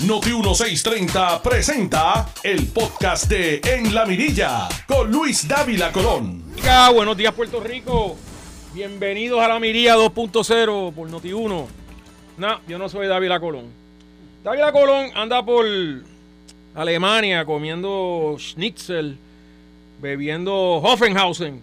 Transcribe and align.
Noti 0.00 0.32
1630 0.32 1.40
presenta 1.40 2.28
el 2.42 2.66
podcast 2.66 3.28
de 3.28 3.60
En 3.64 3.94
la 3.94 4.04
Mirilla 4.04 4.68
con 4.88 5.10
Luis 5.10 5.46
Dávila 5.46 5.92
Colón. 5.92 6.42
Buenos 6.92 7.16
días 7.16 7.32
Puerto 7.32 7.60
Rico. 7.60 8.16
Bienvenidos 8.74 9.40
a 9.40 9.46
la 9.46 9.60
Mirilla 9.60 9.96
2.0 9.96 10.92
por 10.92 11.08
Noti 11.08 11.32
1. 11.32 11.68
No, 12.36 12.60
yo 12.66 12.76
no 12.76 12.88
soy 12.88 13.06
Dávila 13.06 13.38
Colón. 13.38 13.66
Dávila 14.42 14.72
Colón 14.72 15.10
anda 15.14 15.44
por 15.44 15.64
Alemania 16.74 17.44
comiendo 17.44 18.34
schnitzel, 18.38 19.16
bebiendo 20.02 20.54
Hoffenhausen. 20.82 21.62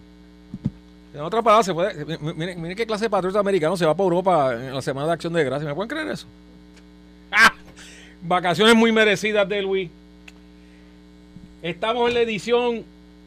En 1.14 1.20
otras 1.20 1.44
palabras, 1.44 1.66
se 1.66 1.74
puede, 1.74 2.18
miren, 2.18 2.60
miren 2.60 2.76
qué 2.76 2.86
clase 2.86 3.04
de 3.04 3.10
patriota 3.10 3.38
americano 3.38 3.76
se 3.76 3.84
va 3.84 3.94
para 3.94 4.04
Europa 4.04 4.54
en 4.54 4.74
la 4.74 4.80
Semana 4.80 5.08
de 5.08 5.12
Acción 5.12 5.34
de 5.34 5.44
Gracia. 5.44 5.68
¿Me 5.68 5.74
pueden 5.74 5.90
creer 5.90 6.08
eso? 6.08 6.26
Vacaciones 8.22 8.76
muy 8.76 8.92
merecidas 8.92 9.48
de 9.48 9.62
Luis. 9.62 9.90
Estamos 11.60 12.08
en 12.08 12.14
la 12.14 12.20
edición 12.20 12.84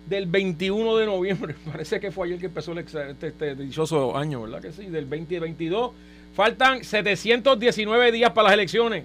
del 0.08 0.26
21 0.26 0.96
de 0.96 1.06
noviembre. 1.06 1.56
Parece 1.72 2.00
que 2.00 2.12
fue 2.12 2.28
ayer 2.28 2.40
que 2.40 2.46
empezó 2.46 2.72
el 2.72 2.80
este, 2.80 3.28
este 3.28 3.56
dichoso 3.56 4.16
año, 4.16 4.44
¿verdad 4.44 4.62
que 4.62 4.72
sí? 4.72 4.86
Del 4.86 5.10
2022. 5.10 5.92
Faltan 6.34 6.84
719 6.84 8.12
días 8.14 8.32
para 8.32 8.48
las 8.48 8.54
elecciones. 8.54 9.04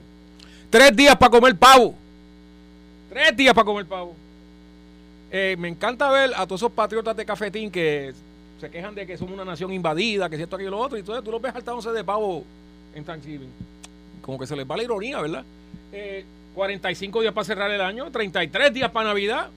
Tres 0.70 0.94
días 0.94 1.16
para 1.16 1.30
comer 1.30 1.56
pavo. 1.56 1.94
Tres 3.08 3.36
días 3.36 3.52
para 3.52 3.64
comer 3.64 3.86
pavo. 3.86 4.14
Eh, 5.32 5.56
me 5.58 5.68
encanta 5.68 6.10
ver 6.10 6.32
a 6.36 6.46
todos 6.46 6.60
esos 6.60 6.72
patriotas 6.72 7.16
de 7.16 7.24
cafetín 7.24 7.70
que 7.70 8.12
se 8.60 8.70
quejan 8.70 8.94
de 8.94 9.06
que 9.06 9.16
somos 9.16 9.34
una 9.34 9.44
nación 9.44 9.72
invadida, 9.72 10.28
que 10.28 10.36
si 10.36 10.42
esto, 10.42 10.60
y 10.60 10.64
lo 10.64 10.78
otro, 10.78 10.96
y 10.96 11.00
entonces 11.00 11.24
tú 11.24 11.32
los 11.32 11.42
ves 11.42 11.52
saltándose 11.52 11.90
de 11.90 12.04
pavo 12.04 12.44
en 12.94 13.04
Thanksgiving. 13.04 13.50
Como 14.22 14.38
que 14.38 14.46
se 14.46 14.54
les 14.54 14.68
va 14.68 14.76
la 14.76 14.82
ironía, 14.84 15.20
¿verdad? 15.20 15.44
Eh, 15.92 16.24
45 16.54 17.20
días 17.20 17.32
para 17.32 17.44
cerrar 17.44 17.70
el 17.70 17.80
año, 17.80 18.10
33 18.10 18.72
días 18.72 18.90
para 18.90 19.08
Navidad. 19.08 19.48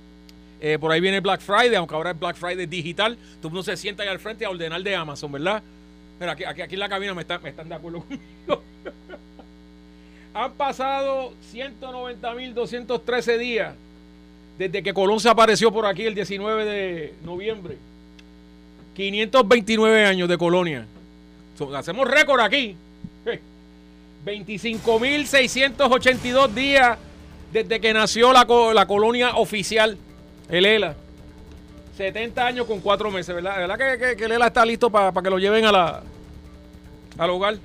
Eh, 0.61 0.77
por 0.79 0.91
ahí 0.91 1.01
viene 1.01 1.19
Black 1.19 1.41
Friday, 1.41 1.75
aunque 1.75 1.95
ahora 1.95 2.11
es 2.11 2.19
Black 2.19 2.35
Friday 2.37 2.65
digital. 2.65 3.17
El 3.41 3.49
mundo 3.49 3.63
se 3.63 3.75
sienta 3.75 4.03
ahí 4.03 4.09
al 4.09 4.19
frente 4.19 4.45
a 4.45 4.49
ordenar 4.49 4.81
de 4.81 4.95
Amazon, 4.95 5.31
¿verdad? 5.31 5.61
Mira, 6.19 6.31
aquí, 6.33 6.43
aquí, 6.45 6.61
aquí 6.61 6.75
en 6.75 6.79
la 6.79 6.89
cabina 6.89 7.13
me 7.13 7.21
están, 7.21 7.41
me 7.43 7.49
están 7.49 7.67
de 7.67 7.75
acuerdo 7.75 7.99
conmigo. 8.07 8.63
Han 10.33 10.53
pasado 10.53 11.33
190.213 11.53 13.37
días 13.37 13.75
desde 14.57 14.81
que 14.81 14.93
Colón 14.93 15.19
se 15.19 15.29
apareció 15.29 15.71
por 15.71 15.85
aquí 15.85 16.05
el 16.05 16.15
19 16.15 16.65
de 16.65 17.13
noviembre. 17.23 17.77
529 18.95 20.05
años 20.05 20.29
de 20.29 20.37
colonia. 20.37 20.85
Hacemos 21.75 22.07
récord 22.07 22.39
aquí. 22.41 22.75
25.682 24.25 26.47
días 26.53 26.97
desde 27.51 27.79
que 27.79 27.93
nació 27.93 28.33
la, 28.33 28.45
la 28.73 28.85
colonia 28.87 29.35
oficial, 29.35 29.97
el 30.49 30.65
ELA. 30.65 30.95
70 31.97 32.43
años 32.45 32.65
con 32.65 32.79
4 32.79 33.11
meses, 33.11 33.35
¿verdad? 33.35 33.57
¿Verdad 33.57 33.77
que, 33.77 33.97
que- 33.99 34.15
que 34.15 34.25
el 34.25 34.31
ELA 34.31 34.47
está 34.47 34.65
listo 34.65 34.89
para 34.89 35.11
que 35.21 35.29
lo 35.29 35.37
lleven 35.37 35.65
a 35.65 35.71
la, 35.71 36.01
al 37.17 37.29
hogar? 37.29 37.55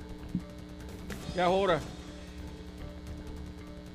Ya 1.35 1.45
es 1.45 1.49
hora. 1.51 1.79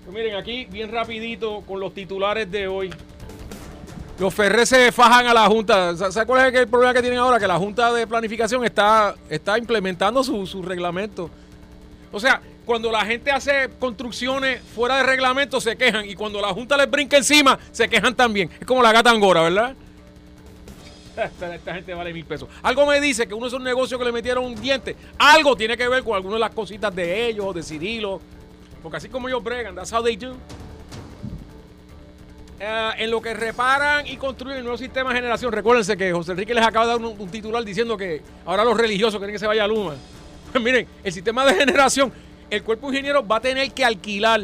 Pues 0.05 0.17
miren, 0.17 0.35
aquí 0.37 0.65
bien 0.67 0.91
rapidito 0.91 1.61
con 1.63 1.79
los 1.81 1.95
titulares 1.95 2.51
de 2.51 2.67
hoy. 2.67 2.91
Los 4.19 4.35
Ferrer 4.35 4.67
se 4.67 4.91
fajan 4.93 5.27
a 5.27 5.35
la 5.35 5.47
Junta. 5.47 5.97
¿Sa- 5.97 6.11
¿Sabes 6.13 6.27
cuál 6.27 6.53
es 6.53 6.61
el 6.61 6.69
problema 6.69 6.93
que 6.95 7.01
tienen 7.01 7.19
ahora? 7.21 7.39
Que 7.39 7.47
la 7.47 7.57
Junta 7.59 7.93
de 7.93 8.07
Planificación 8.07 8.65
está, 8.65 9.15
está 9.29 9.57
implementando 9.59 10.23
su, 10.25 10.47
su 10.47 10.63
reglamento. 10.63 11.31
O 12.13 12.21
sea, 12.21 12.41
cuando 12.65 12.91
la 12.91 13.05
gente 13.05 13.31
hace 13.31 13.71
construcciones 13.79 14.61
fuera 14.75 14.97
de 14.99 15.03
reglamento 15.05 15.61
se 15.61 15.77
quejan 15.77 16.09
y 16.09 16.15
cuando 16.15 16.41
la 16.41 16.49
Junta 16.49 16.77
les 16.77 16.91
brinca 16.91 17.17
encima 17.17 17.59
se 17.71 17.89
quejan 17.89 18.15
también. 18.15 18.51
Es 18.61 18.67
como 18.67 18.83
la 18.83 18.93
gata 18.93 19.11
angora, 19.11 19.43
¿verdad? 19.43 19.75
Esta, 21.17 21.75
gente 21.75 21.95
vale 21.95 22.13
mil 22.13 22.25
pesos. 22.25 22.49
Algo 22.63 22.87
me 22.87 23.01
dice 23.01 23.27
que 23.27 23.35
uno 23.35 23.45
de 23.45 23.49
esos 23.49 23.61
negocios 23.61 23.99
que 23.99 24.05
le 24.05 24.13
metieron 24.13 24.45
un 24.45 24.55
diente, 24.61 24.97
algo 25.19 25.57
tiene 25.57 25.77
que 25.77 25.89
ver 25.89 26.03
con 26.03 26.17
alguna 26.17 26.35
de 26.35 26.41
las 26.41 26.55
cositas 26.55 26.95
de 26.95 27.29
ellos, 27.29 27.55
de 27.55 27.63
Cirilo. 27.63 28.21
Porque 28.83 28.97
así 28.97 29.09
como 29.09 29.29
ellos 29.29 29.43
bregan, 29.43 29.75
that's 29.75 29.93
how 29.93 30.03
they 30.03 30.17
do. 30.17 30.37
Eh, 32.61 32.91
en 32.99 33.11
lo 33.11 33.21
que 33.21 33.35
reparan 33.35 34.07
y 34.07 34.17
construyen 34.17 34.59
el 34.59 34.65
nuevo 34.65 34.79
sistema 34.79 35.11
de 35.11 35.17
generación, 35.17 35.53
recuérdense 35.53 35.97
que 35.97 36.13
José 36.13 36.33
Enrique 36.33 36.55
les 36.55 36.65
acaba 36.65 36.87
de 36.87 36.93
dar 36.93 37.01
un, 37.01 37.19
un 37.19 37.29
titular 37.29 37.65
diciendo 37.65 37.97
que 37.97 38.23
ahora 38.45 38.65
los 38.65 38.77
religiosos 38.77 39.19
quieren 39.19 39.35
que 39.35 39.39
se 39.39 39.47
vaya 39.47 39.65
a 39.65 39.69
Luma. 39.69 39.95
Pues 40.55 40.65
miren, 40.65 40.87
el 41.03 41.13
sistema 41.13 41.45
de 41.45 41.55
generación, 41.55 42.13
el 42.55 42.63
cuerpo 42.63 42.89
ingeniero 42.89 43.27
va 43.27 43.37
a 43.37 43.41
tener 43.41 43.71
que 43.73 43.85
alquilar 43.85 44.43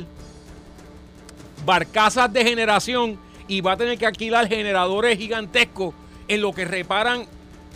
barcazas 1.65 2.33
de 2.33 2.45
generación 2.45 3.19
y 3.47 3.61
va 3.61 3.73
a 3.73 3.77
tener 3.77 3.99
que 3.99 4.07
alquilar 4.07 4.49
generadores 4.49 5.19
gigantescos 5.19 5.95
en 6.29 6.41
lo 6.41 6.53
que 6.53 6.65
reparan, 6.65 7.27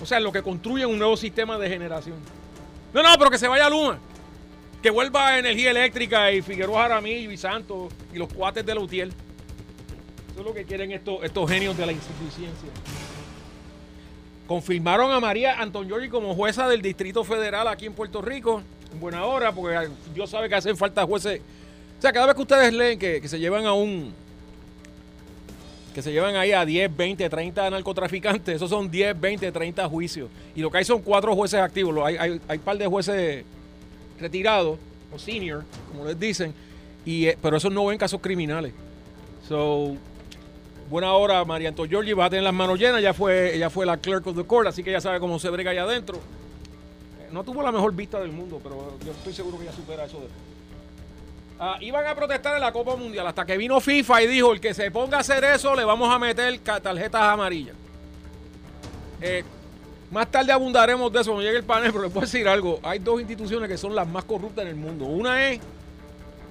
o 0.01 0.07
sea, 0.07 0.19
en 0.19 0.25
lo 0.25 0.33
que 0.33 0.43
construyen 0.43 0.89
un 0.89 0.99
nuevo 0.99 1.17
sistema 1.17 1.59
de 1.59 1.69
generación. 1.69 2.17
No, 2.93 3.03
no, 3.03 3.09
pero 3.19 3.31
que 3.31 3.39
se 3.39 3.49
vaya 3.49 3.69
Luma. 3.69 3.99
Que 4.83 4.91
vuelva 4.91 5.39
energía 5.39 5.71
eléctrica 5.71 6.31
y 6.31 6.43
Figueroa 6.43 6.83
Jaramillo 6.83 7.31
y 7.31 7.37
Santos 7.37 7.93
y 8.13 8.19
los 8.19 8.33
cuates 8.33 8.65
de 8.65 8.75
la 8.75 8.81
UTIEL. 8.81 9.09
Eso 9.09 10.41
es 10.41 10.47
lo 10.47 10.55
que 10.55 10.65
quieren 10.65 10.93
estos, 10.93 11.25
estos 11.25 11.51
genios 11.51 11.77
de 11.77 11.87
la 11.87 11.93
insuficiencia. 11.93 12.69
Confirmaron 14.47 15.11
a 15.11 15.21
María 15.21 15.61
Anton 15.61 15.87
Giorgi 15.87 16.09
como 16.09 16.35
jueza 16.35 16.69
del 16.69 16.83
Distrito 16.83 17.25
Federal 17.25 17.67
aquí 17.67 17.87
en 17.87 17.95
Puerto 17.95 18.21
Rico. 18.21 18.63
En 18.95 19.01
buena 19.01 19.25
hora, 19.25 19.51
porque 19.51 19.89
Dios 20.15 20.31
sabe 20.31 20.49
que 20.49 20.55
hacen 20.55 20.77
falta 20.77 21.05
jueces. 21.05 21.41
O 21.99 22.01
sea, 22.01 22.13
cada 22.13 22.27
vez 22.27 22.37
que 22.37 22.43
ustedes 22.43 22.73
leen 22.73 22.99
que, 22.99 23.27
se 23.29 23.39
llevan 23.41 23.67
a 23.67 23.73
un. 23.73 24.13
Que 25.93 26.01
se 26.01 26.13
llevan 26.13 26.37
ahí 26.37 26.53
a 26.53 26.65
10, 26.65 26.97
20, 26.97 27.29
30 27.29 27.71
narcotraficantes, 27.71 28.57
esos 28.57 28.71
son 28.71 28.89
10, 28.91 29.21
20, 29.21 29.51
30 29.51 29.89
juicios. 29.89 30.31
Y 30.55 30.61
lo 30.61 30.71
que 30.71 30.79
hay 30.79 30.85
son 30.85 31.03
cuatro 31.03 31.35
jueces 31.35 31.61
activos. 31.61 31.97
Hay, 32.05 32.17
hay, 32.17 32.41
hay 32.47 32.59
par 32.59 32.79
de 32.79 32.87
jueces 32.87 33.45
retirados, 34.21 34.79
o 35.13 35.19
senior, 35.19 35.65
como 35.91 36.05
les 36.05 36.19
dicen, 36.19 36.55
y, 37.05 37.27
eh, 37.27 37.39
pero 37.41 37.57
esos 37.57 37.73
no 37.73 37.87
ven 37.87 37.99
casos 37.99 38.21
criminales. 38.21 38.73
So, 39.49 39.97
buena 40.89 41.13
hora, 41.15 41.45
María 41.45 41.69
Anto 41.69 41.85
Giorgi 41.85 42.13
va 42.13 42.27
a 42.27 42.31
tener 42.31 42.45
las 42.45 42.55
manos 42.55 42.79
llenas. 42.79 43.03
Ya 43.03 43.13
fue, 43.13 43.55
ella 43.55 43.71
fue 43.71 43.87
la 43.87 43.97
clerk 43.97 44.27
of 44.27 44.37
the 44.37 44.45
court, 44.45 44.69
así 44.69 44.83
que 44.83 44.93
ya 44.93 45.01
sabe 45.01 45.21
cómo 45.21 45.39
se 45.39 45.51
brega 45.51 45.73
allá 45.73 45.83
adentro. 45.83 46.21
No 47.35 47.43
tuvo 47.43 47.65
la 47.65 47.73
mejor 47.73 47.93
vista 47.93 48.21
del 48.21 48.31
mundo, 48.31 48.61
pero 48.63 48.97
yo 49.05 49.11
estoy 49.11 49.33
seguro 49.33 49.59
que 49.59 49.65
ya 49.65 49.73
supera 49.73 50.05
eso. 50.05 50.21
De... 50.21 50.29
Ah, 51.59 51.77
iban 51.81 52.07
a 52.07 52.15
protestar 52.15 52.55
en 52.55 52.61
la 52.61 52.73
Copa 52.73 52.95
Mundial 52.95 53.27
hasta 53.27 53.45
que 53.45 53.57
vino 53.57 53.81
FIFA 53.81 54.23
y 54.23 54.27
dijo: 54.29 54.53
el 54.53 54.61
que 54.61 54.73
se 54.73 54.89
ponga 54.93 55.17
a 55.17 55.21
hacer 55.21 55.43
eso, 55.43 55.75
le 55.75 55.85
vamos 55.85 56.15
a 56.15 56.19
meter 56.21 56.57
tarjetas 56.61 57.21
amarillas. 57.21 57.75
Eh, 59.21 59.43
más 60.13 60.31
tarde 60.31 60.53
abundaremos 60.53 61.13
de 61.13 61.23
eso 61.23 61.33
cuando 61.33 61.45
llegue 61.45 61.59
el 61.59 61.65
panel, 61.65 61.91
pero 61.91 62.05
les 62.05 62.13
puedo 62.13 62.25
decir 62.25 62.47
algo. 62.47 62.79
Hay 62.85 63.01
dos 63.01 63.19
instituciones 63.19 63.69
que 63.69 63.79
son 63.79 63.97
las 63.97 64.07
más 64.07 64.23
corruptas 64.23 64.63
en 64.63 64.69
el 64.69 64.77
mundo. 64.77 65.05
Una 65.07 65.51
es 65.51 65.61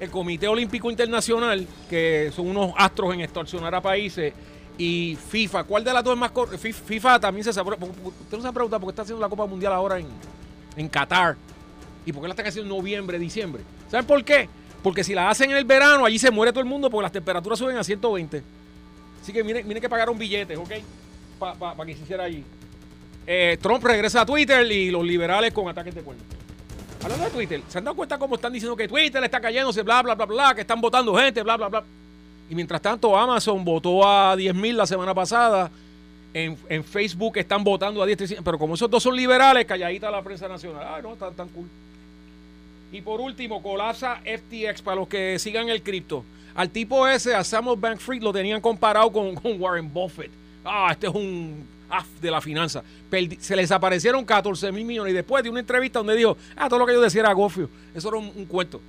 el 0.02 0.12
Comité 0.12 0.50
Olímpico 0.50 0.92
Internacional, 0.92 1.66
que 1.90 2.30
son 2.36 2.50
unos 2.50 2.74
astros 2.76 3.14
en 3.14 3.22
extorsionar 3.22 3.74
a 3.74 3.80
países, 3.80 4.34
y 4.78 5.18
FIFA. 5.30 5.64
¿Cuál 5.64 5.86
de 5.86 5.94
las 5.94 6.04
dos 6.04 6.14
es 6.14 6.20
más 6.20 6.32
corrupta? 6.32 6.58
FIFA 6.58 7.22
también 7.22 7.46
se 7.46 7.54
sabe. 7.54 7.72
Usted 7.72 8.36
no 8.38 8.42
se 8.42 8.48
ha 8.50 8.52
preguntado 8.52 8.82
por 8.82 8.90
qué 8.90 8.92
está 8.92 9.04
haciendo 9.04 9.22
la 9.22 9.30
Copa 9.30 9.46
Mundial 9.46 9.72
ahora 9.72 9.98
en, 9.98 10.08
en 10.76 10.88
Qatar. 10.88 11.36
¿Y 12.06 12.12
por 12.12 12.22
qué 12.22 12.28
la 12.28 12.34
están 12.34 12.48
haciendo 12.48 12.74
en 12.74 12.78
noviembre, 12.78 13.20
diciembre? 13.20 13.64
¿Saben 13.90 14.06
por 14.06 14.24
qué? 14.24 14.50
Porque 14.82 15.04
si 15.04 15.14
la 15.14 15.30
hacen 15.30 15.52
en 15.52 15.58
el 15.58 15.64
verano, 15.64 16.06
allí 16.06 16.20
se 16.20 16.32
muere 16.32 16.52
todo 16.52 16.62
el 16.62 16.70
mundo 16.70 16.90
porque 16.90 17.04
las 17.04 17.12
temperaturas 17.12 17.58
suben 17.58 17.78
a 17.78 17.84
120. 17.84 18.44
Así 19.22 19.32
que 19.32 19.44
miren, 19.44 19.66
miren 19.66 19.82
que 19.82 19.88
pagaron 19.88 20.18
billetes, 20.18 20.58
¿ok? 20.58 20.72
Para 21.40 21.86
que 21.86 21.96
se 21.96 22.04
hiciera 22.04 22.26
allí. 22.26 22.44
Eh, 23.26 23.58
Trump 23.62 23.84
regresa 23.84 24.22
a 24.22 24.26
Twitter 24.26 24.70
y 24.70 24.92
los 24.92 25.04
liberales 25.06 25.54
con 25.54 25.70
ataques 25.70 25.96
de 25.96 26.02
cuerno. 26.02 26.24
Hablando 27.02 27.26
de 27.26 27.32
Twitter, 27.32 27.62
¿se 27.68 27.78
han 27.78 27.86
dado 27.86 27.96
cuenta 27.96 28.18
cómo 28.18 28.36
están 28.36 28.52
diciendo 28.52 28.76
que 28.76 28.88
Twitter 28.88 29.24
está 29.24 29.40
cayéndose, 29.40 29.82
bla, 29.82 30.02
bla, 30.02 30.16
bla, 30.16 30.26
bla, 30.26 30.56
que 30.56 30.62
están 30.62 30.82
votando 30.82 31.16
gente, 31.16 31.42
bla, 31.42 31.56
bla, 31.58 31.70
bla? 31.70 31.84
Y 32.50 32.56
mientras 32.56 32.82
tanto, 32.82 33.18
Amazon 33.18 33.64
votó 33.64 34.08
a 34.08 34.36
10.000 34.36 34.74
la 34.74 34.86
semana 34.86 35.14
pasada. 35.14 35.72
En, 36.34 36.58
en 36.68 36.84
Facebook 36.84 37.38
están 37.38 37.64
votando 37.64 38.02
a 38.02 38.06
10, 38.06 38.38
pero 38.44 38.58
como 38.58 38.74
esos 38.74 38.90
dos 38.90 39.04
son 39.04 39.16
liberales, 39.16 39.66
calladita 39.66 40.10
la 40.10 40.24
prensa 40.24 40.48
nacional. 40.48 40.84
Ah, 40.84 41.00
no, 41.02 41.14
están 41.14 41.36
tan 41.36 41.48
cool. 41.50 41.68
Y 42.92 43.02
por 43.02 43.20
último, 43.22 43.62
colapsa 43.62 44.22
FTX 44.24 44.82
para 44.82 44.98
los 44.98 45.08
que 45.08 45.38
sigan 45.40 45.70
el 45.70 45.82
cripto. 45.82 46.24
Al 46.56 46.70
tipo 46.70 47.08
ese, 47.08 47.34
a 47.34 47.44
Samuel 47.44 47.80
Bankfried, 47.80 48.22
lo 48.22 48.32
tenían 48.32 48.62
comparado 48.62 49.12
con, 49.12 49.36
con 49.42 49.60
Warren 49.60 49.92
Buffett. 49.92 50.32
Ah, 50.64 50.90
este 50.92 51.08
es 51.08 51.14
un 51.14 51.68
af 51.90 52.08
de 52.22 52.32
la 52.32 52.42
finanza. 52.42 52.84
Se 53.40 53.56
les 53.56 53.72
aparecieron 53.72 54.26
14 54.26 54.72
mil 54.72 54.86
millones. 54.86 55.12
Y 55.12 55.16
después 55.16 55.44
de 55.44 55.50
una 55.50 55.60
entrevista 55.60 56.00
donde 56.00 56.16
dijo, 56.16 56.38
ah, 56.56 56.70
todo 56.70 56.80
lo 56.80 56.86
que 56.86 56.94
yo 56.94 57.02
decía 57.02 57.22
era 57.22 57.34
gofio. 57.34 57.70
Eso 57.94 58.10
era 58.10 58.18
un, 58.18 58.32
un 58.36 58.46
cuento. 58.46 58.82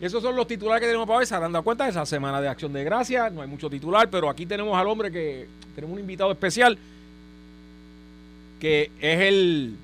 Esos 0.00 0.22
son 0.22 0.36
los 0.36 0.46
titulares 0.46 0.80
que 0.80 0.86
tenemos 0.86 1.06
para 1.06 1.18
hoy. 1.18 1.26
Se 1.26 1.34
dado 1.34 1.62
cuenta 1.62 1.84
de 1.84 1.90
esa 1.90 2.06
semana 2.06 2.40
de 2.40 2.48
acción 2.48 2.72
de 2.72 2.84
gracia. 2.84 3.30
No 3.30 3.42
hay 3.42 3.48
mucho 3.48 3.68
titular, 3.68 4.08
pero 4.08 4.30
aquí 4.30 4.46
tenemos 4.46 4.76
al 4.76 4.86
hombre 4.86 5.10
que 5.10 5.48
tenemos 5.74 5.94
un 5.94 6.00
invitado 6.00 6.30
especial 6.30 6.78
que 8.60 8.90
es 9.00 9.20
el 9.20 9.76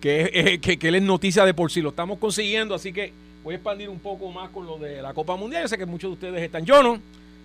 que, 0.00 0.58
que, 0.62 0.78
que 0.78 0.88
él 0.88 0.96
es 0.96 1.02
noticia 1.02 1.44
de 1.44 1.54
por 1.54 1.70
sí. 1.70 1.80
Lo 1.80 1.90
estamos 1.90 2.18
consiguiendo, 2.18 2.74
así 2.74 2.92
que 2.92 3.12
voy 3.42 3.54
a 3.54 3.56
expandir 3.56 3.88
un 3.88 3.98
poco 3.98 4.30
más 4.30 4.50
con 4.50 4.66
lo 4.66 4.78
de 4.78 5.00
la 5.02 5.14
Copa 5.14 5.36
Mundial. 5.36 5.62
Yo 5.62 5.68
sé 5.68 5.78
que 5.78 5.86
muchos 5.86 6.10
de 6.10 6.14
ustedes 6.14 6.42
están. 6.42 6.64
Yo 6.64 6.82
no. 6.82 6.94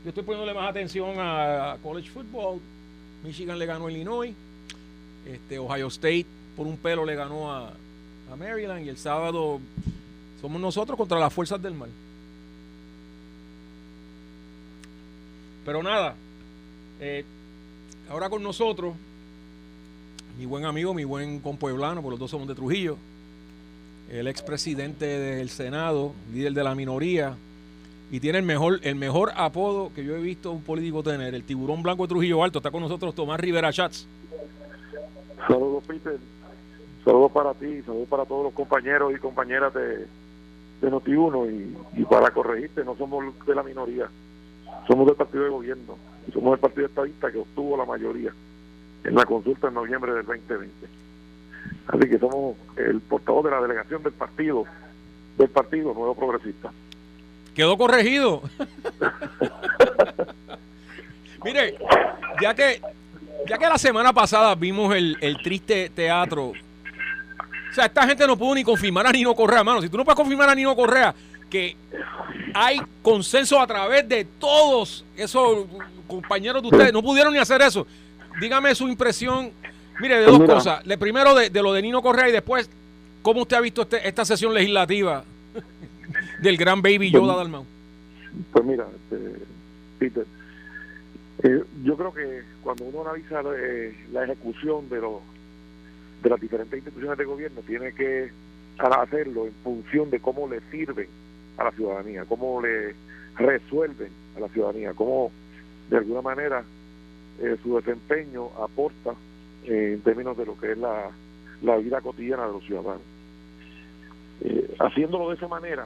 Yo 0.03 0.09
estoy 0.09 0.23
poniéndole 0.23 0.53
más 0.53 0.69
atención 0.69 1.15
a 1.17 1.77
college 1.83 2.09
football. 2.09 2.59
Michigan 3.23 3.59
le 3.59 3.65
ganó 3.65 3.87
a 3.87 3.91
Illinois. 3.91 4.33
Este, 5.25 5.59
Ohio 5.59 5.87
State 5.87 6.25
por 6.55 6.67
un 6.67 6.77
pelo 6.77 7.05
le 7.05 7.15
ganó 7.15 7.51
a 7.51 7.71
Maryland. 8.37 8.85
Y 8.85 8.89
el 8.89 8.97
sábado 8.97 9.59
somos 10.41 10.61
nosotros 10.61 10.97
contra 10.97 11.19
las 11.19 11.33
fuerzas 11.33 11.61
del 11.61 11.73
mal. 11.73 11.89
Pero 15.65 15.83
nada, 15.83 16.15
eh, 16.99 17.23
ahora 18.09 18.29
con 18.29 18.41
nosotros, 18.41 18.95
mi 20.37 20.45
buen 20.45 20.65
amigo, 20.65 20.93
mi 20.93 21.03
buen 21.03 21.39
compueblano, 21.41 22.01
por 22.01 22.11
los 22.11 22.19
dos 22.19 22.31
somos 22.31 22.47
de 22.47 22.55
Trujillo, 22.55 22.97
el 24.09 24.27
expresidente 24.27 25.05
del 25.05 25.49
Senado, 25.49 26.13
líder 26.33 26.53
de 26.53 26.63
la 26.63 26.73
minoría, 26.73 27.35
y 28.11 28.19
tiene 28.19 28.39
el 28.39 28.45
mejor, 28.45 28.79
el 28.81 28.95
mejor 28.95 29.31
apodo 29.35 29.91
que 29.93 30.03
yo 30.03 30.15
he 30.15 30.21
visto 30.21 30.51
un 30.51 30.63
político 30.63 31.03
tener, 31.03 31.35
el 31.35 31.43
tiburón 31.43 31.83
blanco 31.83 32.03
de 32.03 32.09
Trujillo 32.09 32.43
Alto. 32.43 32.57
Está 32.57 32.71
con 32.71 32.81
nosotros 32.81 33.13
Tomás 33.13 33.39
Rivera 33.39 33.71
Chats. 33.71 34.07
Saludos, 35.47 35.83
Peter. 35.85 36.17
Saludos 37.05 37.31
para 37.31 37.53
ti, 37.53 37.81
saludos 37.83 38.07
para 38.09 38.25
todos 38.25 38.43
los 38.45 38.53
compañeros 38.53 39.13
y 39.15 39.19
compañeras 39.19 39.73
de, 39.73 40.07
de 40.81 40.91
Noti1 40.91 41.75
y, 41.97 42.05
para 42.05 42.31
corregirte, 42.31 42.83
no 42.83 42.95
somos 42.95 43.33
de 43.45 43.55
la 43.55 43.63
minoría, 43.63 44.09
somos 44.87 45.07
del 45.07 45.15
partido 45.15 45.43
de 45.43 45.49
gobierno 45.49 45.97
y 46.27 46.31
somos 46.31 46.53
el 46.53 46.59
partido 46.59 46.87
estadista 46.87 47.31
que 47.31 47.37
obtuvo 47.37 47.77
la 47.77 47.85
mayoría 47.85 48.33
en 49.03 49.15
la 49.15 49.25
consulta 49.25 49.67
en 49.67 49.73
noviembre 49.73 50.13
del 50.13 50.25
2020. 50.25 50.87
Así 51.87 52.09
que 52.09 52.19
somos 52.19 52.55
el 52.77 53.01
portavoz 53.01 53.45
de 53.45 53.51
la 53.51 53.61
delegación 53.61 54.03
del 54.03 54.13
partido, 54.13 54.65
del 55.37 55.49
partido 55.49 55.93
Nuevo 55.93 56.15
Progresista. 56.15 56.71
Quedó 57.55 57.77
corregido. 57.77 58.41
Mire, 61.43 61.77
ya 62.41 62.53
que 62.53 62.81
ya 63.47 63.57
que 63.57 63.67
la 63.67 63.77
semana 63.77 64.13
pasada 64.13 64.53
vimos 64.55 64.93
el, 64.95 65.17
el 65.21 65.37
triste 65.37 65.89
teatro 65.89 66.53
o 67.69 67.73
sea, 67.73 67.85
esta 67.85 68.07
gente 68.07 68.25
no 68.25 68.37
pudo 68.37 68.55
ni 68.55 68.63
confirmar 68.63 69.05
a 69.05 69.11
Nino 69.11 69.35
Correa, 69.35 69.63
mano. 69.63 69.81
Si 69.81 69.89
tú 69.89 69.97
no 69.97 70.03
puedes 70.03 70.17
confirmar 70.17 70.49
a 70.49 70.55
Nino 70.55 70.75
Correa 70.75 71.13
que 71.49 71.75
hay 72.53 72.81
consenso 73.01 73.59
a 73.59 73.67
través 73.67 74.07
de 74.07 74.25
todos 74.25 75.05
esos 75.15 75.65
compañeros 76.07 76.61
de 76.61 76.69
ustedes, 76.69 76.93
no 76.93 77.01
pudieron 77.01 77.33
ni 77.33 77.39
hacer 77.39 77.61
eso. 77.61 77.85
Dígame 78.39 78.73
su 78.73 78.87
impresión, 78.87 79.51
mire, 79.99 80.19
de 80.19 80.25
dos 80.25 80.43
cosas. 80.43 80.85
Le 80.85 80.97
primero 80.97 81.35
de, 81.35 81.49
lo 81.61 81.73
de 81.73 81.81
Nino 81.81 82.01
Correa 82.01 82.29
y 82.29 82.31
después, 82.31 82.69
¿cómo 83.21 83.41
usted 83.41 83.57
ha 83.57 83.61
visto 83.61 83.83
este, 83.83 84.07
esta 84.07 84.25
sesión 84.25 84.53
legislativa 84.53 85.23
del 86.41 86.57
gran 86.57 86.81
baby 86.81 87.11
Yoda 87.11 87.35
Dalmau? 87.35 87.65
Pues 88.51 88.65
mira, 88.65 88.87
este, 88.95 89.45
Peter, 89.97 90.25
eh, 91.43 91.63
yo 91.83 91.97
creo 91.97 92.13
que 92.13 92.43
cuando 92.63 92.85
uno 92.85 93.01
analiza 93.01 93.41
eh, 93.55 93.95
la 94.11 94.23
ejecución 94.23 94.89
de 94.89 95.01
los 95.01 95.21
de 96.21 96.29
las 96.29 96.39
diferentes 96.39 96.77
instituciones 96.77 97.17
de 97.17 97.25
gobierno 97.25 97.61
tiene 97.61 97.93
que 97.93 98.31
hacerlo 98.77 99.45
en 99.45 99.53
función 99.63 100.09
de 100.09 100.19
cómo 100.19 100.47
le 100.47 100.61
sirven 100.71 101.07
a 101.57 101.65
la 101.65 101.71
ciudadanía, 101.71 102.25
cómo 102.25 102.61
le 102.61 102.95
resuelven 103.37 104.09
a 104.37 104.39
la 104.39 104.47
ciudadanía, 104.49 104.93
cómo 104.93 105.31
de 105.89 105.97
alguna 105.97 106.21
manera 106.21 106.63
eh, 107.41 107.57
su 107.63 107.75
desempeño 107.75 108.49
aporta 108.61 109.13
eh, 109.65 109.93
en 109.93 110.01
términos 110.01 110.37
de 110.37 110.45
lo 110.45 110.57
que 110.57 110.71
es 110.71 110.77
la, 110.77 111.09
la 111.61 111.77
vida 111.77 112.01
cotidiana 112.01 112.47
de 112.47 112.53
los 112.53 112.63
ciudadanos. 112.63 113.01
Eh, 114.41 114.75
haciéndolo 114.79 115.29
de 115.29 115.35
esa 115.35 115.47
manera, 115.47 115.85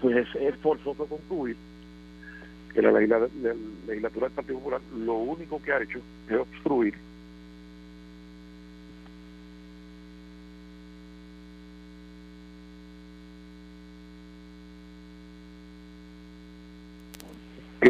pues 0.00 0.26
es 0.34 0.54
forzoso 0.56 1.06
concluir 1.06 1.56
que 2.74 2.82
la, 2.82 2.92
legislatura 2.92 4.26
del 4.26 4.34
Partido 4.34 4.58
Popular 4.58 4.80
lo 4.96 5.14
único 5.14 5.60
que 5.62 5.72
ha 5.72 5.82
hecho 5.82 6.00
es 6.28 6.36
obstruir 6.36 6.94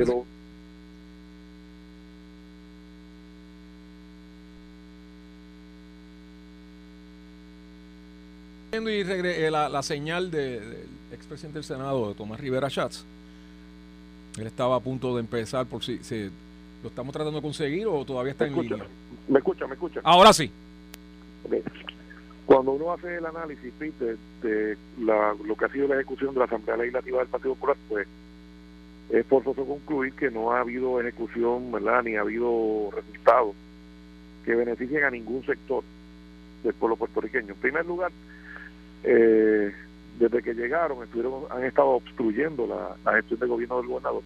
quedó 0.05 0.25
y 8.73 9.01
eh, 9.01 9.51
la, 9.51 9.69
la, 9.69 9.83
señal 9.83 10.31
del 10.31 10.87
expresidente 11.13 11.59
del 11.59 11.65
Senado, 11.65 12.09
de 12.09 12.15
Tomás 12.15 12.41
Rivera 12.41 12.71
Schatz. 12.71 13.05
Él 14.39 14.47
estaba 14.47 14.77
a 14.77 14.81
punto 14.81 15.15
de 15.15 15.21
empezar 15.21 15.67
por 15.67 15.83
si, 15.83 16.01
lo 16.83 16.89
estamos 16.89 17.13
tratando 17.13 17.39
de 17.39 17.43
conseguir 17.43 17.87
o 17.87 18.05
todavía 18.05 18.33
está 18.33 18.47
en 18.47 18.61
línea. 18.61 18.87
Me 19.29 19.39
escucha, 19.39 19.67
me 19.67 19.75
escucha. 19.75 20.01
Ahora 20.03 20.33
sí. 20.33 20.51
Cuando 22.47 22.73
uno 22.73 22.93
hace 22.93 23.17
el 23.17 23.27
análisis 23.27 23.73
de, 23.79 24.17
de 24.43 24.79
la, 25.01 25.35
lo 25.45 25.55
que 25.55 25.65
ha 25.67 25.69
sido 25.69 25.89
la 25.89 25.97
ejecución 25.97 26.33
de 26.33 26.41
la 26.41 26.47
Asamblea 26.47 26.77
Legislativa 26.79 27.19
del 27.19 27.29
Partido 27.29 27.55
Popular, 27.55 27.77
pues 27.89 28.09
es 29.13 29.27
forzoso 29.27 29.67
concluir 29.67 30.15
que 30.15 30.31
no 30.31 30.53
ha 30.53 30.61
habido 30.61 30.99
ejecución, 30.99 31.71
¿verdad? 31.71 32.03
Ni 32.03 32.17
ha 32.17 32.23
habido 32.23 32.91
resultados 32.95 33.55
que 34.45 34.55
beneficien 34.55 35.05
a 35.05 35.11
ningún 35.11 35.45
sector 35.45 35.85
del 36.65 36.73
pueblo 36.73 36.97
puertorriqueño. 36.97 37.53
En 37.53 37.61
primer 37.61 37.85
lugar, 37.85 38.11
eh, 39.05 39.71
desde 40.19 40.43
que 40.43 40.55
llegaron, 40.55 41.03
estuvieron, 41.03 41.45
han 41.51 41.63
estado 41.65 41.89
obstruyendo 41.89 42.67
la, 42.67 43.13
gestión 43.17 43.39
del 43.41 43.49
gobierno 43.51 43.77
del 43.79 43.87
gobernador. 43.89 44.23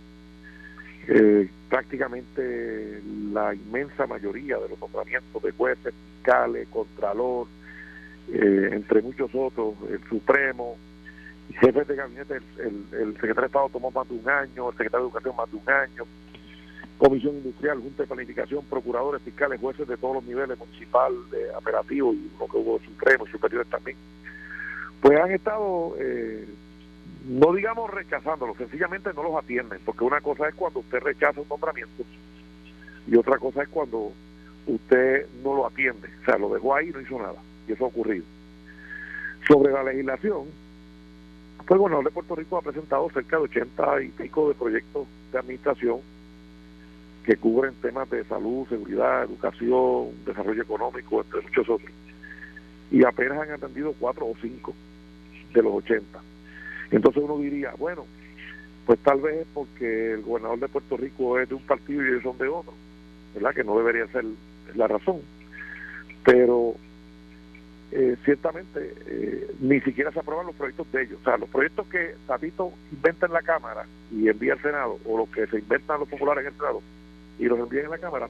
Eh, 1.08 1.50
prácticamente 1.68 3.02
la 3.32 3.54
inmensa 3.54 4.06
mayoría 4.06 4.56
de 4.58 4.68
los 4.68 4.80
nombramientos 4.80 5.42
de 5.42 5.50
jueces, 5.50 5.94
fiscales, 6.14 6.68
contralor, 6.68 7.48
eh, 8.32 8.70
entre 8.72 9.02
muchos 9.02 9.30
otros, 9.34 9.74
el 9.90 10.00
Supremo, 10.08 10.76
jefes 11.54 11.88
de 11.88 11.96
gabinete, 11.96 12.40
el, 12.58 13.12
secretario 13.14 13.42
de 13.42 13.46
Estado 13.46 13.68
tomó 13.70 13.90
más 13.90 14.08
de 14.08 14.14
un 14.14 14.28
año, 14.28 14.68
el 14.68 14.76
secretario 14.76 15.06
de 15.06 15.10
Educación 15.10 15.36
más 15.36 15.50
de 15.50 15.56
un 15.56 15.70
año, 15.70 16.04
Comisión 16.98 17.36
Industrial, 17.36 17.78
Junta 17.78 18.02
de 18.02 18.06
Planificación, 18.06 18.64
procuradores 18.64 19.22
fiscales, 19.22 19.60
jueces 19.60 19.86
de 19.86 19.96
todos 19.96 20.16
los 20.16 20.24
niveles, 20.24 20.58
municipal, 20.58 21.12
de 21.30 21.54
apelativo 21.54 22.12
y 22.12 22.30
lo 22.38 22.46
que 22.46 22.56
hubo 22.56 22.80
supremo 22.80 23.26
y 23.26 23.30
superiores 23.30 23.68
también, 23.68 23.96
pues 25.00 25.18
han 25.20 25.30
estado, 25.30 25.94
eh, 25.98 26.48
no 27.26 27.52
digamos 27.52 27.90
rechazándolo, 27.90 28.54
sencillamente 28.56 29.10
no 29.14 29.22
los 29.22 29.36
atienden, 29.36 29.78
porque 29.84 30.04
una 30.04 30.20
cosa 30.20 30.48
es 30.48 30.54
cuando 30.54 30.80
usted 30.80 31.00
rechaza 31.00 31.40
un 31.40 31.48
nombramiento 31.48 32.04
y 33.06 33.16
otra 33.16 33.38
cosa 33.38 33.62
es 33.62 33.68
cuando 33.68 34.12
usted 34.66 35.26
no 35.44 35.54
lo 35.54 35.66
atiende, 35.66 36.08
o 36.22 36.24
sea, 36.24 36.38
lo 36.38 36.52
dejó 36.52 36.74
ahí 36.74 36.88
y 36.88 36.92
no 36.92 37.00
hizo 37.00 37.18
nada, 37.18 37.40
y 37.68 37.72
eso 37.72 37.84
ha 37.84 37.88
ocurrido. 37.88 38.24
Sobre 39.46 39.72
la 39.72 39.84
legislación, 39.84 40.46
pues 41.66 41.78
gobernador 41.78 42.04
de 42.04 42.10
Puerto 42.12 42.36
Rico 42.36 42.58
ha 42.58 42.62
presentado 42.62 43.10
cerca 43.10 43.36
de 43.36 43.42
80 43.42 44.02
y 44.02 44.08
pico 44.10 44.48
de 44.48 44.54
proyectos 44.54 45.06
de 45.32 45.38
administración 45.38 46.00
que 47.24 47.36
cubren 47.36 47.74
temas 47.82 48.08
de 48.08 48.24
salud, 48.24 48.68
seguridad, 48.68 49.24
educación, 49.24 50.10
desarrollo 50.24 50.62
económico, 50.62 51.22
entre 51.22 51.42
muchos 51.42 51.68
otros. 51.68 51.90
Y 52.92 53.04
apenas 53.04 53.40
han 53.40 53.50
atendido 53.50 53.92
cuatro 53.98 54.26
o 54.26 54.34
cinco 54.40 54.72
de 55.52 55.62
los 55.62 55.74
80. 55.74 56.20
Entonces 56.92 57.20
uno 57.20 57.38
diría, 57.38 57.72
bueno, 57.76 58.06
pues 58.86 59.00
tal 59.00 59.20
vez 59.20 59.44
porque 59.52 60.12
el 60.12 60.22
gobernador 60.22 60.60
de 60.60 60.68
Puerto 60.68 60.96
Rico 60.96 61.36
es 61.40 61.48
de 61.48 61.56
un 61.56 61.62
partido 61.62 62.00
y 62.00 62.10
ellos 62.10 62.22
son 62.22 62.38
de 62.38 62.46
otro, 62.46 62.72
¿verdad? 63.34 63.54
Que 63.54 63.64
no 63.64 63.76
debería 63.76 64.06
ser 64.06 64.24
la 64.76 64.86
razón. 64.86 65.20
Pero 66.24 66.76
eh, 67.92 68.16
ciertamente 68.24 68.94
eh, 69.06 69.54
ni 69.60 69.80
siquiera 69.80 70.10
se 70.12 70.18
aprueban 70.18 70.46
los 70.46 70.56
proyectos 70.56 70.90
de 70.92 71.02
ellos. 71.02 71.18
O 71.20 71.24
sea, 71.24 71.36
los 71.36 71.48
proyectos 71.48 71.86
que 71.88 72.14
Tatito 72.26 72.72
inventa 72.92 73.26
en 73.26 73.32
la 73.32 73.42
Cámara 73.42 73.86
y 74.10 74.28
envía 74.28 74.54
al 74.54 74.62
Senado, 74.62 74.98
o 75.04 75.18
los 75.18 75.28
que 75.30 75.46
se 75.46 75.58
inventan 75.58 76.00
los 76.00 76.08
populares 76.08 76.42
en 76.42 76.52
el 76.52 76.56
Senado 76.56 76.82
y 77.38 77.44
los 77.44 77.58
envían 77.58 77.84
en 77.84 77.90
la 77.90 77.98
Cámara, 77.98 78.28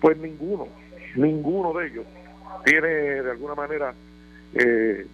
pues 0.00 0.16
ninguno, 0.18 0.68
ninguno 1.16 1.72
de 1.74 1.86
ellos 1.88 2.06
tiene 2.64 2.88
de 2.88 3.30
alguna 3.30 3.54
manera 3.54 3.94
eh, 4.54 5.06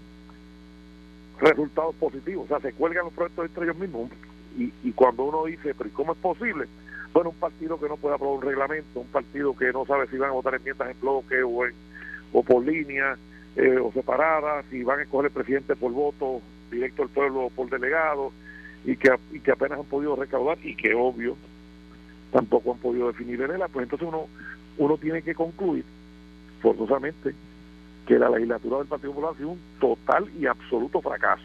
resultados 1.41 1.95
positivos. 1.97 2.45
O 2.45 2.49
sea, 2.49 2.61
se 2.61 2.73
cuelgan 2.73 3.05
los 3.05 3.13
proyectos 3.13 3.47
entre 3.47 3.65
ellos 3.65 3.77
mismos. 3.77 4.11
Y, 4.57 4.73
y 4.85 4.93
cuando 4.93 5.25
uno 5.25 5.47
dice, 5.47 5.75
pero 5.75 5.91
¿cómo 5.93 6.13
es 6.13 6.19
posible? 6.19 6.67
Bueno, 7.13 7.31
un 7.31 7.37
partido 7.37 7.79
que 7.79 7.89
no 7.89 7.97
puede 7.97 8.15
aprobar 8.15 8.39
un 8.39 8.43
reglamento, 8.43 9.01
un 9.01 9.07
partido 9.07 9.57
que 9.57 9.73
no 9.73 9.85
sabe 9.87 10.07
si 10.09 10.17
van 10.17 10.31
a 10.31 10.33
votar 10.33 10.55
enmiendas 10.55 10.91
en 10.91 11.01
bloque 11.01 11.43
o, 11.43 11.65
en, 11.65 11.73
o 12.33 12.43
por 12.43 12.65
línea, 12.65 13.17
eh, 13.57 13.79
o 13.79 13.93
separadas, 13.93 14.65
si 14.71 14.83
van 14.83 15.01
a 15.01 15.03
escoger 15.03 15.27
el 15.27 15.33
presidente 15.33 15.77
por 15.77 15.93
voto 15.93 16.41
directo 16.71 17.03
al 17.03 17.09
pueblo 17.09 17.47
o 17.47 17.51
por 17.51 17.71
delegado, 17.71 18.33
y 18.85 18.97
que, 18.97 19.11
y 19.33 19.41
que 19.41 19.53
apenas 19.53 19.79
han 19.79 19.87
podido 19.87 20.17
recaudar 20.17 20.59
y 20.63 20.75
que 20.77 20.95
obvio 20.95 21.37
tampoco 22.31 22.73
han 22.73 22.79
podido 22.79 23.07
definir 23.07 23.41
en 23.41 23.61
pues 23.73 23.85
entonces 23.85 24.09
uno, 24.09 24.27
uno 24.77 24.99
tiene 24.99 25.23
que 25.23 25.35
concluir 25.35 25.85
forzosamente 26.61 27.35
que 28.07 28.19
la 28.19 28.29
legislatura 28.29 28.79
del 28.79 28.87
Partido 28.87 29.13
Popular 29.13 29.33
ha 29.35 29.39
sido 29.39 29.51
un 29.51 29.61
total 29.81 30.29
y 30.39 30.47
absoluto 30.47 31.01
fracaso, 31.01 31.45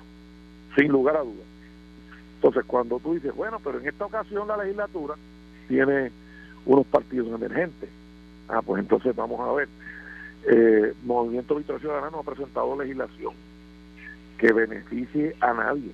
sin 0.76 0.88
lugar 0.90 1.18
a 1.18 1.22
dudas. 1.22 1.46
Entonces, 2.36 2.64
cuando 2.66 3.00
tú 3.00 3.14
dices, 3.14 3.34
bueno, 3.36 3.60
pero 3.64 3.80
en 3.80 3.88
esta 3.88 4.06
ocasión 4.06 4.48
la 4.48 4.58
legislatura 4.58 5.16
tiene 5.68 6.12
unos 6.66 6.86
partidos 6.88 7.28
emergentes, 7.34 7.90
ah, 8.48 8.62
pues 8.62 8.82
entonces 8.82 9.16
vamos 9.16 9.40
a 9.40 9.54
ver. 9.54 9.70
Eh, 10.48 10.94
Movimiento 11.04 11.56
Victoria 11.56 11.80
Ciudadano 11.80 12.20
ha 12.20 12.24
presentado 12.24 12.78
legislación 12.82 13.34
que 14.38 14.54
beneficie 14.54 15.36
a 15.42 15.54
nadie, 15.54 15.92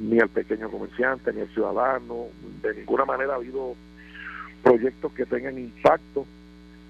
ni 0.00 0.18
al 0.18 0.28
pequeño 0.28 0.70
comerciante, 0.70 1.32
ni 1.32 1.42
al 1.42 1.48
ciudadano. 1.48 2.26
De 2.62 2.74
ninguna 2.74 3.04
manera 3.04 3.34
ha 3.34 3.36
habido 3.36 3.74
proyectos 4.62 5.12
que 5.12 5.24
tengan 5.24 5.56
impacto 5.58 6.26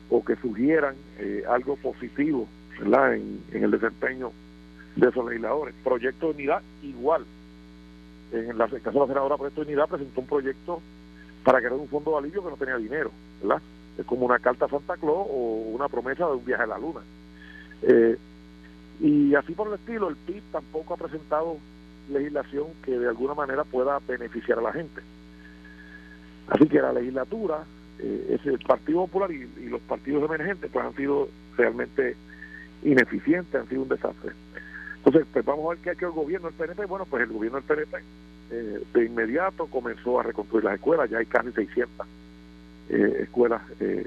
o 0.09 0.25
que 0.25 0.37
sugieran 0.37 0.95
eh, 1.19 1.45
algo 1.49 1.77
positivo 1.77 2.49
¿verdad? 2.79 3.15
En, 3.15 3.43
el 3.53 3.71
desempeño 3.71 4.33
de 4.97 5.09
esos 5.09 5.25
legisladores. 5.27 5.75
Proyecto 5.83 6.27
de 6.29 6.35
unidad 6.35 6.63
igual. 6.83 7.25
En, 8.33 8.51
el 8.51 8.57
caso 8.57 8.77
de 8.77 9.01
la 9.01 9.07
senadora 9.07 9.37
Proyecto 9.37 9.61
de 9.63 9.67
Unidad 9.69 9.89
presentó 9.89 10.21
un 10.21 10.27
proyecto 10.27 10.83
para 11.45 11.59
crear 11.59 11.75
un 11.75 11.89
fondo 11.89 12.13
de 12.13 12.19
alivio 12.19 12.43
que 12.43 12.51
no 12.51 12.57
tenía 12.57 12.77
dinero, 12.77 13.11
¿verdad? 13.41 13.63
Es 13.99 14.05
como 14.05 14.27
una 14.27 14.39
carta 14.39 14.67
a 14.67 14.69
Santa 14.69 14.97
Claus 14.97 15.27
o 15.31 15.71
una 15.73 15.89
promesa 15.89 16.27
de 16.27 16.33
un 16.33 16.45
viaje 16.45 16.65
a 16.65 16.67
la 16.67 16.79
luna. 16.79 17.01
Eh, 17.83 18.17
y 19.01 19.35
así 19.35 19.53
por 19.53 19.69
el 19.69 19.75
estilo, 19.75 20.09
el 20.09 20.17
PIB 20.17 20.43
tampoco 20.53 20.95
ha 20.95 20.97
presentado 20.97 21.59
legislación 22.11 22.67
que 22.83 22.99
de 22.99 23.09
alguna 23.09 23.35
manera 23.35 23.65
pueda 23.65 23.99
beneficiar 24.07 24.59
a 24.59 24.63
la 24.63 24.73
gente. 24.73 25.03
Así 26.49 26.67
que 26.69 26.81
la 26.81 26.93
legislatura, 26.93 27.65
eh, 27.99 28.39
es 28.39 28.47
el 28.47 28.59
Partido 28.61 29.07
Popular 29.07 29.31
y, 29.33 29.69
los 29.69 29.81
partidos 29.83 30.25
emergentes, 30.25 30.71
pues 30.73 30.85
han 30.85 30.95
sido 30.95 31.29
realmente 31.57 32.17
ineficientes, 32.83 33.55
han 33.61 33.69
sido 33.69 33.83
un 33.83 33.89
desastre. 33.89 34.33
Entonces, 34.99 35.27
pues 35.33 35.45
vamos 35.45 35.67
a 35.67 35.69
ver 35.71 35.79
qué 35.79 35.91
ha 35.91 35.93
hecho 35.93 36.07
el 36.07 36.13
gobierno 36.13 36.49
del 36.49 36.57
PNP. 36.57 36.87
Bueno, 36.87 37.07
pues 37.09 37.23
el 37.23 37.33
gobierno 37.33 37.61
del 37.61 37.67
PNP 37.67 37.99
eh, 38.51 38.83
de 38.95 39.05
inmediato 39.05 39.67
comenzó 39.67 40.21
a 40.21 40.23
reconstruir 40.23 40.65
las 40.65 40.75
escuelas, 40.75 41.11
ya 41.11 41.19
hay 41.19 41.27
casi 41.27 41.51
600 41.53 42.07
eh, 42.89 43.19
escuelas 43.23 43.63
eh, 43.81 44.07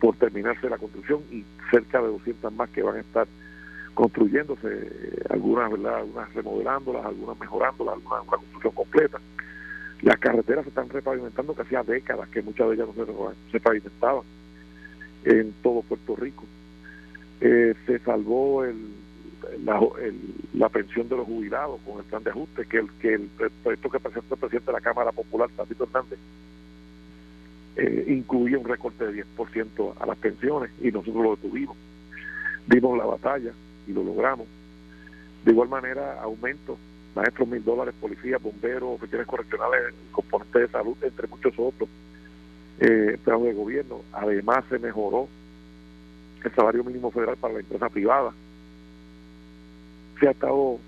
por 0.00 0.16
terminarse 0.16 0.68
la 0.68 0.78
construcción 0.78 1.22
y 1.30 1.44
cerca 1.70 2.00
de 2.00 2.08
200 2.08 2.52
más 2.52 2.70
que 2.70 2.82
van 2.82 2.96
a 2.96 3.00
estar 3.00 3.26
construyéndose, 3.94 5.24
algunas, 5.28 5.70
¿verdad? 5.70 5.96
algunas 5.96 6.32
remodelándolas, 6.34 7.04
algunas 7.04 7.38
mejorándolas, 7.38 7.94
algunas 7.94 8.22
una 8.22 8.36
construcción 8.36 8.72
completa. 8.72 9.20
Las 10.02 10.18
carreteras 10.18 10.64
se 10.64 10.70
están 10.70 10.88
repavimentando 10.88 11.54
que 11.54 11.62
hacía 11.62 11.82
décadas 11.82 12.28
que 12.30 12.42
muchas 12.42 12.68
de 12.68 12.74
ellas 12.76 12.88
no 12.96 13.32
se, 13.52 13.60
pavimentaban 13.60 14.22
en 15.24 15.52
todo 15.62 15.82
Puerto 15.82 16.16
Rico. 16.16 16.44
Eh, 17.40 17.74
se 17.86 17.98
salvó 17.98 18.64
el, 18.64 18.76
la, 20.54 20.68
pensión 20.68 21.08
de 21.08 21.16
los 21.16 21.26
jubilados 21.26 21.80
con 21.82 21.98
el 21.98 22.04
plan 22.04 22.22
de 22.22 22.30
ajuste, 22.30 22.64
que 22.66 22.78
el, 22.78 22.90
que 23.00 23.14
el 23.14 23.28
proyecto 23.62 23.90
que 23.90 24.00
presentó 24.00 24.34
el 24.34 24.40
presidente 24.40 24.66
de 24.66 24.72
la 24.72 24.80
Cámara 24.80 25.12
Popular, 25.12 25.48
Tito 25.68 25.84
Hernández, 25.84 26.18
eh, 27.82 28.04
incluía 28.08 28.58
un 28.58 28.66
recorte 28.66 29.06
de 29.06 29.24
10% 29.24 29.94
a 29.98 30.04
las 30.04 30.18
pensiones 30.18 30.70
y 30.82 30.90
nosotros 30.90 31.24
lo 31.24 31.30
detuvimos. 31.36 31.78
Dimos 32.66 32.98
la 32.98 33.06
batalla 33.06 33.52
y 33.86 33.92
lo 33.94 34.04
logramos. 34.04 34.46
De 35.46 35.52
igual 35.52 35.70
manera, 35.70 36.20
aumento, 36.20 36.76
maestros 37.14 37.48
mil 37.48 37.64
dólares, 37.64 37.94
policías, 37.98 38.42
bomberos, 38.42 38.96
oficiales 38.96 39.26
correccionales, 39.26 39.94
componentes 40.12 40.60
de 40.60 40.68
salud, 40.68 40.94
entre 41.00 41.26
muchos 41.26 41.54
otros 41.56 41.88
eh, 42.80 43.18
de 43.24 43.52
gobierno. 43.54 44.02
Además, 44.12 44.62
se 44.68 44.78
mejoró 44.78 45.26
el 46.44 46.54
salario 46.54 46.84
mínimo 46.84 47.10
federal 47.10 47.38
para 47.38 47.54
la 47.54 47.60
empresa 47.60 47.88
privada. 47.88 48.34
Se 50.20 50.28
ha 50.28 50.32
estado 50.32 50.78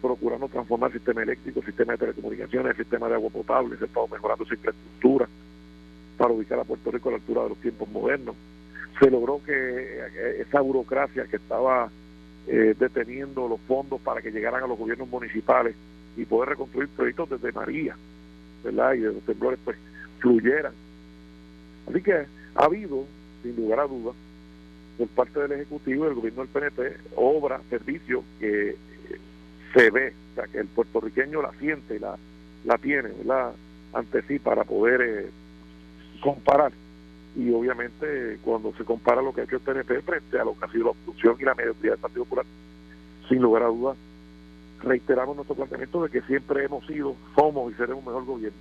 procurando 0.00 0.48
transformar 0.48 0.90
el 0.90 0.96
sistema 0.96 1.22
eléctrico, 1.22 1.60
el 1.60 1.66
sistema 1.66 1.92
de 1.92 1.98
telecomunicaciones, 1.98 2.70
el 2.70 2.76
sistema 2.78 3.08
de 3.08 3.14
agua 3.16 3.28
potable, 3.28 3.76
se 3.76 3.84
ha 3.84 3.86
estado 3.88 4.08
mejorando 4.08 4.46
su 4.46 4.54
infraestructura 4.54 5.28
para 6.20 6.34
ubicar 6.34 6.58
a 6.60 6.64
Puerto 6.64 6.90
Rico 6.90 7.08
a 7.08 7.12
la 7.12 7.16
altura 7.16 7.44
de 7.44 7.48
los 7.48 7.58
tiempos 7.62 7.88
modernos. 7.88 8.36
Se 8.98 9.10
logró 9.10 9.42
que 9.42 9.54
eh, 9.54 10.44
esa 10.46 10.60
burocracia 10.60 11.24
que 11.24 11.36
estaba 11.36 11.90
eh, 12.46 12.74
deteniendo 12.78 13.48
los 13.48 13.58
fondos 13.62 14.02
para 14.02 14.20
que 14.20 14.30
llegaran 14.30 14.62
a 14.62 14.66
los 14.66 14.76
gobiernos 14.76 15.08
municipales 15.08 15.74
y 16.18 16.26
poder 16.26 16.50
reconstruir 16.50 16.90
proyectos 16.90 17.30
desde 17.30 17.52
María, 17.52 17.96
¿verdad? 18.62 18.92
Y 18.92 18.98
de 18.98 19.14
los 19.14 19.22
temblores, 19.22 19.58
pues, 19.64 19.78
fluyeran. 20.18 20.74
Así 21.88 22.02
que 22.02 22.12
ha 22.12 22.64
habido, 22.66 23.06
sin 23.42 23.56
lugar 23.56 23.80
a 23.80 23.86
dudas, 23.86 24.14
por 24.98 25.08
parte 25.08 25.40
del 25.40 25.52
Ejecutivo 25.52 26.04
y 26.04 26.08
del 26.08 26.16
gobierno 26.16 26.42
del 26.42 26.50
PNP, 26.50 26.96
obra, 27.16 27.62
servicio 27.70 28.24
que 28.38 28.68
eh, 28.68 28.76
se 29.72 29.90
ve, 29.90 30.12
o 30.32 30.34
sea, 30.34 30.46
que 30.48 30.58
el 30.58 30.66
puertorriqueño 30.66 31.40
la 31.40 31.52
siente, 31.52 31.98
la, 31.98 32.18
la 32.66 32.76
tiene, 32.76 33.08
¿verdad? 33.08 33.54
Ante 33.94 34.20
sí 34.28 34.38
para 34.38 34.64
poder 34.64 35.00
eh, 35.00 35.30
comparar 36.20 36.72
y 37.36 37.50
obviamente 37.52 38.38
cuando 38.42 38.72
se 38.74 38.84
compara 38.84 39.22
lo 39.22 39.32
que 39.32 39.42
ha 39.42 39.44
hecho 39.44 39.56
el 39.56 39.62
PNP 39.62 40.02
frente 40.02 40.38
a 40.38 40.44
lo 40.44 40.58
que 40.58 40.64
ha 40.64 40.70
sido 40.70 40.84
la 40.84 40.90
obstrucción 40.90 41.36
y 41.38 41.44
la 41.44 41.54
mediocridad 41.54 41.94
del 41.94 42.00
Partido 42.00 42.24
Popular, 42.24 42.46
sin 43.28 43.40
lugar 43.40 43.62
a 43.62 43.66
dudas, 43.66 43.96
reiteramos 44.82 45.36
nuestro 45.36 45.54
planteamiento 45.54 46.02
de 46.02 46.10
que 46.10 46.22
siempre 46.22 46.64
hemos 46.64 46.84
sido, 46.86 47.14
somos 47.34 47.72
y 47.72 47.76
seremos 47.76 48.04
un 48.04 48.06
mejor 48.06 48.24
gobierno 48.24 48.58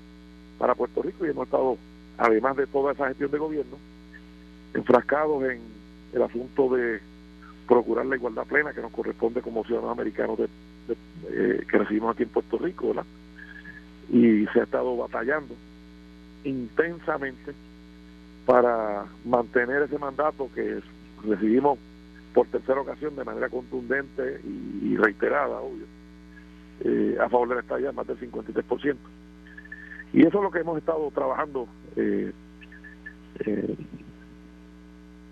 para 0.57 0.75
Puerto 0.75 1.01
Rico 1.01 1.25
y 1.25 1.29
hemos 1.29 1.45
estado, 1.45 1.77
además 2.17 2.57
de 2.57 2.67
toda 2.67 2.93
esa 2.93 3.07
gestión 3.07 3.31
de 3.31 3.37
gobierno, 3.37 3.77
enfrascados 4.73 5.43
en 5.43 5.61
el 6.13 6.21
asunto 6.21 6.69
de 6.75 6.99
procurar 7.67 8.05
la 8.05 8.15
igualdad 8.15 8.45
plena 8.45 8.73
que 8.73 8.81
nos 8.81 8.91
corresponde 8.91 9.41
como 9.41 9.63
ciudadanos 9.63 9.93
americanos 9.93 10.37
de, 10.37 10.47
eh, 11.29 11.65
que 11.69 11.77
recibimos 11.77 12.13
aquí 12.13 12.23
en 12.23 12.29
Puerto 12.29 12.57
Rico. 12.57 12.93
Y 14.11 14.45
se 14.47 14.59
ha 14.59 14.63
estado 14.63 14.97
batallando 14.97 15.55
intensamente 16.43 17.53
para 18.45 19.05
mantener 19.25 19.83
ese 19.83 19.97
mandato 19.97 20.49
que 20.53 20.81
recibimos 21.23 21.77
por 22.33 22.47
tercera 22.47 22.81
ocasión 22.81 23.15
de 23.15 23.23
manera 23.23 23.49
contundente 23.49 24.41
y, 24.43 24.95
reiterada, 24.97 25.59
obvio, 25.59 25.85
eh, 26.81 27.17
a 27.19 27.29
favor 27.29 27.49
de 27.49 27.55
la 27.55 27.61
estadía, 27.61 27.91
más 27.91 28.07
del 28.07 28.19
53%. 28.19 28.97
Y 30.13 30.21
eso 30.21 30.37
es 30.37 30.43
lo 30.43 30.51
que 30.51 30.59
hemos 30.59 30.77
estado 30.77 31.11
trabajando 31.11 31.67
eh, 31.95 32.31
eh, 33.45 33.75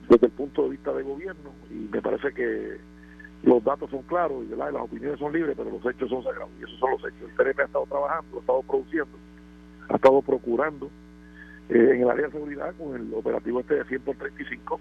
desde 0.10 0.26
el 0.28 0.32
punto 0.34 0.64
de 0.64 0.70
vista 0.70 0.94
de 0.94 1.04
gobierno 1.04 1.52
y 1.70 1.90
me 1.92 2.02
parece 2.02 2.32
que 2.34 2.78
los 3.44 3.64
datos 3.64 3.90
son 3.90 4.02
claros 4.04 4.44
y 4.46 4.56
las 4.56 4.74
opiniones 4.76 5.20
son 5.20 5.34
libres, 5.34 5.56
pero 5.58 5.72
los 5.72 5.86
hechos 5.86 6.10
son 6.10 6.24
sagrados 6.24 6.52
y 6.60 6.64
esos 6.64 6.80
son 6.80 6.92
los 6.92 7.02
hechos. 7.02 7.30
El 7.30 7.36
PNP 7.36 7.62
ha 7.62 7.66
estado 7.66 7.86
trabajando, 7.86 8.38
ha 8.38 8.40
estado 8.40 8.62
produciendo, 8.64 9.18
ha 9.90 9.96
estado 9.96 10.22
procurando 10.22 10.90
eh, 11.70 11.92
en 11.96 12.02
el 12.02 12.10
área 12.10 12.26
de 12.28 12.32
seguridad 12.32 12.74
con 12.78 12.96
el 12.96 13.14
operativo 13.14 13.60
este 13.60 13.76
de 13.76 13.86
100 13.86 14.02
por 14.02 14.16
35, 14.16 14.80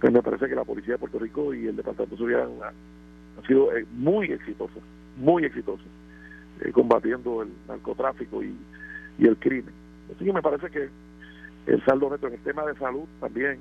pues 0.00 0.12
me 0.12 0.22
parece 0.22 0.48
que 0.48 0.54
la 0.54 0.64
Policía 0.64 0.94
de 0.94 0.98
Puerto 0.98 1.18
Rico 1.18 1.52
y 1.54 1.66
el 1.66 1.76
Departamento 1.76 2.14
de 2.14 2.18
Seguridad 2.18 2.48
han, 2.62 3.46
sido 3.46 3.76
eh, 3.76 3.86
muy 3.92 4.32
exitosos, 4.32 4.82
muy 5.16 5.44
exitosos, 5.44 5.86
eh, 6.60 6.72
combatiendo 6.72 7.42
el 7.42 7.50
narcotráfico 7.66 8.42
y, 8.42 8.56
y, 9.18 9.26
el 9.26 9.36
crimen. 9.36 9.74
Así 10.14 10.24
que 10.24 10.32
me 10.32 10.42
parece 10.42 10.70
que 10.70 10.88
el 11.66 11.84
saldo 11.84 12.10
neto 12.10 12.26
en 12.26 12.34
el 12.34 12.40
tema 12.40 12.64
de 12.64 12.74
salud 12.76 13.04
también, 13.20 13.58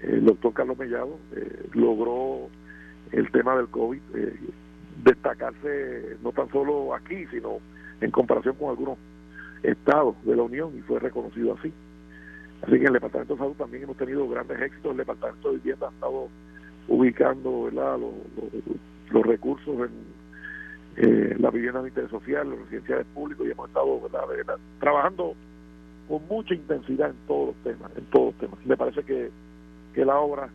el 0.00 0.24
doctor 0.24 0.52
Carlos 0.52 0.78
Mellado 0.78 1.18
logró 1.72 2.48
el 3.12 3.30
tema 3.30 3.56
del 3.56 3.68
COVID 3.68 4.00
destacarse 5.02 6.16
no 6.22 6.32
tan 6.32 6.50
solo 6.50 6.94
aquí, 6.94 7.26
sino 7.26 7.58
en 8.00 8.10
comparación 8.10 8.54
con 8.56 8.70
algunos 8.70 8.98
estados 9.62 10.14
de 10.24 10.36
la 10.36 10.42
Unión 10.42 10.76
y 10.76 10.82
fue 10.82 11.00
reconocido 11.00 11.54
así. 11.58 11.72
Así 12.62 12.78
que 12.78 12.86
el 12.86 12.92
Departamento 12.92 13.34
de 13.34 13.40
Salud 13.40 13.54
también 13.54 13.84
hemos 13.84 13.96
tenido 13.96 14.28
grandes 14.28 14.60
éxitos. 14.60 14.92
El 14.92 14.98
Departamento 14.98 15.50
de 15.50 15.56
Vivienda 15.56 15.88
ha 15.88 15.90
estado 15.90 16.28
ubicando 16.88 17.64
¿verdad? 17.64 17.98
Los, 19.10 19.26
recursos 19.26 19.88
en 19.88 20.14
eh, 20.96 21.36
la 21.38 21.50
vivienda 21.50 21.82
de 21.82 21.88
interés 21.88 22.10
social, 22.10 22.48
los 22.48 22.58
residenciales 22.60 23.06
públicos 23.14 23.46
y 23.46 23.50
hemos 23.50 23.68
estado 23.68 24.00
¿verdad? 24.00 24.56
trabajando 24.80 25.34
con 26.08 26.26
mucha 26.28 26.54
intensidad 26.54 27.10
en 27.10 27.16
todos 27.26 27.48
los 27.48 27.56
temas, 27.64 27.90
en 27.96 28.04
todos 28.06 28.26
los 28.26 28.34
temas. 28.36 28.66
Me 28.66 28.76
parece 28.76 29.02
que, 29.02 29.30
que 29.94 30.04
la 30.04 30.18
obra 30.18 30.48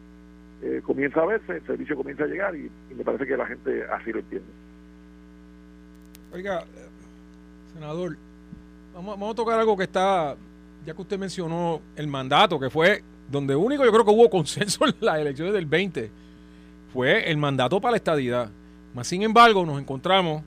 eh, 0.61 0.81
comienza 0.83 1.21
a 1.21 1.25
verse, 1.25 1.53
el 1.53 1.65
servicio 1.65 1.95
comienza 1.95 2.25
a 2.25 2.27
llegar 2.27 2.55
y, 2.55 2.69
me 2.95 3.03
parece 3.03 3.25
que 3.25 3.37
la 3.37 3.45
gente 3.45 3.83
así 3.85 4.11
lo 4.11 4.19
entiende. 4.19 4.49
Oiga, 6.33 6.59
eh, 6.75 6.88
senador, 7.73 8.17
Vamos, 8.93 9.31
a 9.31 9.35
tocar 9.35 9.57
algo 9.57 9.77
que 9.77 9.83
está, 9.83 10.35
ya 10.85 10.93
que 10.93 11.01
usted 11.01 11.17
mencionó 11.17 11.79
el 11.95 12.07
mandato, 12.07 12.59
que 12.59 12.69
fue 12.69 13.01
donde 13.31 13.55
único 13.55 13.85
yo 13.85 13.91
creo 13.91 14.03
que 14.03 14.11
hubo 14.11 14.29
consenso 14.29 14.85
en 14.87 14.95
las 14.99 15.19
elecciones 15.19 15.53
del 15.53 15.65
20, 15.65 16.11
fue 16.91 17.29
el 17.29 17.37
mandato 17.37 17.79
para 17.79 17.91
la 17.91 17.97
estadidad. 17.97 18.49
Más 18.93 19.07
sin 19.07 19.23
embargo, 19.23 19.65
nos 19.65 19.79
encontramos 19.79 20.43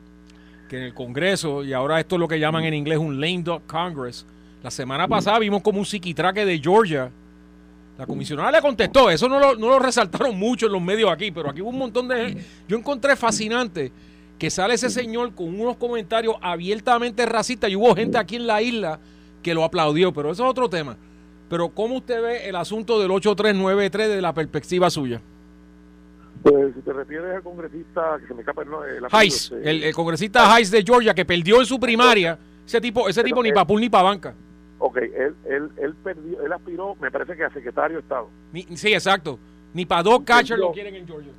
que 0.69 0.77
en 0.77 0.83
el 0.85 0.95
Congreso, 0.95 1.65
y 1.65 1.73
ahora 1.73 1.99
esto 1.99 2.17
es 2.17 2.21
lo 2.21 2.29
que 2.29 2.39
llaman 2.39 2.65
en 2.65 2.75
inglés 2.75 2.99
un 2.99 3.21
lame 3.21 3.43
duck 3.43 3.63
Congress, 3.67 4.27
la 4.63 4.71
semana 4.71 5.09
pasada 5.09 5.39
vimos 5.39 5.63
como 5.63 5.79
un 5.79 5.87
psiquitraque 5.87 6.45
de 6.45 6.59
Georgia. 6.59 7.11
La 7.97 8.07
comisionada 8.07 8.51
le 8.53 8.61
contestó, 8.61 9.09
eso 9.09 9.29
no 9.31 9.39
lo, 9.39 9.55
no 9.55 9.69
lo 9.69 9.79
resaltaron 9.79 10.39
mucho 10.39 10.67
en 10.67 10.73
los 10.73 10.83
medios 10.83 11.11
aquí, 11.11 11.31
pero 11.31 11.49
aquí 11.49 11.63
hubo 11.63 11.71
un 11.71 11.79
montón 11.79 12.07
de... 12.09 12.45
Yo 12.69 12.77
encontré 12.77 13.17
fascinante 13.17 13.93
que 14.39 14.51
sale 14.51 14.75
ese 14.75 14.91
señor 14.91 15.35
con 15.35 15.61
unos 15.61 15.77
comentarios 15.77 16.37
abiertamente 16.41 17.25
racistas 17.27 17.71
y 17.71 17.77
hubo 17.77 17.95
gente 17.95 18.19
aquí 18.19 18.37
en 18.37 18.47
la 18.47 18.61
isla 18.61 18.99
que 19.43 19.55
lo 19.55 19.65
aplaudió, 19.65 20.13
pero 20.13 20.33
eso 20.33 20.45
es 20.45 20.51
otro 20.51 20.69
tema. 20.69 20.97
Pero 21.49 21.69
¿cómo 21.69 21.97
usted 21.97 22.23
ve 22.23 22.49
el 22.49 22.57
asunto 22.57 23.01
del 23.01 23.11
8393 23.11 24.09
de 24.09 24.23
la 24.23 24.33
perspectiva 24.33 24.89
suya? 24.89 25.21
Pues 26.43 26.75
si 26.75 26.81
te 26.81 26.93
refieres 26.93 27.37
al 27.37 27.43
congresista 27.43 28.19
que 28.21 28.27
se 28.27 28.35
me 28.35 28.41
escapa 28.41 28.63
el, 28.63 28.69
el 28.97 29.05
Hayes, 29.11 29.53
este, 29.53 29.89
el, 29.89 29.95
congresista 29.95 30.53
Hayes 30.53 30.71
de 30.71 30.83
Georgia 30.83 31.15
que 31.15 31.25
perdió 31.25 31.61
en 31.61 31.67
su 31.67 31.79
primaria, 31.79 32.39
ese 32.67 32.81
tipo, 32.81 33.09
ese 33.09 33.23
tipo 33.23 33.43
ni 33.43 33.53
para 33.53 33.67
pool 33.67 33.81
ni 33.81 33.89
para 33.89 34.05
banca. 34.05 34.35
Ok, 34.79 34.97
él, 34.97 35.35
él, 35.45 35.71
él, 35.77 35.95
perdió, 36.03 36.43
él 36.43 36.53
aspiró, 36.53 36.97
me 37.01 37.11
parece 37.11 37.37
que 37.37 37.45
a 37.45 37.51
secretario 37.53 37.99
de 37.99 38.03
Estado. 38.03 38.29
sí, 38.75 38.93
exacto. 38.93 39.39
Ni 39.73 39.87
para 39.87 40.03
dos 40.03 40.23
catchers 40.25 40.59
lo 40.59 40.73
quieren 40.73 40.97
en 40.97 41.07
Georgia. 41.07 41.33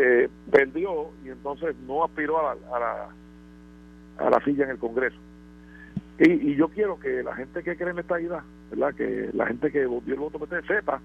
Eh, 0.00 0.28
perdió 0.48 1.10
y 1.24 1.30
entonces 1.30 1.74
no 1.84 2.04
aspiró 2.04 2.38
a 2.38 2.54
la, 2.54 2.76
a 2.76 2.78
la, 2.78 3.08
a 4.18 4.30
la 4.30 4.44
silla 4.44 4.62
en 4.62 4.70
el 4.70 4.78
Congreso. 4.78 5.16
Y, 6.20 6.52
y, 6.52 6.54
yo 6.54 6.68
quiero 6.68 7.00
que 7.00 7.24
la 7.24 7.34
gente 7.34 7.64
que 7.64 7.76
cree 7.76 7.90
en 7.90 7.98
esta 7.98 8.20
idea, 8.20 8.44
¿verdad? 8.70 8.94
que 8.94 9.30
la 9.32 9.46
gente 9.46 9.72
que 9.72 9.80
dio 9.80 10.14
el 10.14 10.20
voto 10.20 10.38
PT 10.38 10.68
sepa 10.68 11.00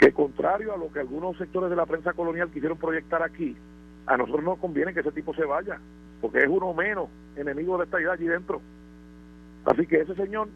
que 0.00 0.10
contrario 0.10 0.74
a 0.74 0.76
lo 0.76 0.92
que 0.92 0.98
algunos 0.98 1.38
sectores 1.38 1.70
de 1.70 1.76
la 1.76 1.86
prensa 1.86 2.12
colonial 2.12 2.50
quisieron 2.50 2.76
proyectar 2.76 3.22
aquí, 3.22 3.56
a 4.06 4.16
nosotros 4.16 4.42
nos 4.42 4.58
conviene 4.58 4.92
que 4.92 5.00
ese 5.00 5.12
tipo 5.12 5.32
se 5.32 5.44
vaya, 5.44 5.78
porque 6.20 6.38
es 6.38 6.48
uno 6.48 6.74
menos 6.74 7.08
enemigo 7.36 7.78
de 7.78 7.84
esta 7.84 8.00
idea 8.00 8.14
allí 8.14 8.26
dentro. 8.26 8.60
Así 9.64 9.86
que 9.86 10.00
ese 10.00 10.16
señor, 10.16 10.48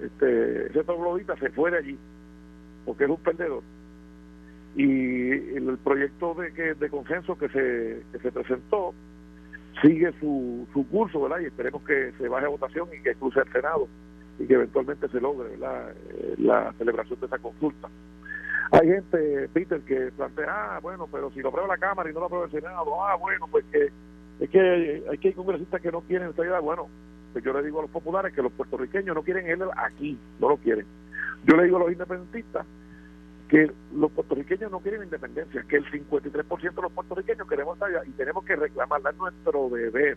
este, 0.00 0.66
ese 0.66 0.82
troglodita 0.82 1.36
se 1.36 1.50
fue 1.50 1.70
de 1.70 1.78
allí, 1.78 1.98
porque 2.84 3.04
es 3.04 3.10
un 3.10 3.18
perdedor. 3.18 3.62
Y 4.76 5.30
el 5.56 5.78
proyecto 5.82 6.34
de, 6.34 6.52
que, 6.52 6.74
de 6.74 6.88
consenso 6.88 7.36
que 7.36 7.48
se, 7.48 8.02
que 8.12 8.18
se 8.20 8.32
presentó 8.32 8.94
sigue 9.82 10.12
su, 10.20 10.66
su 10.72 10.86
curso, 10.88 11.22
¿verdad? 11.22 11.40
Y 11.40 11.46
esperemos 11.46 11.82
que 11.82 12.12
se 12.18 12.28
baje 12.28 12.46
a 12.46 12.50
votación 12.50 12.88
y 12.96 13.02
que 13.02 13.14
cruce 13.14 13.40
el 13.40 13.52
Senado 13.52 13.88
y 14.38 14.46
que 14.46 14.54
eventualmente 14.54 15.08
se 15.08 15.20
logre 15.20 15.50
¿verdad? 15.50 15.92
Eh, 16.10 16.34
la 16.38 16.72
celebración 16.78 17.18
de 17.20 17.26
esa 17.26 17.38
consulta. 17.38 17.88
Hay 18.72 18.86
gente, 18.86 19.48
Peter, 19.52 19.80
que 19.80 20.12
plantea, 20.16 20.76
ah, 20.76 20.78
bueno, 20.80 21.08
pero 21.10 21.30
si 21.32 21.40
lo 21.40 21.48
aprueba 21.48 21.68
la 21.68 21.78
Cámara 21.78 22.08
y 22.08 22.14
no 22.14 22.20
lo 22.20 22.26
aprueba 22.26 22.46
el 22.46 22.52
Senado, 22.52 23.04
ah, 23.04 23.16
bueno, 23.16 23.46
pues 23.50 23.64
que 23.72 23.90
es 24.40 24.48
que 24.48 25.02
hay 25.10 25.18
que 25.18 25.28
hay 25.28 25.34
congresistas 25.34 25.82
que 25.82 25.92
no 25.92 26.00
quieren 26.02 26.30
esta 26.30 26.44
idea. 26.44 26.60
Bueno, 26.60 26.88
pues 27.32 27.44
yo 27.44 27.52
le 27.52 27.62
digo 27.62 27.80
a 27.80 27.82
los 27.82 27.90
populares 27.90 28.32
que 28.32 28.42
los 28.42 28.52
puertorriqueños 28.52 29.14
no 29.14 29.22
quieren 29.22 29.46
él 29.48 29.62
aquí, 29.76 30.18
no 30.38 30.48
lo 30.48 30.56
quieren. 30.56 30.86
Yo 31.44 31.56
le 31.56 31.64
digo 31.64 31.76
a 31.76 31.80
los 31.80 31.92
independentistas 31.92 32.66
que 33.50 33.68
los 33.92 34.12
puertorriqueños 34.12 34.70
no 34.70 34.78
quieren 34.78 35.02
independencia, 35.02 35.64
que 35.68 35.76
el 35.76 35.84
53% 35.90 36.74
de 36.74 36.82
los 36.82 36.92
puertorriqueños 36.92 37.48
queremos 37.48 37.82
allá 37.82 38.02
y 38.06 38.10
tenemos 38.12 38.44
que 38.44 38.54
reclamarla, 38.54 39.10
es 39.10 39.16
nuestro 39.16 39.68
deber, 39.68 40.16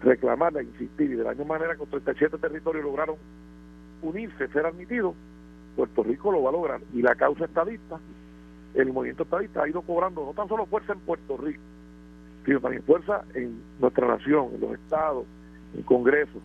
reclamarla, 0.00 0.62
insistir, 0.62 1.10
y 1.10 1.16
de 1.16 1.24
la 1.24 1.30
misma 1.30 1.58
manera 1.58 1.74
que 1.74 1.84
37 1.86 2.38
territorios 2.38 2.84
lograron 2.84 3.16
unirse, 4.02 4.46
ser 4.48 4.64
admitidos, 4.64 5.16
Puerto 5.74 6.04
Rico 6.04 6.30
lo 6.30 6.44
va 6.44 6.50
a 6.50 6.52
lograr. 6.52 6.80
Y 6.94 7.02
la 7.02 7.16
causa 7.16 7.46
estadista, 7.46 7.98
el 8.74 8.92
movimiento 8.92 9.24
estadista 9.24 9.64
ha 9.64 9.68
ido 9.68 9.82
cobrando 9.82 10.24
no 10.24 10.32
tan 10.32 10.46
solo 10.46 10.66
fuerza 10.66 10.92
en 10.92 11.00
Puerto 11.00 11.36
Rico, 11.36 11.60
sino 12.44 12.60
también 12.60 12.84
fuerza 12.84 13.24
en 13.34 13.60
nuestra 13.80 14.06
nación, 14.06 14.50
en 14.54 14.60
los 14.60 14.74
estados, 14.74 15.26
en 15.74 15.82
Congreso. 15.82 16.40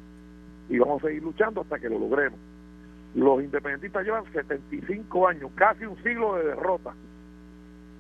Y 0.68 0.80
vamos 0.80 1.04
a 1.04 1.08
seguir 1.08 1.22
luchando 1.22 1.62
hasta 1.62 1.78
que 1.78 1.90
lo 1.90 2.00
logremos. 2.00 2.40
Los 3.16 3.42
independentistas 3.42 4.04
llevan 4.04 4.26
75 4.32 5.28
años, 5.28 5.50
casi 5.56 5.86
un 5.86 5.96
siglo 6.04 6.36
de 6.36 6.48
derrota. 6.48 6.94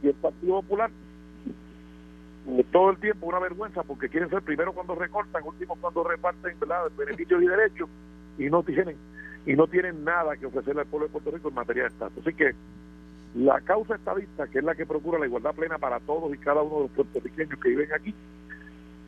Y 0.03 0.07
el 0.09 0.13
Partido 0.13 0.61
Popular, 0.61 0.91
todo 2.71 2.91
el 2.91 2.97
tiempo 2.97 3.25
una 3.25 3.39
vergüenza 3.39 3.81
porque 3.83 4.09
quieren 4.09 4.29
ser 4.29 4.41
primero 4.41 4.73
cuando 4.73 4.93
recortan, 4.93 5.41
último 5.43 5.77
cuando 5.79 6.03
reparten 6.03 6.57
beneficios 6.97 7.41
y 7.41 7.47
derechos 7.47 7.89
y 8.37 8.49
no 8.49 8.61
tienen 8.61 8.97
y 9.45 9.55
no 9.55 9.67
tienen 9.67 10.03
nada 10.03 10.35
que 10.37 10.47
ofrecerle 10.47 10.81
al 10.81 10.87
pueblo 10.87 11.07
de 11.07 11.13
Puerto 11.13 11.31
Rico 11.31 11.49
en 11.49 11.55
materia 11.55 11.83
de 11.83 11.89
estatus. 11.89 12.25
Así 12.25 12.35
que 12.35 12.53
la 13.35 13.61
causa 13.61 13.95
estadista, 13.95 14.47
que 14.47 14.59
es 14.59 14.63
la 14.63 14.75
que 14.75 14.85
procura 14.85 15.19
la 15.19 15.27
igualdad 15.27 15.53
plena 15.53 15.77
para 15.77 15.99
todos 15.99 16.33
y 16.33 16.37
cada 16.37 16.61
uno 16.61 16.75
de 16.75 16.81
los 16.83 16.91
puertorriqueños 16.91 17.59
que 17.59 17.69
viven 17.69 17.93
aquí, 17.93 18.13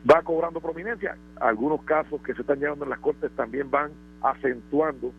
va 0.08 0.22
cobrando 0.22 0.60
prominencia. 0.60 1.16
Algunos 1.40 1.82
casos 1.82 2.22
que 2.22 2.34
se 2.34 2.42
están 2.42 2.60
llevando 2.60 2.84
en 2.84 2.90
las 2.90 3.00
cortes 3.00 3.32
también 3.32 3.70
van 3.70 3.90
acentuando 4.22 5.12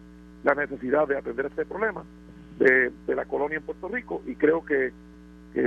la 0.44 0.56
necesidad 0.56 1.08
de 1.08 1.18
atender 1.18 1.48
este 1.48 1.66
problema 1.66 2.04
de, 2.60 2.92
la 3.08 3.26
colonia 3.26 3.58
en 3.58 3.64
Puerto 3.64 3.88
Rico 3.88 4.22
y 4.26 4.36
creo 4.36 4.64
que, 4.64 4.92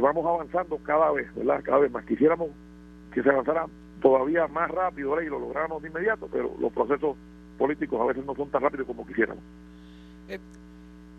vamos 0.00 0.24
avanzando 0.26 0.78
cada 0.78 1.10
vez, 1.12 1.34
¿verdad? 1.34 1.62
Cada 1.62 1.78
vez 1.78 1.90
más. 1.90 2.04
Quisiéramos 2.04 2.50
que 3.12 3.22
se 3.22 3.28
avanzara 3.28 3.66
todavía 4.00 4.46
más 4.48 4.70
rápido 4.70 5.20
y 5.20 5.26
lo 5.26 5.38
lográramos 5.38 5.82
de 5.82 5.88
inmediato, 5.88 6.28
pero 6.30 6.54
los 6.58 6.72
procesos 6.72 7.16
políticos 7.58 8.00
a 8.00 8.04
veces 8.04 8.24
no 8.24 8.34
son 8.34 8.50
tan 8.50 8.62
rápidos 8.62 8.86
como 8.86 9.06
quisiéramos. 9.06 9.42
Eh, 10.28 10.38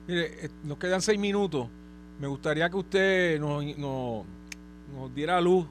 mire, 0.07 0.45
eh, 0.45 0.49
nos 0.63 0.77
quedan 0.77 1.01
seis 1.01 1.19
minutos. 1.19 1.67
Me 2.19 2.27
gustaría 2.27 2.69
que 2.69 2.77
usted 2.77 3.39
nos, 3.39 3.63
nos, 3.77 4.25
nos 4.93 5.15
diera 5.15 5.39
luz. 5.41 5.65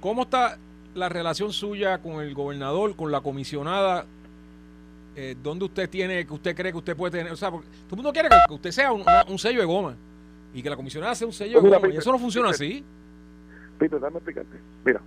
¿Cómo 0.00 0.22
está 0.22 0.58
la 0.94 1.08
relación 1.08 1.52
suya 1.52 1.98
con 1.98 2.22
el 2.22 2.34
gobernador, 2.34 2.96
con 2.96 3.12
la 3.12 3.20
comisionada 3.20 4.06
eh, 5.18 5.34
¿dónde 5.42 5.64
usted 5.64 5.88
tiene, 5.88 6.26
que 6.26 6.32
usted 6.34 6.54
cree 6.54 6.70
que 6.70 6.78
usted 6.78 6.94
puede 6.94 7.18
tener? 7.18 7.32
O 7.32 7.36
sea, 7.36 7.48
todo 7.50 7.62
el 7.90 7.96
mundo 7.96 8.12
quiere 8.12 8.28
que 8.28 8.54
usted 8.54 8.70
sea 8.70 8.92
un, 8.92 9.38
sello 9.38 9.60
de 9.60 9.66
goma 9.66 9.96
y 10.52 10.62
que 10.62 10.68
la 10.68 10.76
comisionada 10.76 11.14
sea 11.14 11.26
un 11.26 11.32
sello 11.32 11.62
de 11.62 11.70
goma. 11.70 11.88
y 11.88 11.96
eso 11.96 12.12
no 12.12 12.18
funciona 12.18 12.50
así. 12.50 12.84
Peter, 13.78 13.98
dame 13.98 14.16
explicarte. 14.16 14.58
Mira, 14.84 15.00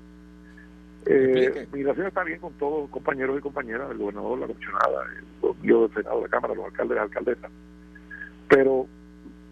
eh, 1.05 1.67
mi 1.71 1.83
relación 1.83 2.07
está 2.07 2.23
bien 2.23 2.39
con 2.39 2.53
todos 2.53 2.81
los 2.81 2.89
compañeros 2.89 3.37
y 3.37 3.41
compañeras, 3.41 3.91
el 3.91 3.97
gobernador, 3.97 4.39
la 4.39 4.47
comisionada, 4.47 5.05
yo 5.61 5.87
del 5.87 5.93
Senado, 5.93 6.21
la 6.21 6.27
Cámara, 6.27 6.55
los 6.55 6.65
alcaldes 6.65 6.97
y 6.97 6.99
alcaldesas. 6.99 7.51
Pero 8.47 8.87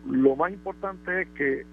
lo 0.09 0.35
más 0.35 0.51
importante 0.51 1.21
es 1.21 1.27
que 1.29 1.65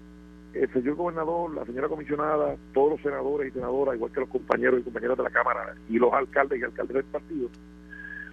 el 0.53 0.73
señor 0.73 0.95
gobernador, 0.95 1.53
la 1.53 1.65
señora 1.65 1.89
comisionada, 1.89 2.55
todos 2.73 2.91
los 2.91 3.01
senadores 3.01 3.49
y 3.49 3.51
senadoras, 3.51 3.95
igual 3.95 4.11
que 4.11 4.19
los 4.21 4.29
compañeros 4.29 4.79
y 4.79 4.83
compañeras 4.83 5.17
de 5.17 5.23
la 5.23 5.29
Cámara 5.29 5.75
y 5.89 5.97
los 5.97 6.13
alcaldes 6.13 6.59
y 6.59 6.63
alcaldes 6.63 6.95
del 6.95 7.05
partido, 7.05 7.49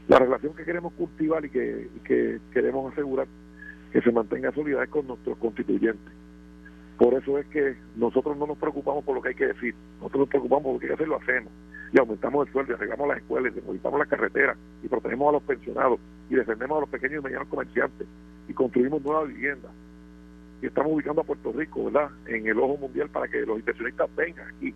la 0.09 0.19
relación 0.19 0.55
que 0.55 0.65
queremos 0.65 0.93
cultivar 0.95 1.45
y 1.45 1.51
que, 1.51 1.89
que 2.05 2.41
queremos 2.53 2.93
asegurar 2.93 3.27
que 3.93 4.01
se 4.01 4.11
mantenga 4.11 4.53
sólida 4.53 4.83
es 4.83 4.89
con 4.89 5.07
nuestros 5.07 5.37
constituyentes. 5.39 6.13
Por 6.99 7.15
eso 7.15 7.39
es 7.39 7.47
que 7.47 7.77
nosotros 7.97 8.37
no 8.37 8.47
nos 8.47 8.59
preocupamos 8.59 9.05
por 9.05 9.17
lo 9.17 9.23
que 9.23 9.31
hay 9.31 9.35
que 9.35 9.49
decir, 9.49 9.75
nosotros 9.99 10.21
nos 10.21 10.29
preocupamos 10.29 10.63
por 10.63 10.73
lo 10.75 10.79
que 10.79 10.87
hay 10.87 10.89
que 10.89 10.95
hacer, 10.95 11.09
lo 11.09 11.17
hacemos. 11.17 11.53
Y 11.93 11.99
aumentamos 11.99 12.47
el 12.47 12.53
sueldo, 12.53 12.73
y 12.73 12.77
arreglamos 12.77 13.09
las 13.09 13.19
escuelas, 13.19 13.53
y 13.53 13.57
depositamos 13.57 13.99
las 13.99 14.09
carreteras, 14.09 14.57
y 14.83 14.89
protegemos 14.89 15.29
a 15.29 15.33
los 15.33 15.43
pensionados, 15.43 16.01
y 16.31 16.37
defendemos 16.37 16.79
a 16.79 16.81
los 16.81 16.89
pequeños 16.89 17.21
y 17.21 17.25
medianos 17.25 17.49
comerciantes, 17.49 18.07
y 18.49 18.55
construimos 18.55 19.03
nuevas 19.03 19.29
viviendas. 19.29 19.71
Y 20.63 20.67
estamos 20.67 20.93
ubicando 20.93 21.21
a 21.21 21.25
Puerto 21.25 21.53
Rico, 21.53 21.85
¿verdad?, 21.85 22.09
en 22.27 22.47
el 22.47 22.59
ojo 22.59 22.79
mundial 22.79 23.11
para 23.11 23.29
que 23.29 23.41
los 23.45 23.59
inversionistas 23.59 24.09
vengan 24.17 24.49
aquí. 24.55 24.73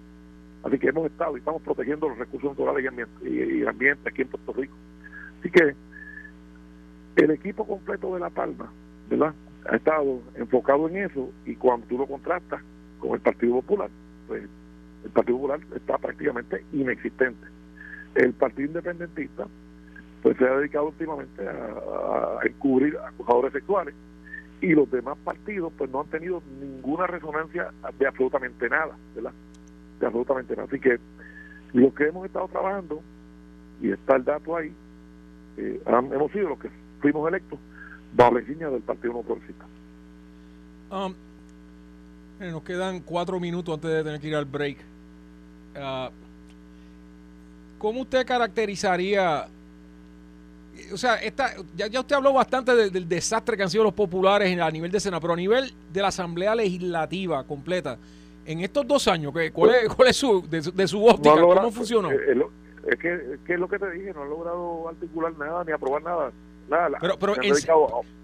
Así 0.63 0.79
que 0.79 0.89
hemos 0.89 1.07
estado 1.07 1.37
y 1.37 1.39
estamos 1.39 1.63
protegiendo 1.63 2.09
los 2.09 2.19
recursos 2.19 2.51
naturales 2.51 2.85
y 2.85 2.89
ambiente, 2.89 3.31
y 3.31 3.65
ambiente 3.65 4.09
aquí 4.09 4.23
en 4.23 4.29
Puerto 4.29 4.53
Rico. 4.53 4.75
Así 5.47 5.53
que 5.53 5.77
el 7.23 7.31
equipo 7.31 7.65
completo 7.65 8.15
de 8.15 8.21
La 8.21 8.31
Palma, 8.31 8.69
¿verdad? 9.09 9.33
Ha 9.71 9.77
estado 9.77 10.21
enfocado 10.35 10.89
en 10.89 10.97
eso 10.97 11.31
y 11.45 11.55
cuando 11.55 11.87
tú 11.87 11.99
lo 11.99 12.07
contrastas 12.07 12.61
con 12.99 13.13
el 13.13 13.21
Partido 13.21 13.55
Popular, 13.55 13.89
pues 14.27 14.43
el 15.05 15.11
Partido 15.11 15.37
Popular 15.37 15.61
está 15.75 15.99
prácticamente 15.99 16.65
inexistente. 16.73 17.47
El 18.17 18.33
Partido 18.33 18.67
Independentista, 18.69 19.47
pues 20.23 20.37
se 20.37 20.49
ha 20.49 20.57
dedicado 20.57 20.87
últimamente 20.87 21.47
a, 21.47 22.39
encubrir 22.45 22.99
acusadores 22.99 23.53
sexuales 23.53 23.95
y 24.61 24.75
los 24.75 24.91
demás 24.91 25.17
partidos 25.23 25.73
pues 25.79 25.91
no 25.91 26.01
han 26.01 26.09
tenido 26.09 26.43
ninguna 26.61 27.07
resonancia 27.07 27.71
de 27.97 28.07
absolutamente 28.07 28.69
nada, 28.69 28.97
¿verdad? 29.15 29.33
De 30.01 30.07
absolutamente 30.07 30.57
nada. 30.57 30.67
Así 30.67 30.81
que 30.81 30.99
lo 31.73 31.95
que 31.95 32.09
hemos 32.09 32.27
estado 32.27 32.49
trabajando, 32.49 33.01
y 33.81 33.93
está 33.93 34.17
el 34.17 34.25
dato 34.25 34.57
ahí, 34.57 34.73
eh, 35.57 35.81
hemos 35.87 36.33
sido 36.33 36.51
los 36.51 36.59
que 36.59 36.71
fuimos 37.01 37.29
electos 37.29 37.59
bajo 38.15 38.35
la 38.35 38.41
insignia 38.41 38.69
del 38.71 38.83
Partido 38.83 39.15
No 39.15 39.23
Progresista. 39.23 39.65
Um, 40.91 41.15
nos 42.39 42.63
quedan 42.63 43.01
cuatro 43.01 43.41
minutos 43.41 43.75
antes 43.75 43.91
de 43.91 44.05
tener 44.05 44.21
que 44.21 44.29
ir 44.29 44.37
al 44.37 44.45
break. 44.45 44.79
Uh, 45.77 46.11
¿Cómo 47.79 48.03
usted 48.03 48.27
caracterizaría 48.27 49.49
o 50.93 50.97
sea, 50.97 51.17
esta, 51.17 51.55
ya, 51.75 51.87
ya, 51.87 52.01
usted 52.01 52.17
habló 52.17 52.33
bastante 52.33 52.91
del 52.91 53.09
desastre 53.09 53.57
que 53.57 53.63
han 53.63 53.71
sido 53.71 53.85
los 53.85 53.95
populares 53.95 54.59
a 54.61 54.71
nivel 54.71 54.91
de 54.91 55.01
Senado, 55.01 55.21
pero 55.21 55.33
a 55.33 55.37
nivel 55.37 55.73
de 55.93 56.03
la 56.03 56.09
Asamblea 56.09 56.55
Legislativa 56.55 57.45
completa, 57.45 57.99
en 58.45 58.61
estos 58.61 58.87
dos 58.87 59.09
años, 59.09 59.33
¿cuál 59.53 59.75
es, 59.75 59.95
cuál 59.95 60.09
es 60.09 60.17
su, 60.17 60.47
de, 60.49 60.89
su 60.89 61.05
óptica? 61.05 61.41
¿Cómo 61.41 61.73
funcionó? 61.73 62.13
Eh, 62.13 62.45
es 62.87 62.99
que, 62.99 63.39
es 63.55 63.61
lo 63.61 63.69
que 63.69 63.79
te 63.79 63.91
dije, 63.91 64.13
no 64.15 64.23
han 64.23 64.31
logrado 64.31 64.89
articular 64.89 65.37
nada 65.37 65.65
ni 65.65 65.73
aprobar 65.73 66.03
nada. 66.03 66.33
pero, 67.01 67.19
pero, 67.19 67.35
en, 67.43 67.55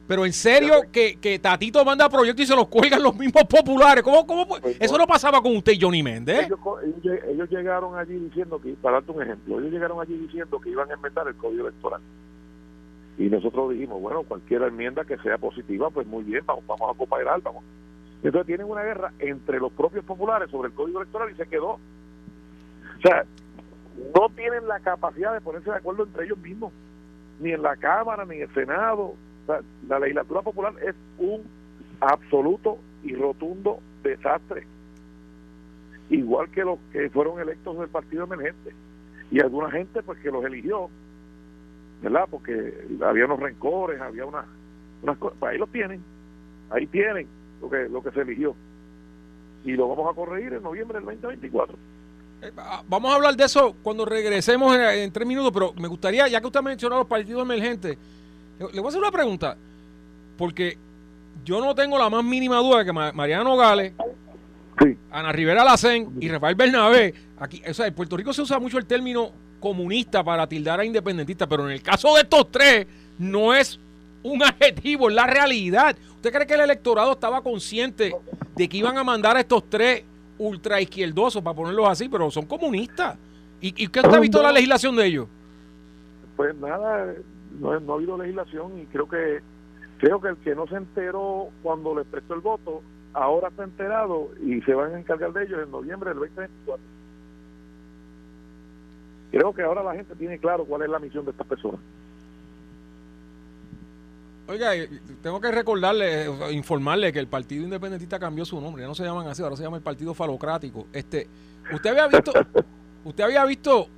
pero 0.07 0.25
en 0.25 0.33
serio 0.33 0.83
que, 0.92 1.18
que, 1.20 1.38
Tatito 1.38 1.85
manda 1.85 2.09
proyectos 2.09 2.44
y 2.44 2.46
se 2.46 2.55
los 2.55 2.68
cuelgan 2.68 3.03
los 3.03 3.16
mismos 3.16 3.44
populares. 3.44 4.05
¿Cómo, 4.05 4.27
cómo 4.27 4.46
pues 4.46 4.77
Eso 4.79 4.96
no 4.96 5.07
pasaba 5.07 5.42
con 5.42 5.57
usted 5.57 5.75
Johnny 5.81 6.03
Méndez. 6.03 6.46
Ellos, 6.46 7.51
llegaron 7.51 7.98
allí 7.98 8.14
diciendo 8.14 8.61
que, 8.61 8.75
para 8.75 8.96
darte 8.96 9.12
un 9.12 9.22
ejemplo, 9.22 9.59
ellos 9.59 9.72
llegaron 9.72 10.01
allí 10.01 10.16
diciendo 10.16 10.61
que 10.61 10.70
iban 10.70 10.90
a 10.90 10.94
inventar 10.94 11.27
el 11.27 11.35
código 11.35 11.66
electoral. 11.66 12.01
Y 13.18 13.25
nosotros 13.25 13.70
dijimos, 13.70 14.01
bueno, 14.01 14.22
cualquier 14.22 14.62
enmienda 14.62 15.05
que 15.05 15.18
sea 15.18 15.38
positiva, 15.38 15.90
pues 15.90 16.07
muy 16.07 16.22
bien, 16.22 16.44
vamos, 16.46 16.66
vamos 16.66 16.94
a 16.94 16.96
cooperar, 16.96 17.40
vamos. 17.42 17.64
Entonces 18.22 18.46
tienen 18.46 18.68
una 18.68 18.83
guerra 18.83 19.12
entre 19.18 19.59
los 19.59 19.72
propios 19.72 20.05
populares 20.05 20.51
sobre 20.51 20.68
el 20.68 20.75
código 20.75 21.01
electoral 21.01 21.31
y 21.33 21.35
se 21.35 21.46
quedó. 21.46 21.72
O 21.72 23.01
sea, 23.03 23.25
no 24.14 24.28
tienen 24.31 24.66
la 24.66 24.81
capacidad 24.81 25.33
de 25.33 25.40
ponerse 25.40 25.70
de 25.70 25.76
acuerdo 25.76 26.05
entre 26.05 26.24
ellos 26.24 26.38
mismos, 26.38 26.72
ni 27.40 27.52
en 27.52 27.62
la 27.62 27.76
Cámara, 27.76 28.24
ni 28.24 28.37
en 28.37 28.42
el 28.42 28.55
Senado. 28.55 29.14
la 29.88 29.98
legislatura 29.98 30.42
popular 30.42 30.74
es 30.83 30.94
un 31.18 31.42
absoluto 32.00 32.78
y 33.05 33.14
rotundo 33.14 33.81
desastre. 34.02 34.66
Igual 36.11 36.50
que 36.50 36.64
los 36.64 36.78
que 36.92 37.09
fueron 37.11 37.40
electos 37.40 37.78
del 37.78 37.88
partido 37.88 38.24
emergente. 38.24 38.74
Y 39.31 39.40
alguna 39.40 39.70
gente 39.70 40.02
pues 40.02 40.18
que 40.18 40.31
los 40.31 40.44
eligió, 40.44 40.90
¿verdad? 42.02 42.28
Porque 42.31 42.87
había 43.02 43.24
unos 43.24 43.40
rencores, 43.40 44.00
había 44.00 44.26
unas, 44.26 44.44
unas 45.02 45.16
cosas. 45.16 45.38
Pues 45.40 45.52
ahí 45.52 45.59
lo 45.59 45.66
tienen, 45.68 46.02
ahí 46.70 46.87
tienen 46.87 47.26
lo 47.62 47.70
que, 47.70 47.88
lo 47.88 48.02
que 48.02 48.11
se 48.11 48.20
eligió. 48.20 48.55
Y 49.64 49.72
lo 49.72 49.88
vamos 49.88 50.11
a 50.11 50.14
corregir 50.14 50.52
en 50.52 50.62
noviembre 50.62 50.98
del 50.98 51.07
2024. 51.07 51.76
Eh, 52.42 52.50
vamos 52.88 53.12
a 53.12 53.14
hablar 53.14 53.37
de 53.37 53.44
eso 53.44 53.76
cuando 53.85 54.05
regresemos 54.05 54.76
en, 54.76 55.12
tres 55.12 55.26
minutos, 55.26 55.52
pero 55.52 55.72
me 55.74 55.87
gustaría, 55.87 56.26
ya 56.26 56.40
que 56.40 56.46
usted 56.48 56.59
ha 56.59 56.62
mencionado 56.62 57.02
los 57.02 57.09
partidos 57.09 57.42
emergentes, 57.42 57.96
le, 58.59 58.81
voy 58.81 58.87
a 58.87 58.88
hacer 58.88 59.00
una 59.00 59.12
pregunta, 59.12 59.57
porque 60.37 60.76
yo 61.44 61.61
no 61.61 61.72
tengo 61.72 61.96
la 61.96 62.11
más 62.11 62.24
mínima 62.24 62.57
duda 62.57 62.78
de 62.78 62.85
que 62.85 62.92
Mariano 62.92 63.57
Gales, 63.57 63.92
Ana 65.12 65.31
Rivera 65.31 65.62
Lacén 65.62 66.16
y 66.20 66.28
Rafael 66.28 66.57
Bernabé, 66.57 67.14
aquí, 67.38 67.62
o 67.68 67.72
sea, 67.72 67.87
en 67.87 67.94
Puerto 67.94 68.16
Rico 68.16 68.33
se 68.33 68.42
usa 68.42 68.59
mucho 68.59 68.76
el 68.76 68.87
término 68.87 69.31
comunista 69.61 70.24
para 70.24 70.44
tildar 70.48 70.81
a 70.81 70.85
independentistas, 70.85 71.46
pero 71.46 71.64
en 71.66 71.72
el 71.72 71.83
caso 71.83 72.12
de 72.16 72.22
estos 72.22 72.50
tres, 72.50 72.88
no 73.18 73.55
es 73.55 73.78
un 74.24 74.42
adjetivo, 74.42 75.09
es 75.09 75.14
la 75.14 75.28
realidad. 75.28 75.96
¿Usted 76.16 76.33
cree 76.33 76.46
que 76.46 76.55
el 76.55 76.61
electorado 76.62 77.12
estaba 77.12 77.40
consciente 77.40 78.12
de 78.57 78.68
que 78.68 78.76
iban 78.76 78.98
a 78.98 79.05
mandar 79.05 79.37
a 79.37 79.40
estos 79.40 79.70
tres 79.70 80.05
ultra 80.46 80.81
izquierdosos, 80.81 81.42
para 81.42 81.57
ponerlos 81.57 81.88
así, 81.88 82.09
pero 82.09 82.31
son 82.31 82.46
comunistas. 82.46 83.18
¿Y, 83.61 83.85
y 83.85 83.88
qué 83.88 84.00
usted 84.00 84.14
ha 84.14 84.20
visto 84.20 84.42
la 84.42 84.52
legislación 84.52 84.96
de 84.96 85.07
ellos? 85.07 85.28
Pues 86.37 86.55
nada, 86.57 87.14
no, 87.61 87.72
ha 87.72 87.96
habido 87.96 88.18
legislación 88.18 88.78
y 88.78 88.87
creo 88.87 89.09
que 89.09 89.40
creo 89.98 90.20
que 90.20 90.28
el 90.28 90.37
que 90.38 90.55
no 90.55 90.66
se 90.66 90.76
enteró 90.76 91.48
cuando 91.62 91.94
le 91.94 92.05
prestó 92.05 92.35
el 92.35 92.40
voto, 92.40 92.83
ahora 93.12 93.48
está 93.48 93.62
enterado 93.62 94.31
y 94.44 94.61
se 94.62 94.74
van 94.74 94.94
a 94.94 94.98
encargar 94.98 95.33
de 95.33 95.44
ellos 95.44 95.61
en 95.62 95.70
noviembre 95.70 96.11
del 96.11 96.18
2024. 96.18 96.85
Creo 99.31 99.55
que 99.55 99.62
ahora 99.62 99.83
la 99.85 99.94
gente 99.94 100.14
tiene 100.16 100.38
claro 100.38 100.64
cuál 100.64 100.83
es 100.83 100.90
la 100.90 100.98
misión 100.98 101.24
de 101.24 101.31
estas 101.31 101.46
personas. 101.46 101.81
Oiga, 104.52 104.72
tengo 105.22 105.40
que 105.40 105.50
recordarle, 105.50 106.26
informarle 106.50 107.10
que 107.10 107.18
el 107.18 107.26
Partido 107.26 107.64
Independentista 107.64 108.18
cambió 108.18 108.44
su 108.44 108.60
nombre, 108.60 108.82
ya 108.82 108.86
no 108.86 108.94
se 108.94 109.02
llaman 109.02 109.26
así, 109.26 109.42
ahora 109.42 109.56
se 109.56 109.62
llama 109.62 109.78
el 109.78 109.82
Partido 109.82 110.12
Falocrático. 110.12 110.86
Este, 110.92 111.26
usted 111.72 111.88
había 111.88 112.06
visto, 112.06 112.32
usted 113.04 113.24
había 113.24 113.46
visto 113.46 113.88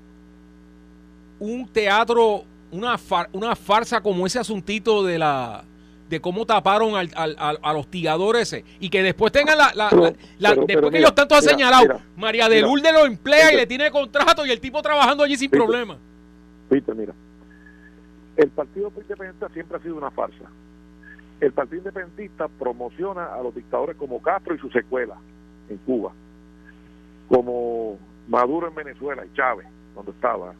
un 1.40 1.66
teatro, 1.66 2.44
una, 2.70 2.96
una 3.32 3.56
farsa 3.56 4.00
como 4.00 4.28
ese 4.28 4.38
asuntito 4.38 5.02
de 5.02 5.18
la 5.18 5.64
de 6.08 6.20
cómo 6.20 6.46
taparon 6.46 6.94
al, 6.94 7.10
al, 7.16 7.58
al, 7.60 7.76
hostigador 7.76 8.36
ese 8.36 8.64
y 8.78 8.90
que 8.90 9.02
después 9.02 9.32
tengan 9.32 9.58
la, 9.58 9.72
la, 9.74 10.54
después 10.54 10.92
que 10.92 10.98
ellos 10.98 11.14
tanto 11.16 11.34
han 11.34 11.42
señalado 11.42 12.00
María 12.14 12.48
de 12.48 12.60
Lourdes 12.60 12.92
lo 12.92 13.06
emplea 13.06 13.52
y 13.52 13.56
le 13.56 13.66
tiene 13.66 13.90
contrato 13.90 14.46
y 14.46 14.52
el 14.52 14.60
tipo 14.60 14.80
trabajando 14.82 15.24
allí 15.24 15.36
sin 15.36 15.50
problema. 15.50 15.98
Viste, 16.70 16.94
mira, 16.94 17.14
el 18.36 18.50
Partido 18.50 18.88
Independentista 18.88 19.48
siempre 19.50 19.78
ha 19.78 19.80
sido 19.80 19.96
una 19.96 20.10
farsa. 20.10 20.50
El 21.40 21.52
Partido 21.52 21.78
Independentista 21.78 22.48
promociona 22.48 23.34
a 23.34 23.42
los 23.42 23.54
dictadores 23.54 23.96
como 23.96 24.22
Castro 24.22 24.54
y 24.54 24.58
su 24.58 24.70
secuela 24.70 25.16
en 25.68 25.78
Cuba, 25.78 26.12
como 27.28 27.98
Maduro 28.28 28.68
en 28.68 28.74
Venezuela 28.74 29.24
y 29.24 29.32
Chávez, 29.34 29.66
cuando 29.94 30.12
estaba, 30.12 30.54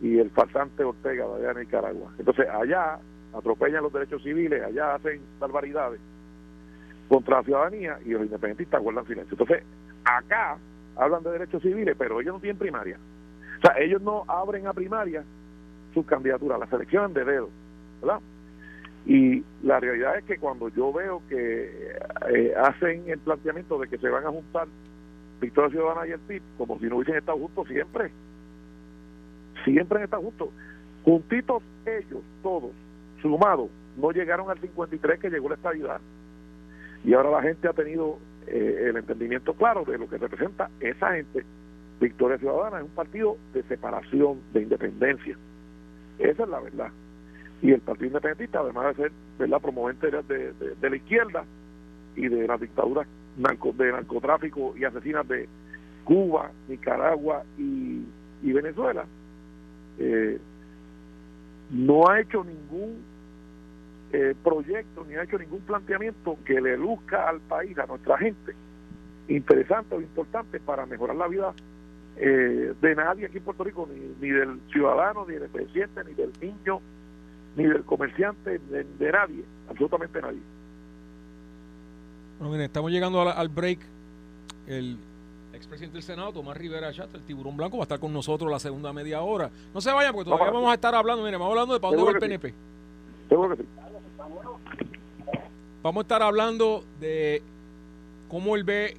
y 0.00 0.18
el 0.18 0.30
farsante 0.30 0.84
Ortega 0.84 1.24
allá 1.24 1.52
en 1.52 1.58
Nicaragua. 1.58 2.12
Entonces, 2.18 2.48
allá 2.48 2.98
atropellan 3.32 3.82
los 3.82 3.92
derechos 3.92 4.22
civiles, 4.22 4.62
allá 4.62 4.94
hacen 4.94 5.22
barbaridades 5.38 6.00
contra 7.08 7.38
la 7.38 7.44
ciudadanía 7.44 7.98
y 8.04 8.10
los 8.10 8.22
independentistas 8.22 8.82
guardan 8.82 9.06
silencio. 9.06 9.34
Entonces, 9.38 9.64
acá 10.04 10.58
hablan 10.96 11.22
de 11.22 11.30
derechos 11.30 11.62
civiles, 11.62 11.94
pero 11.98 12.20
ellos 12.20 12.34
no 12.34 12.40
tienen 12.40 12.58
primaria. 12.58 12.98
O 13.58 13.66
sea, 13.66 13.78
ellos 13.78 14.02
no 14.02 14.24
abren 14.26 14.66
a 14.66 14.72
primaria 14.72 15.24
sus 15.92 16.06
candidaturas, 16.06 16.58
la 16.58 16.66
selección 16.66 17.12
de 17.12 17.24
dedo, 17.24 17.50
¿verdad? 18.00 18.20
Y 19.04 19.42
la 19.62 19.80
realidad 19.80 20.16
es 20.18 20.24
que 20.24 20.38
cuando 20.38 20.68
yo 20.68 20.92
veo 20.92 21.22
que 21.28 21.96
eh, 22.30 22.54
hacen 22.56 23.08
el 23.08 23.18
planteamiento 23.18 23.78
de 23.78 23.88
que 23.88 23.98
se 23.98 24.08
van 24.08 24.24
a 24.24 24.30
juntar 24.30 24.68
Victoria 25.40 25.70
Ciudadana 25.70 26.06
y 26.06 26.12
el 26.12 26.20
PIB, 26.20 26.42
como 26.56 26.78
si 26.78 26.86
no 26.86 26.96
hubiesen 26.96 27.16
estado 27.16 27.38
juntos 27.38 27.66
siempre, 27.66 28.12
siempre 29.64 29.98
han 29.98 30.04
estado 30.04 30.22
juntos, 30.22 30.50
juntitos 31.04 31.62
ellos, 31.84 32.22
todos, 32.42 32.70
sumados, 33.20 33.70
no 33.96 34.12
llegaron 34.12 34.48
al 34.50 34.58
53 34.60 35.18
que 35.18 35.30
llegó 35.30 35.48
la 35.48 35.56
estabilidad. 35.56 36.00
Y 37.04 37.14
ahora 37.14 37.30
la 37.30 37.42
gente 37.42 37.66
ha 37.66 37.72
tenido 37.72 38.18
eh, 38.46 38.86
el 38.88 38.96
entendimiento 38.96 39.54
claro 39.54 39.84
de 39.84 39.98
lo 39.98 40.08
que 40.08 40.18
representa 40.18 40.70
esa 40.80 41.14
gente. 41.14 41.44
Victoria 42.00 42.38
Ciudadana 42.38 42.78
es 42.78 42.84
un 42.84 42.90
partido 42.90 43.36
de 43.52 43.62
separación, 43.64 44.40
de 44.52 44.62
independencia. 44.62 45.36
Esa 46.18 46.42
es 46.42 46.48
la 46.48 46.60
verdad. 46.60 46.88
Y 47.60 47.72
el 47.72 47.80
Partido 47.80 48.08
Independentista, 48.08 48.60
además 48.60 48.96
de 48.96 49.02
ser 49.04 49.12
¿verdad? 49.38 49.60
promovente 49.60 50.10
de, 50.10 50.52
de, 50.80 50.90
la 50.90 50.96
izquierda 50.96 51.44
y 52.16 52.28
de 52.28 52.46
las 52.46 52.60
dictaduras 52.60 53.06
narco, 53.36 53.72
de 53.72 53.92
narcotráfico 53.92 54.74
y 54.76 54.84
asesinas 54.84 55.26
de 55.28 55.48
Cuba, 56.04 56.50
Nicaragua 56.68 57.44
y, 57.56 58.04
Venezuela, 58.42 59.04
eh, 59.98 60.38
no 61.70 62.08
ha 62.08 62.20
hecho 62.20 62.44
ningún 62.44 63.02
eh, 64.12 64.34
proyecto 64.42 65.06
ni 65.08 65.14
ha 65.14 65.22
hecho 65.22 65.38
ningún 65.38 65.60
planteamiento 65.60 66.36
que 66.44 66.60
le 66.60 66.76
luzca 66.76 67.28
al 67.28 67.40
país, 67.40 67.78
a 67.78 67.86
nuestra 67.86 68.18
gente, 68.18 68.52
interesante 69.28 69.94
o 69.94 70.00
importante 70.00 70.60
para 70.60 70.84
mejorar 70.84 71.16
la 71.16 71.28
vida 71.28 71.54
eh, 72.16 72.74
de 72.80 72.94
nadie 72.94 73.26
aquí 73.26 73.38
en 73.38 73.44
Puerto 73.44 73.64
Rico, 73.64 73.88
ni, 74.20 74.28
del 74.28 74.60
ciudadano, 74.70 75.24
ni 75.26 75.34
del 75.34 75.48
presidente, 75.48 76.04
ni 76.04 76.14
del 76.14 76.32
niño, 76.40 76.80
ni 77.56 77.64
del 77.64 77.84
comerciante, 77.84 78.58
de, 78.58 79.12
nadie, 79.12 79.44
absolutamente 79.68 80.20
nadie. 80.20 80.40
Bueno, 82.38 82.52
miren, 82.52 82.66
estamos 82.66 82.90
llegando 82.90 83.20
al, 83.20 83.48
break. 83.48 83.78
El 84.66 84.96
expresidente 85.54 85.94
del 85.94 86.02
Senado, 86.02 86.32
Tomás 86.32 86.56
Rivera 86.56 86.92
Chat, 86.92 87.14
el 87.14 87.22
tiburón 87.22 87.56
blanco, 87.56 87.78
va 87.78 87.82
a 87.82 87.84
estar 87.84 87.98
con 87.98 88.12
nosotros 88.12 88.50
la 88.50 88.58
segunda 88.58 88.92
media 88.92 89.22
hora. 89.22 89.50
No 89.74 89.80
se 89.80 89.90
vayan, 89.92 90.12
porque 90.12 90.30
todavía 90.30 90.52
vamos 90.52 90.70
a 90.70 90.74
estar 90.74 90.94
hablando, 90.94 91.24
miren, 91.24 91.40
vamos 91.40 91.52
hablando 91.52 91.74
de 91.74 91.80
para 91.80 91.96
dónde 91.96 92.12
el 92.12 92.18
PNP. 92.18 92.54
Vamos 95.82 96.00
a 96.00 96.02
estar 96.02 96.22
hablando 96.22 96.84
de 97.00 97.42
cómo 98.28 98.54
él 98.54 98.64
ve 98.64 98.96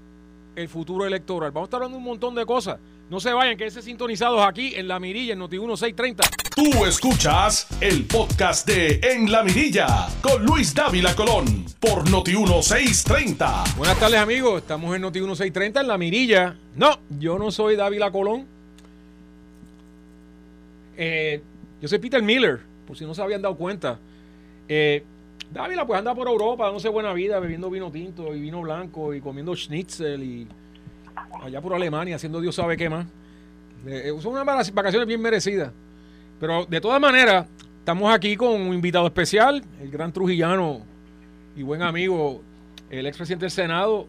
el 0.55 0.67
futuro 0.67 1.05
electoral. 1.05 1.51
Vamos 1.51 1.67
a 1.67 1.69
estar 1.69 1.77
hablando 1.77 1.97
de 1.97 2.03
un 2.03 2.09
montón 2.09 2.35
de 2.35 2.45
cosas. 2.45 2.79
No 3.13 3.19
se 3.19 3.31
vayan, 3.31 3.55
que 3.57 3.67
ese 3.67 3.83
sintonizados 3.83 4.41
aquí 4.41 4.73
en 4.73 4.87
La 4.87 4.99
Mirilla, 4.99 5.33
en 5.33 5.37
Noti 5.37 5.59
1630. 5.59 6.23
Tú 6.55 6.83
escuchas 6.83 7.67
el 7.79 8.07
podcast 8.07 8.67
de 8.67 8.99
En 9.03 9.31
La 9.31 9.43
Mirilla 9.43 10.07
con 10.19 10.43
Luis 10.43 10.73
Dávila 10.73 11.15
Colón 11.15 11.63
por 11.79 12.09
Noti 12.09 12.31
1630. 12.35 13.65
Buenas 13.77 13.99
tardes, 13.99 14.19
amigos. 14.19 14.63
Estamos 14.63 14.95
en 14.95 15.03
Noti 15.03 15.19
1630 15.19 15.81
en 15.81 15.87
La 15.87 15.99
Mirilla. 15.99 16.55
No, 16.75 16.97
yo 17.19 17.37
no 17.37 17.51
soy 17.51 17.75
Dávila 17.75 18.09
Colón. 18.11 18.47
Eh, 20.97 21.39
yo 21.83 21.87
soy 21.87 21.99
Peter 21.99 22.23
Miller, 22.23 22.61
por 22.87 22.97
si 22.97 23.05
no 23.05 23.13
se 23.13 23.21
habían 23.21 23.43
dado 23.43 23.55
cuenta. 23.55 23.99
Eh, 24.67 25.03
Dávila 25.51 25.85
pues 25.85 25.99
anda 25.99 26.15
por 26.15 26.27
Europa 26.27 26.63
dándose 26.63 26.89
buena 26.89 27.13
vida, 27.13 27.39
bebiendo 27.39 27.69
vino 27.69 27.91
tinto 27.91 28.33
y 28.33 28.41
vino 28.41 28.61
blanco 28.61 29.13
y 29.13 29.21
comiendo 29.21 29.55
schnitzel 29.55 30.23
y 30.23 30.47
allá 31.41 31.61
por 31.61 31.73
Alemania, 31.73 32.15
haciendo 32.15 32.41
Dios 32.41 32.55
sabe 32.55 32.77
qué 32.77 32.89
más. 32.89 33.05
Eh, 33.85 34.13
eh, 34.15 34.21
son 34.21 34.33
unas 34.33 34.73
vacaciones 34.73 35.07
bien 35.07 35.21
merecidas. 35.21 35.71
Pero 36.39 36.65
de 36.65 36.81
todas 36.81 36.99
maneras, 36.99 37.47
estamos 37.79 38.13
aquí 38.13 38.35
con 38.35 38.61
un 38.61 38.73
invitado 38.73 39.05
especial, 39.05 39.63
el 39.81 39.91
gran 39.91 40.11
trujillano 40.11 40.81
y 41.55 41.63
buen 41.63 41.81
amigo, 41.81 42.41
el 42.89 43.05
expresidente 43.05 43.45
del 43.45 43.51
Senado 43.51 44.07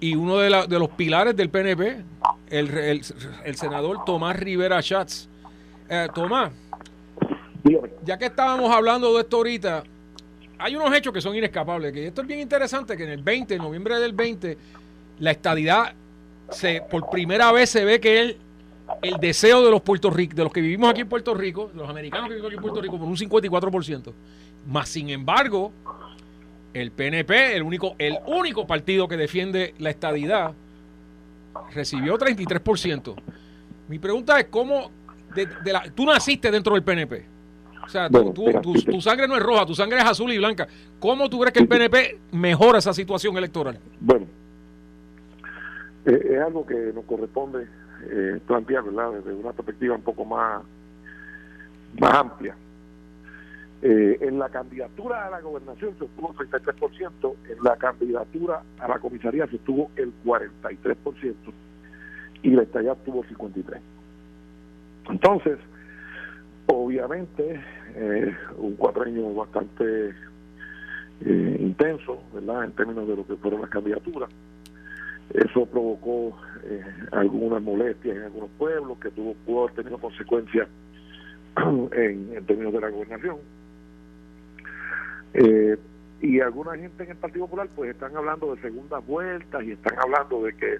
y 0.00 0.14
uno 0.14 0.38
de, 0.38 0.50
los 0.50 0.88
pilares 0.90 1.36
del 1.36 1.50
PNP, 1.50 2.04
el, 2.50 3.02
senador 3.54 4.04
Tomás 4.04 4.36
Rivera 4.36 4.80
Schatz. 4.80 5.28
Eh, 5.88 6.08
Tomás, 6.14 6.52
Ya 8.04 8.18
que 8.18 8.26
estábamos 8.26 8.70
hablando 8.70 9.14
de 9.14 9.22
esto 9.22 9.38
ahorita, 9.38 9.82
hay 10.58 10.76
unos 10.76 10.94
hechos 10.94 11.12
que 11.12 11.20
son 11.20 11.34
inescapables. 11.34 11.92
Que 11.92 12.06
esto 12.06 12.22
es 12.22 12.26
bien 12.26 12.40
interesante, 12.40 12.96
que 12.96 13.04
en 13.04 13.10
el 13.10 13.22
20, 13.22 13.54
en 13.54 13.62
noviembre 13.62 13.98
del 13.98 14.12
20, 14.12 14.58
la 15.18 15.30
estadidad, 15.30 15.94
se, 16.50 16.82
por 16.82 17.10
primera 17.10 17.52
vez 17.52 17.70
se 17.70 17.84
ve 17.84 18.00
que 18.00 18.20
el, 18.20 18.36
el 19.02 19.18
deseo 19.18 19.64
de 19.64 19.70
los 19.70 19.82
Puerto 19.82 20.10
Rico, 20.10 20.34
de 20.34 20.44
los 20.44 20.52
que 20.52 20.60
vivimos 20.60 20.90
aquí 20.90 21.02
en 21.02 21.08
Puerto 21.08 21.34
Rico, 21.34 21.70
los 21.74 21.88
americanos 21.88 22.28
que 22.28 22.34
vivimos 22.34 22.48
aquí 22.48 22.56
en 22.56 22.62
Puerto 22.62 22.80
Rico, 22.80 22.98
por 22.98 23.08
un 23.08 23.16
54%. 23.16 24.12
Más 24.66 24.88
sin 24.88 25.10
embargo, 25.10 25.72
el 26.74 26.90
PNP, 26.90 27.56
el 27.56 27.62
único, 27.62 27.94
el 27.98 28.18
único 28.26 28.66
partido 28.66 29.08
que 29.08 29.16
defiende 29.16 29.74
la 29.78 29.90
estadidad, 29.90 30.52
recibió 31.74 32.18
33%. 32.18 33.14
Mi 33.88 33.98
pregunta 33.98 34.38
es, 34.38 34.46
¿cómo 34.46 34.90
de, 35.34 35.72
la, 35.72 35.82
tú 35.94 36.04
naciste 36.04 36.50
dentro 36.50 36.74
del 36.74 36.82
PNP? 36.82 37.38
O 37.84 37.90
sea, 37.90 38.10
tu, 38.10 39.00
sangre 39.00 39.26
no 39.26 39.34
es 39.34 39.42
roja, 39.42 39.64
tu 39.64 39.74
sangre 39.74 39.98
es 39.98 40.04
azul 40.04 40.30
y 40.30 40.36
blanca. 40.36 40.68
¿Cómo 41.00 41.30
tú 41.30 41.40
crees 41.40 41.54
que 41.54 41.60
el 41.60 41.68
PNP 41.68 42.18
mejora 42.32 42.80
esa 42.80 42.92
situación 42.92 43.34
electoral? 43.38 43.78
Bueno, 43.98 44.26
eh, 46.06 46.28
es 46.30 46.40
algo 46.40 46.66
que 46.66 46.92
nos 46.94 47.04
corresponde 47.04 47.66
eh, 48.10 48.40
plantear, 48.46 48.84
¿verdad? 48.84 49.12
Desde 49.12 49.34
una 49.34 49.52
perspectiva 49.52 49.94
un 49.94 50.02
poco 50.02 50.24
más, 50.24 50.62
más 51.98 52.14
amplia. 52.14 52.54
Eh, 53.80 54.18
en 54.22 54.40
la 54.40 54.48
candidatura 54.48 55.26
a 55.26 55.30
la 55.30 55.40
gobernación 55.40 55.96
se 55.98 56.04
obtuvo 56.04 56.34
33%, 56.34 57.34
en 57.48 57.62
la 57.62 57.76
candidatura 57.76 58.62
a 58.80 58.88
la 58.88 58.98
comisaría 58.98 59.46
se 59.46 59.54
obtuvo 59.54 59.90
el 59.94 60.12
43% 60.24 61.34
y 62.42 62.50
la 62.50 62.62
estalla 62.62 62.96
tuvo 62.96 63.22
53%. 63.24 63.80
Entonces, 65.10 65.58
obviamente, 66.66 67.62
eh, 67.94 68.36
un 68.58 68.74
cuatrenio 68.74 69.32
bastante 69.34 70.10
eh, 71.24 71.56
intenso, 71.60 72.22
¿verdad?, 72.34 72.64
en 72.64 72.72
términos 72.72 73.06
de 73.06 73.16
lo 73.16 73.26
que 73.26 73.36
fueron 73.36 73.60
las 73.60 73.70
candidaturas. 73.70 74.28
Eso 75.34 75.66
provocó 75.66 76.38
eh, 76.64 76.82
algunas 77.12 77.62
molestias 77.62 78.16
en 78.16 78.22
algunos 78.22 78.50
pueblos 78.58 78.98
que 78.98 79.10
tuvo, 79.10 79.34
pudo 79.44 79.64
haber 79.64 79.76
tenido 79.76 79.98
consecuencias 79.98 80.68
en 81.92 82.44
términos 82.46 82.72
de 82.72 82.80
la 82.80 82.88
gobernación. 82.88 83.36
Eh, 85.34 85.76
y 86.20 86.40
alguna 86.40 86.76
gente 86.76 87.04
en 87.04 87.10
el 87.10 87.16
Partido 87.16 87.44
Popular 87.46 87.68
pues 87.76 87.90
están 87.90 88.16
hablando 88.16 88.54
de 88.54 88.60
segundas 88.60 89.06
vueltas 89.06 89.62
y 89.62 89.72
están 89.72 89.98
hablando 89.98 90.42
de 90.42 90.52
que 90.54 90.78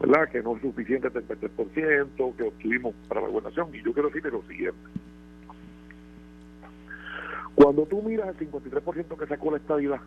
verdad 0.00 0.28
que 0.30 0.42
no 0.42 0.56
es 0.56 0.62
suficiente 0.62 1.06
el 1.06 1.14
33% 1.14 2.36
que 2.36 2.42
obtuvimos 2.42 2.94
para 3.06 3.20
la 3.20 3.28
gobernación 3.28 3.72
y 3.72 3.82
yo 3.82 3.92
quiero 3.92 4.08
decirle 4.08 4.32
lo 4.32 4.42
siguiente. 4.42 4.78
Cuando 7.54 7.86
tú 7.86 8.02
miras 8.02 8.28
el 8.28 8.50
53% 8.50 9.16
que 9.16 9.26
sacó 9.26 9.50
la 9.52 9.58
estabilidad 9.58 10.00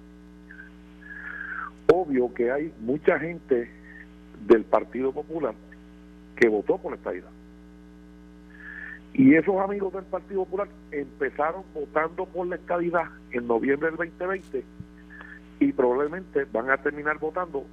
obvio 2.02 2.34
que 2.34 2.52
hay 2.52 2.74
mucha 2.80 3.20
gente 3.20 3.70
del 4.48 4.64
Partido 4.64 5.12
Popular 5.12 5.54
que 6.36 6.48
votó 6.50 6.78
por 6.78 6.92
la 6.92 6.98
estabilidad 6.98 7.32
y 9.18 9.34
esos 9.36 9.56
amigos 9.62 9.94
del 9.94 10.04
Partido 10.04 10.44
Popular 10.44 10.68
empezaron 10.92 11.64
votando 11.74 12.26
por 12.26 12.48
la 12.48 12.58
estabilidad 12.58 13.06
en 13.32 13.48
noviembre 13.48 13.88
del 13.88 13.98
2020 13.98 14.64
y 15.62 15.72
probablemente 15.72 16.46
van 16.52 16.70
a 16.70 16.78
terminar 16.78 17.18
votando 17.20 17.66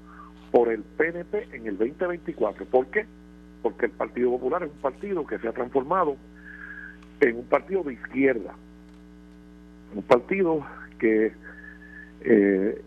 por 0.53 0.69
el 0.69 0.83
PNP 0.83 1.49
en 1.53 1.67
el 1.67 1.79
2024. 1.79 2.65
¿Por 2.67 2.87
qué? 2.87 3.07
Porque 3.61 3.87
el 3.87 3.93
Partido 3.93 4.31
Popular 4.31 4.63
es 4.63 4.71
un 4.71 4.79
partido 4.79 5.27
que 5.27 5.39
se 5.41 5.49
ha 5.49 5.53
transformado 5.53 6.17
en 7.19 7.37
un 7.37 7.45
partido 7.47 7.83
de 7.83 7.95
izquierda, 7.95 8.55
un 9.97 10.03
partido 10.03 10.65
que 11.01 11.33
eh, 12.21 12.83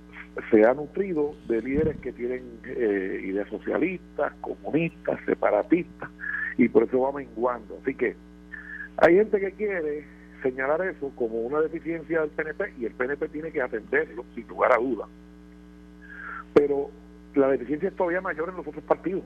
se 0.49 0.65
ha 0.65 0.73
nutrido 0.73 1.35
de 1.47 1.61
líderes 1.61 1.97
que 1.97 2.11
tienen 2.11 2.43
eh, 2.65 3.21
ideas 3.23 3.49
socialistas, 3.49 4.33
comunistas, 4.41 5.19
separatistas, 5.25 6.09
y 6.57 6.67
por 6.69 6.83
eso 6.83 6.99
va 7.01 7.11
menguando. 7.11 7.79
Así 7.81 7.95
que 7.95 8.15
hay 8.97 9.15
gente 9.15 9.39
que 9.39 9.51
quiere 9.53 10.05
señalar 10.41 10.81
eso 10.85 11.11
como 11.15 11.39
una 11.41 11.61
deficiencia 11.61 12.21
del 12.21 12.29
PNP 12.29 12.73
y 12.79 12.85
el 12.85 12.93
PNP 12.93 13.29
tiene 13.29 13.51
que 13.51 13.61
atenderlo 13.61 14.25
sin 14.35 14.47
lugar 14.47 14.73
a 14.73 14.77
duda. 14.77 15.07
Pero 16.53 16.91
la 17.33 17.47
deficiencia 17.49 17.89
es 17.89 17.95
todavía 17.95 18.21
mayor 18.21 18.49
en 18.49 18.57
los 18.57 18.67
otros 18.67 18.83
partidos. 18.83 19.23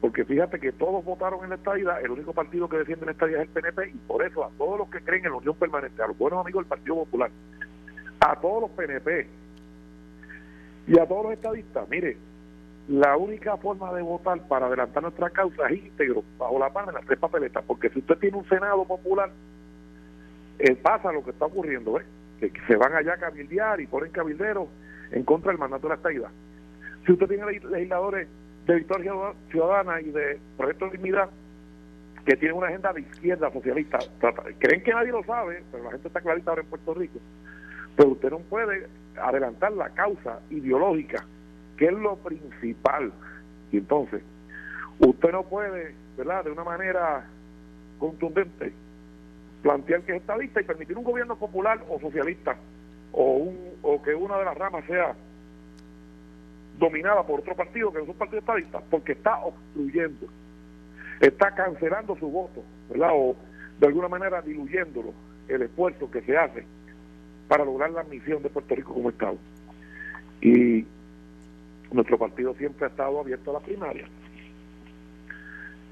Porque 0.00 0.24
fíjate 0.24 0.58
que 0.58 0.72
todos 0.72 1.04
votaron 1.04 1.44
en 1.44 1.50
la 1.50 1.56
estadidad, 1.56 2.02
el 2.02 2.10
único 2.10 2.32
partido 2.32 2.68
que 2.68 2.78
defiende 2.78 3.04
la 3.04 3.12
estadidad 3.12 3.42
es 3.42 3.48
el 3.48 3.62
PNP 3.62 3.90
y 3.90 3.98
por 4.06 4.24
eso 4.24 4.44
a 4.44 4.50
todos 4.56 4.78
los 4.78 4.88
que 4.88 5.00
creen 5.02 5.26
en 5.26 5.32
la 5.32 5.38
unión 5.38 5.54
permanente, 5.56 6.02
a 6.02 6.06
los 6.06 6.16
buenos 6.16 6.40
amigos 6.40 6.62
del 6.62 6.68
Partido 6.68 6.96
Popular, 6.96 7.30
a 8.20 8.36
todos 8.40 8.62
los 8.62 8.70
PNP 8.70 9.28
y 10.86 10.98
a 10.98 11.06
todos 11.06 11.24
los 11.24 11.32
estadistas, 11.32 11.88
mire, 11.88 12.16
la 12.88 13.16
única 13.16 13.56
forma 13.56 13.92
de 13.92 14.02
votar 14.02 14.40
para 14.48 14.66
adelantar 14.66 15.02
nuestra 15.02 15.30
causa 15.30 15.68
es 15.68 15.78
íntegro, 15.78 16.24
bajo 16.38 16.58
la 16.58 16.70
palma 16.70 16.90
en 16.90 16.96
las 16.96 17.06
tres 17.06 17.18
papeletas, 17.18 17.64
porque 17.66 17.88
si 17.90 18.00
usted 18.00 18.18
tiene 18.18 18.36
un 18.36 18.48
Senado 18.48 18.84
popular, 18.84 19.30
eh, 20.58 20.74
pasa 20.76 21.12
lo 21.12 21.22
que 21.24 21.30
está 21.30 21.46
ocurriendo, 21.46 21.92
¿ves? 21.92 22.06
que 22.40 22.52
se 22.66 22.76
van 22.76 22.94
allá 22.94 23.14
a 23.14 23.18
cabildear 23.18 23.80
y 23.80 23.86
ponen 23.86 24.10
cabilderos 24.12 24.68
en 25.12 25.24
contra 25.24 25.52
del 25.52 25.58
mandato 25.58 25.82
de 25.82 25.88
la 25.90 25.94
estabilidad. 25.96 26.30
Si 27.04 27.12
usted 27.12 27.28
tiene 27.28 27.44
legisladores 27.46 28.28
de 28.66 28.74
Victoria 28.74 29.12
Ciudadana 29.50 30.00
y 30.00 30.10
de 30.10 30.38
Proyecto 30.56 30.86
de 30.86 30.92
Dignidad, 30.92 31.30
que 32.24 32.36
tienen 32.36 32.56
una 32.56 32.68
agenda 32.68 32.92
de 32.92 33.00
izquierda 33.00 33.52
socialista, 33.52 33.98
creen 34.58 34.82
que 34.82 34.92
nadie 34.92 35.12
lo 35.12 35.22
sabe, 35.24 35.62
pero 35.70 35.84
la 35.84 35.90
gente 35.92 36.08
está 36.08 36.20
clarita 36.20 36.50
ahora 36.50 36.62
en 36.62 36.68
Puerto 36.68 36.94
Rico, 36.94 37.18
pero 37.96 38.10
usted 38.10 38.30
no 38.30 38.38
puede 38.40 38.86
adelantar 39.16 39.72
la 39.72 39.90
causa 39.90 40.40
ideológica 40.50 41.24
que 41.80 41.86
es 41.86 41.92
lo 41.94 42.16
principal. 42.16 43.10
Y 43.72 43.78
entonces, 43.78 44.22
usted 44.98 45.32
no 45.32 45.44
puede, 45.44 45.94
¿verdad?, 46.16 46.44
de 46.44 46.50
una 46.50 46.62
manera 46.62 47.26
contundente, 47.98 48.72
plantear 49.62 50.02
que 50.02 50.12
es 50.12 50.20
estadista 50.20 50.60
y 50.60 50.64
permitir 50.64 50.98
un 50.98 51.04
gobierno 51.04 51.36
popular 51.36 51.82
o 51.88 51.98
socialista, 51.98 52.56
o, 53.12 53.32
un, 53.36 53.58
o 53.82 54.02
que 54.02 54.14
una 54.14 54.38
de 54.38 54.44
las 54.44 54.58
ramas 54.58 54.84
sea 54.86 55.14
dominada 56.78 57.22
por 57.22 57.40
otro 57.40 57.56
partido 57.56 57.90
que 57.90 57.98
no 57.98 58.04
es 58.04 58.10
un 58.10 58.16
partido 58.16 58.40
estadista, 58.40 58.80
porque 58.90 59.12
está 59.12 59.38
obstruyendo, 59.38 60.26
está 61.20 61.54
cancelando 61.54 62.14
su 62.16 62.28
voto, 62.30 62.62
¿verdad? 62.90 63.10
O 63.14 63.36
de 63.78 63.86
alguna 63.86 64.08
manera 64.08 64.42
diluyéndolo, 64.42 65.14
el 65.48 65.62
esfuerzo 65.62 66.10
que 66.10 66.20
se 66.22 66.36
hace 66.36 66.64
para 67.50 67.64
lograr 67.64 67.90
la 67.90 68.04
misión 68.04 68.44
de 68.44 68.48
Puerto 68.48 68.76
Rico 68.76 68.94
como 68.94 69.10
Estado. 69.10 69.36
Y 70.40 70.86
nuestro 71.90 72.16
partido 72.16 72.54
siempre 72.54 72.84
ha 72.84 72.88
estado 72.90 73.18
abierto 73.18 73.50
a 73.50 73.54
la 73.54 73.66
primaria. 73.66 74.06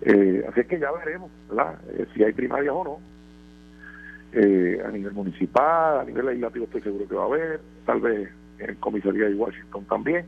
Eh, 0.03 0.45
así 0.49 0.61
es 0.61 0.67
que 0.69 0.79
ya 0.79 0.93
veremos 0.93 1.33
eh, 1.91 2.07
si 2.15 2.23
hay 2.23 2.33
primarias 2.33 2.73
o 2.73 2.85
no. 2.85 3.01
Eh, 4.41 4.81
a 4.87 4.91
nivel 4.93 5.13
municipal, 5.15 5.99
a 5.99 6.05
nivel 6.05 6.27
legislativo 6.27 6.67
estoy 6.67 6.83
seguro 6.83 7.09
que 7.09 7.15
va 7.17 7.23
a 7.23 7.27
haber, 7.27 7.61
tal 7.85 8.03
vez 8.03 8.31
en 8.61 8.77
comisaría 8.77 9.25
de 9.25 9.35
Washington 9.35 9.85
también. 9.87 10.27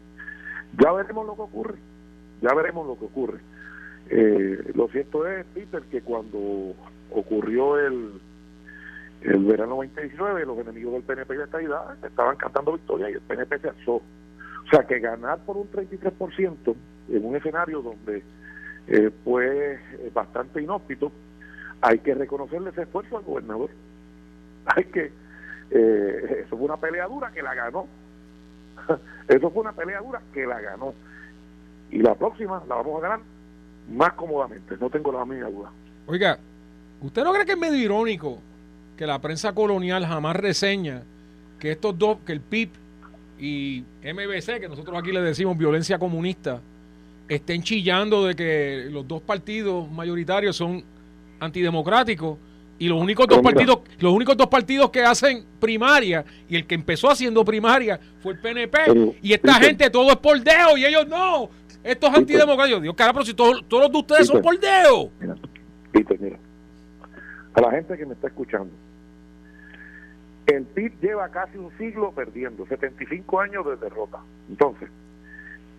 Ya 0.82 0.90
veremos 0.90 1.24
lo 1.28 1.36
que 1.36 1.42
ocurre, 1.42 1.78
ya 2.42 2.52
veremos 2.54 2.88
lo 2.88 2.98
que 2.98 3.04
ocurre. 3.04 3.38
lo 4.74 4.88
cierto 4.88 5.28
es, 5.28 5.46
Peter, 5.54 5.82
que 5.92 6.00
cuando 6.00 6.74
ocurrió 7.12 7.78
el, 7.78 8.20
el 9.22 9.44
verano 9.44 9.76
2019, 9.76 10.46
los 10.46 10.58
enemigos 10.58 10.94
del 10.94 11.02
PNP 11.02 11.36
de 11.36 11.44
esta 11.44 11.60
edad 11.60 12.04
estaban 12.04 12.36
cantando 12.36 12.72
victoria 12.72 13.10
y 13.10 13.14
el 13.14 13.20
PNP 13.20 13.58
se 13.58 13.68
alzó 13.68 14.02
o 14.70 14.70
sea, 14.70 14.86
que 14.86 15.00
ganar 15.00 15.38
por 15.40 15.56
un 15.56 15.68
33% 15.70 16.76
en 17.08 17.24
un 17.24 17.34
escenario 17.34 17.82
donde 17.82 18.22
eh, 18.86 19.10
fue 19.24 19.74
eh, 19.74 20.10
bastante 20.14 20.62
inhóspito, 20.62 21.10
hay 21.80 21.98
que 21.98 22.14
reconocerle 22.14 22.70
ese 22.70 22.82
esfuerzo 22.82 23.18
al 23.18 23.24
gobernador. 23.24 23.70
Hay 24.66 24.84
que, 24.84 25.10
eh, 25.70 26.44
eso 26.44 26.56
fue 26.56 26.66
una 26.66 26.76
peleadura 26.76 27.32
que 27.32 27.42
la 27.42 27.54
ganó. 27.54 27.88
eso 29.28 29.50
fue 29.50 29.62
una 29.62 29.72
peleadura 29.72 30.20
que 30.32 30.46
la 30.46 30.60
ganó. 30.60 30.94
Y 31.90 31.98
la 31.98 32.14
próxima 32.14 32.62
la 32.68 32.76
vamos 32.76 32.98
a 32.98 33.08
ganar 33.08 33.20
más 33.90 34.12
cómodamente, 34.12 34.76
no 34.78 34.90
tengo 34.90 35.10
la 35.10 35.24
mínima 35.24 35.48
duda. 35.48 35.72
Oiga, 36.06 36.38
¿usted 37.00 37.24
no 37.24 37.32
cree 37.32 37.46
que 37.46 37.52
es 37.52 37.58
medio 37.58 37.78
irónico 37.78 38.38
que 39.00 39.06
la 39.06 39.18
prensa 39.18 39.54
colonial 39.54 40.04
jamás 40.04 40.36
reseña 40.36 41.04
que 41.58 41.72
estos 41.72 41.98
dos, 41.98 42.18
que 42.26 42.32
el 42.32 42.42
PIB 42.42 42.68
y 43.38 43.82
MBC, 44.02 44.60
que 44.60 44.68
nosotros 44.68 44.94
aquí 44.98 45.10
le 45.10 45.22
decimos 45.22 45.56
violencia 45.56 45.98
comunista, 45.98 46.60
estén 47.26 47.62
chillando 47.62 48.26
de 48.26 48.36
que 48.36 48.88
los 48.90 49.08
dos 49.08 49.22
partidos 49.22 49.90
mayoritarios 49.90 50.54
son 50.54 50.84
antidemocráticos 51.38 52.36
y 52.78 52.88
los 52.88 53.00
únicos 53.00 53.26
dos 53.26 53.38
partidos 53.38 53.78
los 54.00 54.12
únicos 54.12 54.36
dos 54.36 54.48
partidos 54.48 54.90
que 54.90 55.02
hacen 55.02 55.46
primaria 55.58 56.22
y 56.46 56.56
el 56.56 56.66
que 56.66 56.74
empezó 56.74 57.08
haciendo 57.08 57.42
primaria 57.42 57.98
fue 58.22 58.34
el 58.34 58.38
PNP 58.38 59.16
y 59.22 59.32
esta 59.32 59.54
gente 59.54 59.88
todo 59.88 60.10
es 60.10 60.18
por 60.18 60.38
dedo 60.42 60.76
y 60.76 60.84
ellos 60.84 61.08
no. 61.08 61.48
Estos 61.82 62.14
antidemocráticos 62.14 62.82
Dios 62.82 62.94
cara 62.94 63.14
pero 63.14 63.24
si 63.24 63.32
todos, 63.32 63.64
todos 63.66 63.84
los 63.84 63.92
de 63.92 63.98
ustedes 63.98 64.26
son 64.26 64.42
por 64.42 64.60
dedo. 64.60 65.08
Mira, 65.18 65.36
mira. 66.20 66.38
A 67.54 67.60
la 67.62 67.70
gente 67.70 67.96
que 67.96 68.04
me 68.04 68.12
está 68.12 68.26
escuchando. 68.26 68.70
El 70.50 70.64
PIB 70.66 71.00
lleva 71.00 71.28
casi 71.28 71.56
un 71.58 71.70
siglo 71.78 72.10
perdiendo, 72.10 72.66
75 72.66 73.40
años 73.40 73.64
de 73.66 73.76
derrota. 73.76 74.18
Entonces, 74.48 74.90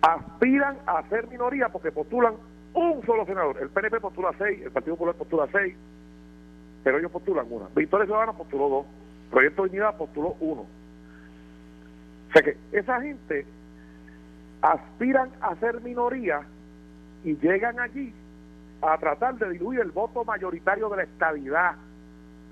aspiran 0.00 0.78
a 0.86 1.06
ser 1.10 1.28
minoría 1.28 1.68
porque 1.68 1.92
postulan 1.92 2.34
un 2.72 3.04
solo 3.04 3.26
senador. 3.26 3.58
El 3.60 3.68
PNP 3.68 4.00
postula 4.00 4.32
seis, 4.38 4.62
el 4.62 4.70
Partido 4.70 4.96
Popular 4.96 5.14
postula 5.14 5.46
seis, 5.52 5.74
pero 6.82 6.98
ellos 6.98 7.10
postulan 7.10 7.46
una. 7.50 7.66
Victoria 7.76 8.06
Ciudadana 8.06 8.32
postuló 8.32 8.68
dos, 8.70 8.86
Proyecto 9.30 9.62
de 9.64 9.68
Unidad 9.68 9.96
postuló 9.98 10.36
uno. 10.40 10.62
O 10.62 12.32
sea 12.32 12.40
que 12.40 12.56
esa 12.72 12.98
gente 13.02 13.44
aspiran 14.62 15.28
a 15.42 15.54
ser 15.56 15.82
minoría 15.82 16.40
y 17.24 17.36
llegan 17.36 17.78
allí 17.78 18.14
a 18.80 18.96
tratar 18.96 19.34
de 19.34 19.50
diluir 19.50 19.80
el 19.80 19.90
voto 19.90 20.24
mayoritario 20.24 20.88
de 20.88 20.96
la 20.96 21.02
estabilidad. 21.02 21.74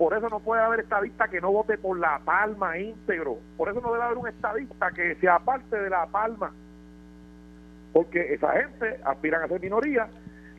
Por 0.01 0.17
eso 0.17 0.31
no 0.31 0.41
puede 0.41 0.63
haber 0.63 0.81
estadista 0.81 1.29
que 1.29 1.43
no 1.43 1.53
vote 1.53 1.77
por 1.77 1.99
la 1.99 2.21
palma 2.21 2.79
íntegro. 2.79 3.37
Por 3.59 3.69
eso 3.69 3.83
no 3.83 3.93
debe 3.93 4.05
haber 4.05 4.17
un 4.17 4.29
estadista 4.29 4.91
que 4.93 5.15
sea 5.17 5.39
parte 5.41 5.79
de 5.79 5.91
la 5.91 6.07
palma. 6.07 6.55
Porque 7.93 8.33
esa 8.33 8.51
gente 8.53 8.99
aspiran 9.05 9.43
a 9.43 9.49
ser 9.49 9.61
minoría, 9.61 10.09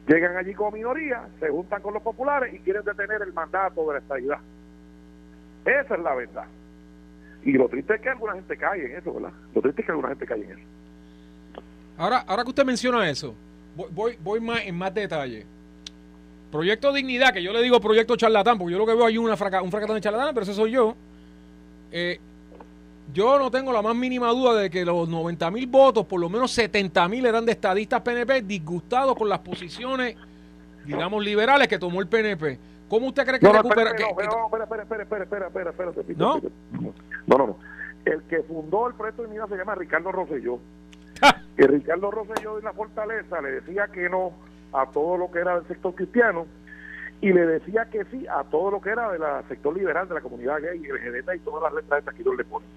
llegan 0.08 0.38
allí 0.38 0.54
como 0.54 0.70
minoría, 0.70 1.28
se 1.40 1.50
juntan 1.50 1.82
con 1.82 1.96
los 1.96 2.04
populares 2.04 2.54
y 2.54 2.60
quieren 2.60 2.84
detener 2.84 3.24
el 3.24 3.34
mandato 3.34 3.88
de 3.88 3.94
la 3.94 4.00
estabilidad. 4.02 4.40
Esa 5.66 5.96
es 5.96 6.02
la 6.02 6.14
verdad. 6.14 6.46
Y 7.44 7.54
lo 7.54 7.68
triste 7.68 7.96
es 7.96 8.02
que 8.02 8.10
alguna 8.10 8.34
gente 8.34 8.56
cae 8.56 8.86
en 8.86 8.96
eso, 8.96 9.12
¿verdad? 9.12 9.32
Lo 9.56 9.62
triste 9.64 9.82
es 9.82 9.86
que 9.88 9.92
alguna 9.92 10.10
gente 10.10 10.28
cae 10.28 10.44
en 10.44 10.52
eso. 10.52 11.64
Ahora, 11.98 12.20
ahora 12.28 12.44
que 12.44 12.50
usted 12.50 12.64
menciona 12.64 13.10
eso, 13.10 13.34
voy, 13.90 14.20
voy, 14.22 14.40
más 14.40 14.62
en 14.66 14.78
más 14.78 14.94
detalle. 14.94 15.48
Proyecto 16.52 16.92
Dignidad, 16.92 17.34
que 17.34 17.42
yo 17.42 17.54
le 17.54 17.62
digo 17.62 17.80
proyecto 17.80 18.16
charlatán, 18.18 18.58
porque 18.58 18.74
yo 18.74 18.78
lo 18.78 18.86
que 18.86 18.94
veo 18.94 19.06
hay 19.06 19.18
una 19.18 19.38
fraca, 19.38 19.62
un 19.62 19.72
fracatán 19.72 19.96
de 19.96 20.02
charlatán, 20.02 20.34
pero 20.34 20.44
ese 20.44 20.54
soy 20.54 20.72
yo. 20.72 20.96
Eh, 21.92 22.20
yo 23.14 23.40
no 23.40 23.50
tengo 23.50 23.72
la 23.72 23.82
más 23.82 23.96
mínima 23.96 24.30
duda 24.30 24.56
de 24.56 24.70
que 24.70 24.86
los 24.86 25.08
90 25.08 25.50
mil 25.52 25.68
votos, 25.68 26.06
por 26.06 26.20
lo 26.20 26.30
menos 26.30 26.52
70 26.52 27.08
mil 27.08 27.26
eran 27.26 27.46
de 27.46 27.54
estadistas 27.54 28.02
PNP 28.02 28.42
disgustados 28.42 29.16
con 29.16 29.30
las 29.30 29.40
posiciones, 29.40 30.16
digamos, 30.86 31.24
liberales 31.24 31.68
que 31.68 31.80
tomó 31.80 32.02
el 32.02 32.08
PNP. 32.08 32.60
¿Cómo 32.90 33.08
usted 33.08 33.26
cree 33.26 33.40
que 33.40 33.46
no, 33.46 33.54
recupera? 33.54 33.92
Espera, 33.92 34.10
espera, 34.10 34.84
espera, 34.84 35.04
espera, 35.04 35.24
espera, 35.24 35.48
espera, 35.48 35.70
espera, 35.70 35.90
espera, 35.92 36.18
¿No? 36.18 36.42
no, 37.28 37.38
no, 37.38 37.48
no. 37.48 37.58
El 38.04 38.22
que 38.24 38.44
fundó 38.44 38.88
el 38.88 38.96
proyecto 38.96 39.22
de 39.22 39.30
Dignidad 39.30 39.48
se 39.48 39.56
llama 39.56 39.76
Ricardo 39.76 40.12
Rosselló. 40.12 40.60
que 41.56 41.68
Ricardo 41.68 42.12
Rosselló 42.12 42.58
de 42.58 42.64
la 42.64 42.74
Fortaleza 42.74 43.42
le 43.42 43.52
decía 43.52 43.88
que 43.88 44.10
no 44.10 44.34
a 44.74 44.86
todo 44.88 45.18
lo 45.18 45.32
que 45.32 45.40
era 45.40 45.56
del 45.56 45.68
sector 45.68 45.94
cristiano 45.96 46.46
y 47.22 47.32
le 47.32 47.46
decía 47.46 47.86
que 47.86 48.04
sí 48.06 48.26
a 48.28 48.44
todo 48.44 48.72
lo 48.72 48.82
que 48.82 48.90
era 48.90 49.12
del 49.12 49.22
sector 49.48 49.76
liberal 49.76 50.08
de 50.08 50.16
la 50.16 50.22
comunidad 50.22 50.62
gay, 50.62 50.80
LGBT 50.80 51.36
y 51.36 51.40
todas 51.40 51.72
las 51.72 51.84
letras 51.84 52.04
de 52.04 52.12
aquí 52.12 52.24
le 52.24 52.44
ponen. 52.44 52.68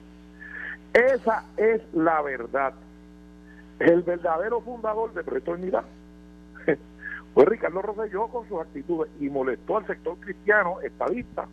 Esa 0.92 1.44
es 1.56 1.80
la 1.94 2.20
verdad. 2.22 2.74
El 3.78 4.02
verdadero 4.02 4.60
fundador 4.60 5.12
de 5.14 5.24
Proyecto 5.24 5.52
Unidad 5.52 5.84
fue 7.34 7.44
Ricardo 7.46 7.82
Rosselló 7.82 8.28
con 8.28 8.46
sus 8.48 8.60
actitudes 8.60 9.10
y 9.18 9.28
molestó 9.30 9.78
al 9.78 9.86
sector 9.86 10.16
cristiano 10.20 10.80
estadista 10.82 11.46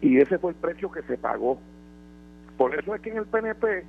y 0.00 0.20
ese 0.20 0.38
fue 0.38 0.50
el 0.50 0.56
precio 0.56 0.90
que 0.90 1.02
se 1.02 1.16
pagó. 1.16 1.58
Por 2.56 2.74
eso 2.74 2.94
es 2.94 3.00
que 3.00 3.10
en 3.10 3.18
el 3.18 3.26
PNP 3.26 3.84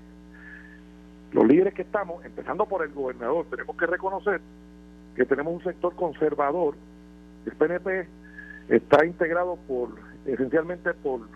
los 1.32 1.48
líderes 1.48 1.74
que 1.74 1.82
estamos, 1.84 2.24
empezando 2.24 2.66
por 2.66 2.84
el 2.84 2.92
gobernador, 2.92 3.46
tenemos 3.50 3.76
que 3.76 3.86
reconocer 3.86 4.42
que 5.20 5.26
tenemos 5.26 5.54
un 5.54 5.64
sector 5.66 5.94
conservador. 5.98 6.76
El 7.46 7.52
PNP 7.52 8.08
está 8.70 9.06
integrado 9.06 9.58
por 9.68 9.90
esencialmente 10.26 10.94
por 10.94 11.28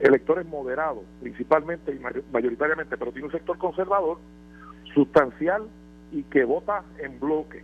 electores 0.00 0.44
moderados, 0.46 1.04
principalmente 1.20 1.94
y 1.94 2.00
mayoritariamente, 2.32 2.96
pero 2.96 3.12
tiene 3.12 3.26
un 3.26 3.32
sector 3.32 3.56
conservador 3.56 4.18
sustancial 4.94 5.68
y 6.10 6.24
que 6.24 6.42
vota 6.42 6.82
en 6.98 7.20
bloque. 7.20 7.62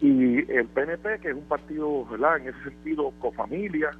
Y 0.00 0.50
el 0.50 0.66
PNP, 0.66 1.20
que 1.20 1.28
es 1.28 1.36
un 1.36 1.44
partido. 1.44 2.04
En 2.36 2.48
ese 2.48 2.60
sentido, 2.64 3.12
con 3.20 3.34
familia 3.34 3.92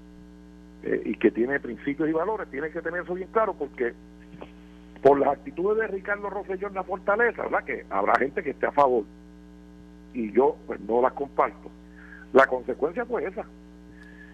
eh, 0.83 1.01
y 1.05 1.14
que 1.14 1.31
tiene 1.31 1.61
principios 1.61 2.09
y 2.09 2.12
valores, 2.12 2.51
tiene 2.51 2.70
que 2.70 2.83
tener 2.83 3.05
eso 3.05 3.14
bien 3.14 3.29
claro 3.31 3.55
porque 3.55 3.94
por 5.01 5.16
las 5.16 5.29
actitudes 5.29 5.79
de 5.79 5.87
Ricardo 5.87 6.29
Rosselló 6.29 6.70
la 6.70 6.83
fortaleza, 6.83 7.42
¿verdad? 7.42 7.64
Que 7.64 7.87
habrá 7.88 8.16
gente 8.16 8.42
que 8.42 8.51
esté 8.51 8.66
a 8.66 8.73
favor 8.73 9.05
y 10.14 10.33
yo 10.33 10.57
pues 10.66 10.81
no 10.81 11.03
las 11.03 11.12
comparto. 11.12 11.70
La 12.33 12.46
consecuencia 12.46 13.05
fue 13.05 13.27
esa. 13.27 13.44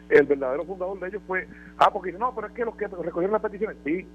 El 0.08 0.26
verdadero 0.26 0.64
fundador 0.64 0.98
de 1.00 1.08
ellos 1.08 1.22
fue, 1.26 1.46
ah, 1.78 1.90
porque 1.92 2.12
no, 2.12 2.34
pero 2.34 2.48
es 2.48 2.52
que 2.52 2.64
los 2.64 2.76
que 2.76 2.86
recogieron 2.86 3.32
las 3.32 3.42
peticiones, 3.42 3.76
sí, 3.84 4.06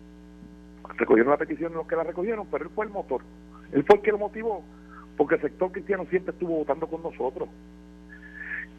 recogieron 0.97 1.31
la 1.31 1.37
petición 1.37 1.73
los 1.73 1.87
que 1.87 1.95
la 1.95 2.03
recogieron, 2.03 2.47
pero 2.51 2.65
él 2.65 2.71
fue 2.73 2.85
el 2.85 2.91
motor. 2.91 3.21
Él 3.71 3.83
fue 3.85 3.97
el 3.97 4.01
que 4.01 4.11
lo 4.11 4.17
motivó, 4.17 4.63
porque 5.17 5.35
el 5.35 5.41
sector 5.41 5.71
cristiano 5.71 6.05
siempre 6.09 6.33
estuvo 6.33 6.57
votando 6.57 6.87
con 6.87 7.01
nosotros. 7.01 7.49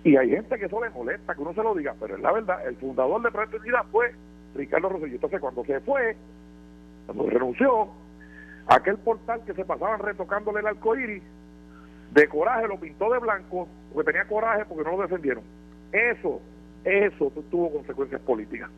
Y 0.05 0.17
hay 0.17 0.31
gente 0.31 0.59
que 0.59 0.67
eso 0.67 0.83
le 0.83 0.91
molesta, 0.91 1.35
que 1.35 1.41
uno 1.41 1.55
se 1.55 1.63
lo 1.63 1.75
diga, 1.75 1.95
pero 1.99 2.17
es 2.17 2.21
la 2.21 2.33
verdad, 2.33 2.67
el 2.67 2.77
fundador 2.77 3.23
de 3.23 3.31
Proyecto 3.31 3.59
fue 3.91 4.15
Ricardo 4.55 4.89
Rosselló. 4.89 5.15
Entonces, 5.15 5.41
cuando 5.41 5.65
se 5.65 5.81
fue, 5.81 6.17
cuando 7.07 7.29
renunció, 7.29 7.89
aquel 8.69 8.99
portal 8.99 9.43
que 9.45 9.55
se 9.55 9.65
pasaban 9.65 10.01
retocándole 10.01 10.61
el 10.61 10.67
arco 10.67 10.97
iris, 10.97 11.23
de 12.13 12.29
coraje 12.29 12.69
lo 12.69 12.79
pintó 12.79 13.13
de 13.13 13.19
blanco, 13.19 13.69
porque 13.93 14.13
tenía 14.13 14.27
coraje 14.27 14.65
porque 14.65 14.85
no 14.89 14.97
lo 14.97 15.03
defendieron. 15.03 15.45
Eso, 15.93 16.41
eso 16.85 17.33
tuvo 17.51 17.73
consecuencias 17.73 18.21
políticas. 18.23 18.71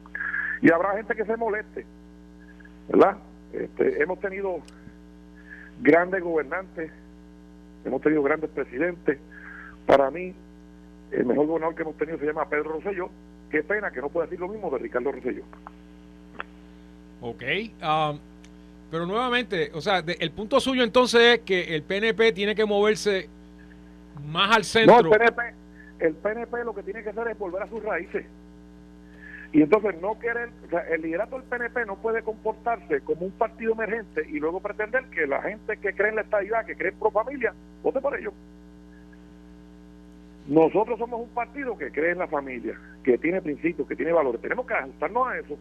Y 0.61 0.71
habrá 0.73 0.97
gente 0.97 1.14
que 1.14 1.25
se 1.25 1.37
moleste, 1.37 1.87
¿verdad? 2.88 3.17
Este, 3.53 4.03
hemos 4.03 4.21
tenido 4.21 4.61
grandes 5.81 6.23
gobernantes, 6.23 6.91
hemos 7.85 8.03
tenido 8.03 8.23
grandes 8.23 8.51
presidentes. 8.51 9.19
Para 9.87 10.11
mí, 10.11 10.35
el 11.12 11.25
mejor 11.25 11.47
gobernador 11.47 11.75
que 11.75 11.83
hemos 11.83 11.97
tenido 11.97 12.19
se 12.19 12.27
llama 12.27 12.49
Pedro 12.49 12.73
Rosselló. 12.73 13.11
Qué 13.51 13.62
pena 13.62 13.91
que 13.91 14.01
no 14.01 14.11
pueda 14.11 14.27
decir 14.27 14.41
lo 14.41 14.49
mismo 14.49 14.71
de 14.71 14.79
Ricardo 14.79 15.12
Rosselló. 15.12 15.45
Ok. 17.21 17.43
Um, 17.83 18.19
pero 18.90 19.05
nuevamente, 19.07 19.70
o 19.74 19.81
sea, 19.81 19.98
el 19.98 20.31
punto 20.31 20.61
suyo 20.61 20.83
entonces 20.83 21.20
es 21.20 21.40
que 21.40 21.74
el 21.74 21.83
PNP 21.83 22.33
tiene 22.33 22.55
que 22.55 22.64
moverse 22.64 23.29
más 24.27 24.57
al 24.57 24.64
centro. 24.64 25.03
No, 25.03 25.12
el 25.12 25.18
PNP, 25.18 25.42
el 26.01 26.14
PNP 26.14 26.64
lo 26.64 26.74
que 26.74 26.83
tiene 26.83 27.03
que 27.03 27.11
hacer 27.11 27.29
es 27.29 27.38
volver 27.38 27.62
a 27.62 27.68
sus 27.68 27.83
raíces. 27.83 28.24
Y 29.53 29.62
entonces 29.62 30.01
no 30.01 30.14
quieren, 30.14 30.51
o 30.66 30.70
sea, 30.70 30.81
el 30.88 31.03
liderato 31.03 31.37
del 31.38 31.44
PNP 31.44 31.87
no 31.87 31.96
puede 31.96 32.22
comportarse 32.22 33.01
como 33.01 33.27
un 33.27 33.33
partido 33.33 33.72
emergente 33.72 34.27
y 34.29 34.38
luego 34.38 34.61
pretender 34.61 35.05
que 35.07 35.27
la 35.27 35.42
gente 35.42 35.77
que 35.79 35.94
cree 35.94 36.11
en 36.11 36.16
la 36.16 36.22
estabilidad, 36.22 36.66
que 36.66 36.77
cree 36.77 36.90
en 36.90 36.98
pro 36.98 37.11
familia, 37.11 37.55
vote 37.83 38.01
por 38.01 38.18
ellos. 38.18 38.33
Nosotros 40.46 40.98
somos 40.98 41.20
un 41.20 41.29
partido 41.29 41.77
que 41.77 41.90
cree 41.90 42.12
en 42.12 42.18
la 42.18 42.27
familia, 42.27 42.79
que 43.03 43.18
tiene 43.18 43.42
principios, 43.42 43.87
que 43.87 43.96
tiene 43.96 44.12
valores. 44.12 44.40
Tenemos 44.40 44.66
que 44.66 44.74
ajustarnos 44.74 45.29
a 45.29 45.38
eso 45.38 45.59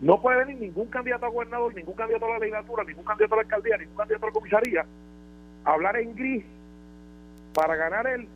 no 0.00 0.20
puede 0.20 0.44
venir 0.44 0.60
ningún 0.60 0.88
candidato 0.88 1.26
a 1.26 1.30
gobernador, 1.30 1.74
ningún 1.74 1.94
candidato 1.94 2.26
a 2.26 2.30
la 2.30 2.38
legislatura, 2.38 2.84
ningún 2.84 3.04
candidato 3.04 3.34
a 3.34 3.36
la 3.36 3.42
alcaldía, 3.42 3.76
ningún 3.78 3.96
candidato 3.96 4.26
a 4.26 4.28
la 4.28 4.32
comisaría 4.32 4.86
a 5.64 5.72
hablar 5.72 5.96
en 5.96 6.14
gris 6.14 6.44
para 7.54 7.76
ganar 7.76 8.06
él, 8.06 8.28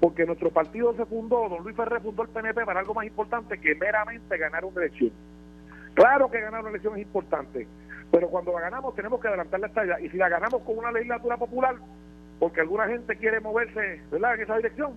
porque 0.00 0.24
nuestro 0.24 0.50
partido 0.50 0.94
se 0.94 1.04
fundó, 1.06 1.48
don 1.48 1.64
Luis 1.64 1.76
Ferrer 1.76 2.00
fundó 2.00 2.22
el 2.22 2.28
PNP 2.28 2.64
para 2.64 2.80
algo 2.80 2.94
más 2.94 3.06
importante 3.06 3.58
que 3.58 3.74
meramente 3.74 4.38
ganar 4.38 4.64
una 4.64 4.82
elección. 4.82 5.10
Claro 5.94 6.30
que 6.30 6.40
ganar 6.40 6.60
una 6.60 6.70
elección 6.70 6.94
es 6.94 7.02
importante, 7.02 7.66
pero 8.10 8.28
cuando 8.28 8.52
la 8.52 8.60
ganamos 8.60 8.94
tenemos 8.94 9.20
que 9.20 9.28
adelantar 9.28 9.60
la 9.60 9.66
estalla. 9.66 10.00
Y 10.00 10.08
si 10.10 10.16
la 10.16 10.28
ganamos 10.28 10.62
con 10.62 10.78
una 10.78 10.92
legislatura 10.92 11.36
popular, 11.36 11.74
porque 12.38 12.60
alguna 12.60 12.86
gente 12.86 13.16
quiere 13.16 13.40
moverse 13.40 14.00
¿verdad? 14.10 14.34
en 14.34 14.42
esa 14.42 14.56
dirección, 14.56 14.92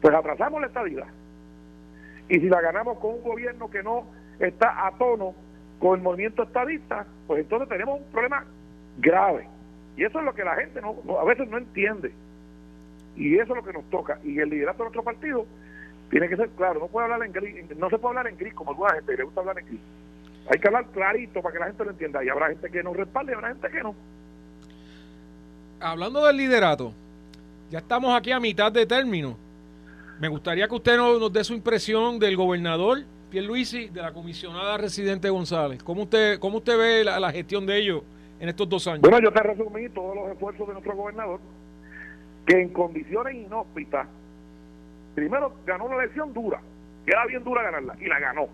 pues 0.00 0.14
atrasamos 0.14 0.60
la 0.60 0.68
estabilidad. 0.68 1.08
Y 2.28 2.40
si 2.40 2.48
la 2.48 2.60
ganamos 2.62 2.98
con 2.98 3.14
un 3.14 3.22
gobierno 3.22 3.70
que 3.70 3.82
no 3.82 4.06
está 4.38 4.86
a 4.86 4.92
tono 4.92 5.34
con 5.78 5.96
el 5.98 6.02
movimiento 6.02 6.42
estadista, 6.42 7.06
pues 7.26 7.40
entonces 7.40 7.68
tenemos 7.68 8.00
un 8.00 8.06
problema 8.06 8.44
grave. 8.98 9.48
Y 9.96 10.04
eso 10.04 10.18
es 10.18 10.24
lo 10.24 10.34
que 10.34 10.44
la 10.44 10.56
gente 10.56 10.80
no, 10.80 10.96
a 11.18 11.24
veces 11.24 11.48
no 11.48 11.58
entiende. 11.58 12.12
Y 13.16 13.34
eso 13.34 13.52
es 13.52 13.56
lo 13.56 13.64
que 13.64 13.72
nos 13.72 13.84
toca. 13.90 14.18
Y 14.24 14.38
el 14.38 14.48
liderato 14.48 14.78
de 14.78 14.84
nuestro 14.84 15.04
partido 15.04 15.46
tiene 16.10 16.28
que 16.28 16.36
ser 16.36 16.48
claro. 16.50 16.80
No 16.80 16.88
puede 16.88 17.04
hablar 17.04 17.26
en 17.26 17.32
gris, 17.32 17.76
no 17.76 17.90
se 17.90 17.98
puede 17.98 18.10
hablar 18.10 18.32
en 18.32 18.36
gris 18.36 18.54
como 18.54 18.70
alguna 18.72 18.94
gente 18.94 19.16
le 19.16 19.24
gusta 19.24 19.40
hablar 19.40 19.58
en 19.58 19.66
gris. 19.66 19.80
Hay 20.50 20.58
que 20.58 20.68
hablar 20.68 20.86
clarito 20.86 21.40
para 21.40 21.52
que 21.52 21.58
la 21.58 21.66
gente 21.66 21.84
lo 21.84 21.90
entienda. 21.90 22.24
Y 22.24 22.28
habrá 22.28 22.48
gente 22.48 22.70
que 22.70 22.82
nos 22.82 22.96
respalde 22.96 23.32
y 23.32 23.34
habrá 23.34 23.48
gente 23.48 23.68
que 23.70 23.82
no. 23.82 23.94
Hablando 25.80 26.24
del 26.24 26.36
liderato, 26.36 26.92
ya 27.70 27.78
estamos 27.78 28.16
aquí 28.16 28.32
a 28.32 28.40
mitad 28.40 28.72
de 28.72 28.86
término. 28.86 29.36
Me 30.18 30.28
gustaría 30.28 30.68
que 30.68 30.74
usted 30.74 30.96
nos 30.96 31.32
dé 31.32 31.44
su 31.44 31.54
impresión 31.54 32.18
del 32.18 32.36
gobernador 32.36 33.04
Luisi 33.42 33.88
de 33.88 34.02
la 34.02 34.12
comisionada 34.12 34.76
residente 34.76 35.28
González. 35.30 35.82
¿Cómo 35.82 36.02
usted, 36.02 36.38
cómo 36.38 36.58
usted 36.58 36.78
ve 36.78 37.04
la, 37.04 37.32
gestión 37.32 37.66
de 37.66 37.78
ellos 37.78 38.02
en 38.40 38.48
estos 38.48 38.68
dos 38.68 38.86
años? 38.86 39.00
Bueno, 39.00 39.20
yo 39.20 39.32
te 39.32 39.42
resumí 39.42 39.88
todos 39.90 40.14
los 40.14 40.30
esfuerzos 40.30 40.66
de 40.66 40.72
nuestro 40.74 40.96
gobernador, 40.96 41.40
que 42.46 42.60
en 42.60 42.68
condiciones 42.70 43.34
inhóspitas, 43.34 44.06
primero 45.14 45.52
ganó 45.66 45.86
una 45.86 45.96
elección 45.96 46.32
dura, 46.32 46.60
que 47.04 47.12
era 47.12 47.26
bien 47.26 47.42
dura 47.44 47.62
ganarla, 47.62 47.96
y 48.00 48.06
la 48.06 48.20
ganó. 48.20 48.48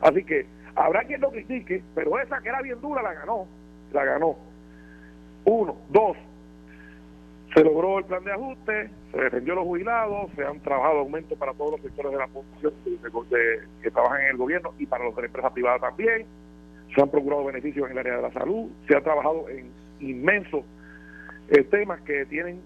Así 0.00 0.24
que 0.24 0.46
habrá 0.74 1.04
quien 1.04 1.20
lo 1.20 1.30
critique, 1.30 1.82
pero 1.94 2.18
esa 2.18 2.40
que 2.40 2.48
era 2.48 2.62
bien 2.62 2.80
dura 2.80 3.02
la 3.02 3.14
ganó, 3.14 3.46
la 3.92 4.04
ganó. 4.04 4.36
Uno, 5.44 5.76
dos, 5.90 6.16
se 7.54 7.62
logró 7.62 7.98
el 7.98 8.04
plan 8.04 8.24
de 8.24 8.32
ajuste, 8.32 8.90
se 9.12 9.20
defendió 9.20 9.54
los 9.54 9.64
jubilados, 9.64 10.30
se 10.34 10.44
han 10.44 10.58
trabajado 10.60 10.98
aumentos 11.00 11.38
para 11.38 11.52
todos 11.54 11.72
los 11.72 11.80
sectores 11.82 12.10
de 12.10 12.18
la 12.18 12.26
población 12.26 12.72
que 13.80 13.90
trabajan 13.92 14.22
en 14.22 14.28
el 14.30 14.36
gobierno 14.36 14.74
y 14.78 14.86
para 14.86 15.04
los 15.04 15.14
de 15.14 15.22
la 15.22 15.26
empresa 15.26 15.50
privada 15.50 15.78
también, 15.78 16.26
se 16.92 17.00
han 17.00 17.08
procurado 17.10 17.44
beneficios 17.44 17.86
en 17.86 17.92
el 17.92 17.98
área 17.98 18.16
de 18.16 18.22
la 18.22 18.32
salud, 18.32 18.70
se 18.88 18.96
ha 18.96 19.00
trabajado 19.00 19.48
en 19.48 19.70
inmensos 20.00 20.64
eh, 21.50 21.62
temas 21.64 22.00
que 22.00 22.26
tienen 22.26 22.60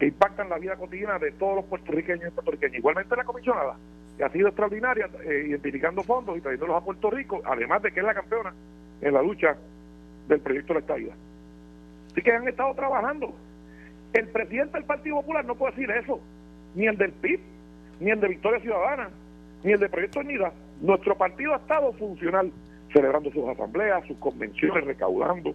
que 0.00 0.06
impactan 0.06 0.48
la 0.48 0.58
vida 0.58 0.74
cotidiana 0.74 1.20
de 1.20 1.30
todos 1.32 1.56
los 1.56 1.64
puertorriqueños 1.66 2.26
y 2.26 2.30
puertorriqueñas. 2.32 2.78
Igualmente 2.78 3.14
la 3.14 3.22
comisionada, 3.22 3.76
que 4.16 4.24
ha 4.24 4.30
sido 4.30 4.48
extraordinaria 4.48 5.08
eh, 5.24 5.44
identificando 5.50 6.02
fondos 6.02 6.36
y 6.36 6.40
trayéndolos 6.40 6.76
a 6.76 6.84
Puerto 6.84 7.10
Rico, 7.10 7.40
además 7.44 7.82
de 7.82 7.92
que 7.92 8.00
es 8.00 8.06
la 8.06 8.14
campeona 8.14 8.52
en 9.00 9.14
la 9.14 9.22
lucha 9.22 9.56
del 10.26 10.40
proyecto 10.40 10.72
de 10.72 10.74
la 10.74 10.80
estabilidad. 10.80 11.14
Así 12.10 12.22
que 12.22 12.32
han 12.32 12.48
estado 12.48 12.74
trabajando. 12.74 13.32
El 14.12 14.28
presidente 14.28 14.74
del 14.74 14.84
Partido 14.84 15.16
Popular 15.16 15.44
no 15.44 15.54
puede 15.54 15.74
decir 15.74 15.90
eso, 15.90 16.20
ni 16.74 16.86
el 16.86 16.96
del 16.98 17.12
PIB, 17.12 17.40
ni 18.00 18.10
el 18.10 18.20
de 18.20 18.28
Victoria 18.28 18.60
Ciudadana, 18.60 19.08
ni 19.64 19.72
el 19.72 19.80
de 19.80 19.88
Proyecto 19.88 20.20
Unida. 20.20 20.52
Nuestro 20.80 21.16
partido 21.16 21.54
ha 21.54 21.58
estado 21.58 21.92
funcional, 21.94 22.52
celebrando 22.92 23.30
sus 23.30 23.48
asambleas, 23.48 24.04
sus 24.06 24.18
convenciones, 24.18 24.84
recaudando, 24.84 25.54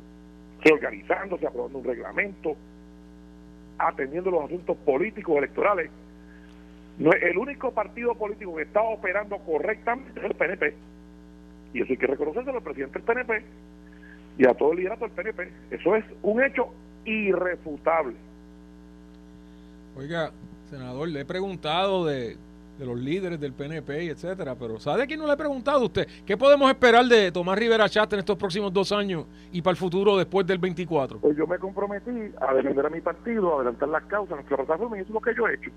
reorganizándose, 0.63 1.45
aprobando 1.45 1.79
un 1.79 1.83
reglamento, 1.83 2.55
atendiendo 3.77 4.31
los 4.31 4.45
asuntos 4.45 4.75
políticos 4.77 5.37
electorales. 5.37 5.91
El 6.99 7.37
único 7.37 7.71
partido 7.71 8.15
político 8.15 8.55
que 8.55 8.63
está 8.63 8.81
operando 8.81 9.37
correctamente 9.39 10.19
es 10.19 10.25
el 10.25 10.33
PNP. 10.33 10.73
Y 11.73 11.81
eso 11.83 11.91
hay 11.91 11.97
que 11.97 12.07
reconocerlo 12.07 12.53
al 12.53 12.63
presidente 12.63 12.99
del 12.99 13.03
PNP 13.03 13.43
y 14.39 14.47
a 14.47 14.53
todo 14.55 14.71
el 14.71 14.79
liderato 14.79 15.05
del 15.07 15.13
PNP. 15.13 15.51
Eso 15.69 15.95
es 15.95 16.05
un 16.23 16.41
hecho 16.41 16.73
irrefutable. 17.05 18.15
Oiga, 19.97 20.31
senador, 20.69 21.07
le 21.07 21.21
he 21.21 21.25
preguntado 21.25 22.05
de, 22.05 22.37
los 22.77 22.99
líderes 22.99 23.39
del 23.39 23.53
PNP 23.53 24.11
etcétera, 24.11 24.53
pero 24.53 24.79
¿sabe 24.79 25.07
quién 25.07 25.19
no 25.19 25.25
le 25.25 25.33
he 25.33 25.37
preguntado 25.37 25.79
a 25.79 25.85
usted? 25.85 26.07
¿Qué 26.23 26.37
podemos 26.37 26.69
esperar 26.69 27.03
de 27.05 27.31
Tomás 27.31 27.57
Rivera 27.57 27.89
Chat 27.89 28.13
en 28.13 28.19
estos 28.19 28.37
próximos 28.37 28.71
dos 28.71 28.91
años 28.91 29.25
y 29.51 29.63
para 29.63 29.71
el 29.71 29.77
futuro 29.77 30.15
después 30.15 30.45
del 30.45 30.59
24? 30.59 31.17
Pues 31.17 31.35
yo 31.35 31.47
me 31.47 31.57
comprometí 31.57 32.31
a 32.39 32.53
defender 32.53 32.85
a 32.85 32.89
mi 32.91 33.01
partido, 33.01 33.53
a 33.53 33.55
adelantar 33.55 33.89
las 33.89 34.03
causas, 34.03 34.35
nuestra 34.35 34.57
plataforma, 34.57 34.97
y 34.97 35.01
eso 35.01 35.09
es 35.09 35.13
lo 35.15 35.21
que 35.21 35.33
yo 35.35 35.47
he 35.47 35.55
hecho. 35.55 35.71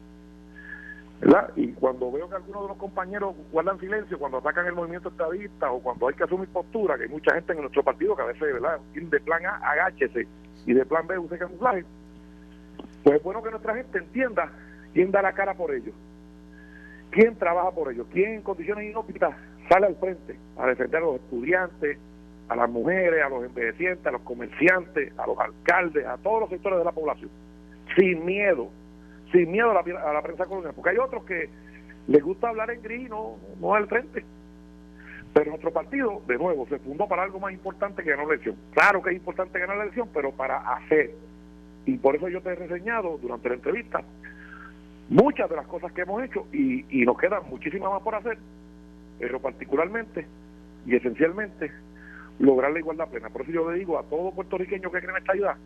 ¿verdad? 1.23 1.51
Y 1.57 1.73
cuando 1.73 2.13
veo 2.13 2.29
que 2.29 2.35
algunos 2.35 2.63
de 2.63 2.69
los 2.69 2.77
compañeros 2.77 3.35
guardan 3.51 3.81
silencio 3.81 4.19
cuando 4.19 4.37
atacan 4.37 4.67
el 4.67 4.75
movimiento 4.75 5.09
estadista 5.09 5.73
o 5.73 5.81
cuando 5.81 6.09
hay 6.09 6.15
que 6.15 6.25
asumir 6.25 6.49
postura, 6.51 6.99
que 6.99 7.05
hay 7.05 7.09
mucha 7.09 7.35
gente 7.35 7.55
en 7.55 7.61
nuestro 7.61 7.83
partido 7.83 8.15
que 8.15 8.23
a 8.23 8.27
veces, 8.27 8.53
¿verdad? 8.53 8.81
De 8.93 9.21
plan 9.21 9.47
A, 9.47 9.57
agáchese 9.57 10.29
y 10.67 10.75
de 10.75 10.85
plan 10.85 11.07
B 11.07 11.19
use 11.19 11.39
camuflaje. 11.39 11.87
Pues 13.03 13.17
es 13.17 13.23
bueno 13.23 13.43
que 13.43 13.51
nuestra 13.51 13.75
gente 13.75 13.99
entienda 13.99 14.53
quién 14.93 15.11
da 15.11 15.23
la 15.23 15.33
cara 15.33 15.55
por 15.55 15.73
ellos, 15.75 15.95
quién 17.11 17.37
trabaja 17.37 17.71
por 17.71 17.93
ellos, 17.93 18.07
quién 18.13 18.35
en 18.35 18.43
condiciones 18.43 18.91
inhóspitas 18.91 19.35
sale 19.69 19.87
al 19.87 19.97
frente 19.97 20.37
a 20.57 20.67
defender 20.67 21.03
a 21.03 21.07
los 21.07 21.17
estudiantes, 21.17 21.99
a 22.49 22.57
las 22.57 22.69
mujeres, 22.69 23.25
a 23.25 23.29
los 23.29 23.45
envejecientes, 23.45 24.05
a 24.07 24.11
los 24.11 24.23
comerciantes, 24.23 25.17
a 25.19 25.27
los 25.27 25.39
alcaldes, 25.39 26.05
a 26.05 26.19
todos 26.19 26.41
los 26.41 26.51
sectores 26.51 26.79
de 26.81 26.85
la 26.85 26.93
población, 26.93 27.31
sin 27.97 28.25
miedo, 28.25 28.69
sin 29.33 29.51
miedo 29.51 29.71
a 29.71 29.75
la, 30.13 30.23
prensa 30.23 30.47
colonial, 30.47 30.73
porque 30.75 30.91
hay 30.91 30.99
otros 30.99 31.25
que 31.25 31.49
les 32.09 32.23
gusta 32.23 32.49
hablar 32.49 32.71
en 32.71 32.83
gris 32.83 33.07
y 33.07 33.09
no, 33.09 33.37
no 33.61 33.75
al 33.75 33.87
frente. 33.87 34.25
Pero 35.33 35.51
nuestro 35.51 35.73
partido, 35.73 36.23
de 36.27 36.37
nuevo, 36.37 36.67
se 36.67 36.81
fundó 36.81 37.07
para 37.07 37.23
algo 37.23 37.39
más 37.39 37.53
importante 37.53 38.03
que 38.03 38.11
ganar 38.11 38.27
la 38.27 38.35
elección. 38.35 38.57
Claro 38.73 39.01
que 39.01 39.11
es 39.11 39.17
importante 39.17 39.61
ganar 39.61 39.77
la 39.77 39.85
elección, 39.85 40.09
pero 40.13 40.33
para 40.33 40.59
hacer 40.75 41.13
y 41.87 41.97
por 41.99 42.17
eso 42.17 42.29
yo 42.29 42.41
te 42.41 42.51
he 42.51 42.55
reseñado 42.55 43.19
durante 43.19 43.49
la 43.49 43.55
entrevista 43.57 44.03
muchas 45.09 45.51
de 45.51 45.57
las 45.57 45.67
cosas 45.67 45.93
que 45.93 46.03
hemos 46.03 46.23
hecho 46.23 46.47
y, 46.53 46.85
y 46.89 47.05
nos 47.05 47.19
quedan 47.19 47.43
muchísimas 47.49 47.91
más 47.91 48.03
por 48.03 48.15
hacer, 48.15 48.39
pero 49.19 49.41
particularmente 49.41 50.27
y 50.87 50.97
esencialmente 50.97 51.71
lograr 52.39 52.73
la 52.73 52.79
igualdad 52.79 53.09
plena. 53.09 53.29
Por 53.29 53.43
eso 53.43 53.53
yo 53.53 53.71
le 53.71 53.79
digo 53.79 53.99
a 53.99 54.05
todo 54.05 54.33
puertorriqueño 54.33 54.91
que 54.91 54.99
cree 54.99 55.11
en 55.11 55.17
esta 55.17 55.33
ayuda, 55.33 55.59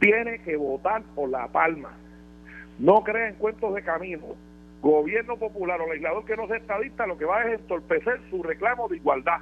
tiene 0.00 0.38
que 0.40 0.56
votar 0.56 1.02
por 1.14 1.28
la 1.28 1.46
palma. 1.48 1.90
No 2.78 3.04
cree 3.04 3.28
en 3.28 3.34
cuentos 3.36 3.74
de 3.74 3.82
camino. 3.82 4.34
Gobierno 4.80 5.36
popular 5.36 5.80
o 5.80 5.86
legislador 5.86 6.24
que 6.24 6.36
no 6.36 6.48
sea 6.48 6.56
estadista 6.56 7.06
lo 7.06 7.16
que 7.16 7.24
va 7.24 7.44
es 7.44 7.60
entorpecer 7.60 8.20
su 8.30 8.42
reclamo 8.42 8.88
de 8.88 8.96
igualdad. 8.96 9.38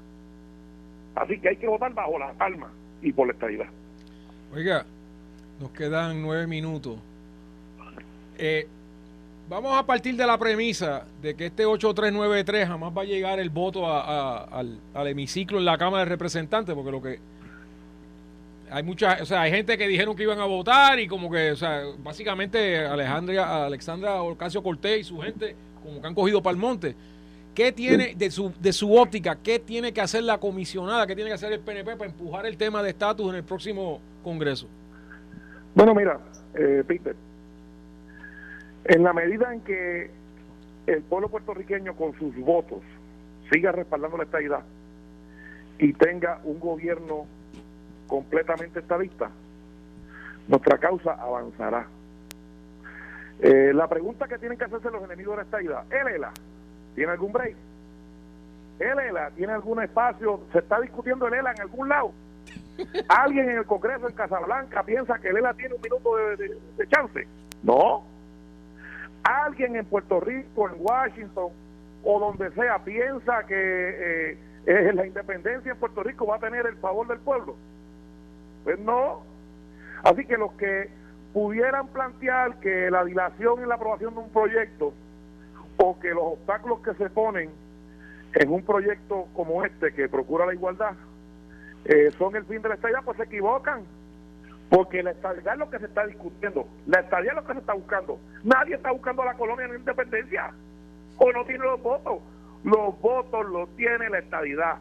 Así 1.15 1.39
que 1.39 1.51
hay 1.51 1.57
que 1.57 1.67
votar 1.67 1.95
bajo 1.95 2.19
la 2.19 2.33
palma 2.35 2.71
y 3.01 3.13
por 3.13 3.27
la 3.27 3.33
estadidad. 3.33 3.69
Oiga, 4.53 4.85
nos 5.61 5.71
quedan 5.73 6.23
nueve 6.23 6.47
minutos. 6.47 6.97
Eh, 8.39 8.67
vamos 9.49 9.79
a 9.79 9.85
partir 9.85 10.17
de 10.17 10.27
la 10.27 10.39
premisa 10.39 11.05
de 11.21 11.35
que 11.35 11.47
este 11.47 11.67
8393 11.67 12.67
jamás 12.67 12.93
va 12.97 13.03
a 13.03 13.05
llegar 13.05 13.39
el 13.39 13.51
voto 13.51 13.87
al, 13.87 14.81
hemiciclo 14.95 15.59
en 15.59 15.67
la 15.67 15.77
Cámara 15.77 16.05
de 16.05 16.09
Representantes, 16.09 16.75
porque 16.75 16.91
lo 16.91 17.03
que 17.03 17.19
hay 18.71 18.83
mucha, 18.83 19.19
o 19.21 19.27
sea, 19.27 19.43
hay 19.43 19.51
gente 19.51 19.77
que 19.77 19.87
dijeron 19.87 20.17
que 20.17 20.23
iban 20.23 20.41
a 20.41 20.47
votar 20.47 20.99
y 20.99 21.07
como 21.07 21.31
que, 21.31 21.51
o 21.51 21.57
sea, 21.57 21.83
básicamente 21.99 22.79
Alejandra, 22.79 23.67
Alexandra 23.67 24.23
Ocasio 24.23 24.63
Cortés 24.63 25.01
y 25.01 25.05
su 25.05 25.19
gente 25.19 25.55
como 25.85 26.01
que 26.01 26.07
han 26.07 26.15
cogido 26.15 26.43
para 26.43 26.53
el 26.53 26.59
monte. 26.59 26.95
¿Qué 27.55 27.73
tiene 27.73 28.15
de 28.15 28.31
su, 28.31 28.53
de 28.61 28.73
su 28.73 28.95
óptica, 28.95 29.37
qué 29.37 29.59
tiene 29.59 29.93
que 29.93 30.01
hacer 30.01 30.23
la 30.23 30.39
comisionada, 30.39 31.07
qué 31.07 31.15
tiene 31.15 31.29
que 31.29 31.35
hacer 31.35 31.53
el 31.53 31.61
PNP 31.61 31.97
para 31.97 32.11
empujar 32.11 32.47
el 32.47 32.57
tema 32.57 32.83
de 32.83 32.91
estatus 32.91 33.29
en 33.29 33.35
el 33.35 33.45
próximo 33.45 34.01
Congreso? 34.23 34.69
Bueno, 35.81 35.95
mira, 35.95 36.19
eh, 36.53 36.85
Peter, 36.87 37.17
en 38.85 39.03
la 39.03 39.15
medida 39.15 39.51
en 39.51 39.63
que 39.63 40.11
el 40.87 41.03
pueblo 41.05 41.31
puertorriqueño 41.31 41.97
con 41.97 42.13
sus 42.19 42.37
votos 42.37 42.83
siga 43.51 43.73
respaldando 43.73 44.19
la 44.19 44.25
estabilidad 44.25 44.63
y 45.79 45.95
tenga 45.95 46.39
un 46.45 46.61
gobierno 46.61 47.25
completamente 48.09 48.81
estadista, 48.81 49.31
nuestra 50.49 50.77
causa 50.77 51.13
avanzará. 51.13 51.87
Eh, 53.41 53.73
la 53.75 53.89
pregunta 53.89 54.29
que 54.29 54.37
tienen 54.37 54.59
que 54.59 54.65
hacerse 54.65 54.91
los 54.91 55.03
enemigos 55.03 55.33
de 55.33 55.37
la 55.39 55.45
estabilidad, 55.45 55.85
¿el 55.91 56.09
ELA 56.09 56.33
tiene 56.95 57.13
algún 57.13 57.33
break? 57.33 57.57
¿El 58.81 58.99
ELA 58.99 59.31
tiene 59.31 59.55
algún 59.55 59.83
espacio? 59.83 60.43
¿Se 60.53 60.59
está 60.59 60.79
discutiendo 60.79 61.27
el 61.27 61.33
ELA 61.33 61.53
en 61.53 61.61
algún 61.63 61.89
lado? 61.89 62.13
¿Alguien 63.09 63.51
en 63.51 63.59
el 63.59 63.67
Congreso 63.67 64.09
en 64.09 64.15
Casablanca 64.15 64.83
piensa 64.83 65.19
que 65.19 65.33
Lela 65.33 65.55
tiene 65.55 65.75
un 65.75 65.81
minuto 65.81 66.17
de, 66.17 66.89
chance? 66.89 67.27
No. 67.63 68.05
¿Alguien 69.23 69.77
en 69.77 69.85
Puerto 69.87 70.21
Rico, 70.21 70.69
en 70.69 70.77
Washington 70.79 71.53
o 72.03 72.21
donde 72.21 72.51
sea 72.53 72.79
piensa 72.83 73.45
que 73.47 74.37
eh, 74.67 74.93
la 74.95 75.07
independencia 75.07 75.73
en 75.73 75.79
Puerto 75.79 76.03
Rico 76.03 76.27
va 76.27 76.37
a 76.37 76.41
tener 76.41 76.67
el 76.67 76.77
favor 76.77 77.07
del 77.07 77.19
pueblo? 77.19 77.57
Pues 78.65 78.79
no. 78.79 79.23
Así 80.03 80.25
que 80.25 80.37
los 80.37 80.53
que 80.53 80.91
pudieran 81.33 81.89
plantear 81.89 82.59
que 82.61 82.91
la 82.91 83.05
dilación 83.05 83.61
en 83.61 83.69
la 83.69 83.75
aprobación 83.75 84.15
de 84.15 84.21
un 84.21 84.31
proyecto 84.31 84.93
o 85.77 85.99
que 86.01 86.09
los 86.09 86.25
obstáculos 86.25 86.81
que 86.81 86.95
se 86.95 87.11
ponen 87.11 87.51
en 88.35 88.51
un 88.51 88.63
proyecto 88.63 89.27
como 89.35 89.65
este 89.65 89.93
que 89.93 90.09
procura 90.09 90.47
la 90.47 90.55
igualdad 90.55 90.95
eh, 91.85 92.11
son 92.19 92.37
el 92.37 92.45
fin 92.45 92.63
de 92.63 92.69
la 92.69 92.75
estabilidad, 92.75 93.05
pues 93.05 93.17
se 93.17 93.25
equivocan. 93.25 93.85
Porque 94.69 95.03
la 95.03 95.11
estabilidad 95.11 95.55
es 95.55 95.59
lo 95.59 95.71
que 95.71 95.79
se 95.81 95.87
está 95.87 96.07
discutiendo. 96.07 96.69
La 96.87 97.01
estabilidad 97.01 97.39
es 97.39 97.43
lo 97.43 97.47
que 97.49 97.55
se 97.55 97.61
está 97.61 97.75
buscando. 97.75 98.21
Nadie 98.45 98.77
está 98.77 98.93
buscando 98.93 99.23
a 99.23 99.27
la 99.27 99.35
colonia 99.35 99.67
en 99.67 99.75
independencia. 99.75 100.53
O 101.19 101.33
no 101.33 101.45
tiene 101.45 101.65
los 101.65 101.83
votos. 101.83 102.21
Los 102.63 103.01
votos 103.01 103.47
los 103.47 103.69
tiene 103.77 104.09
la 104.09 104.19
estabilidad. 104.19 104.79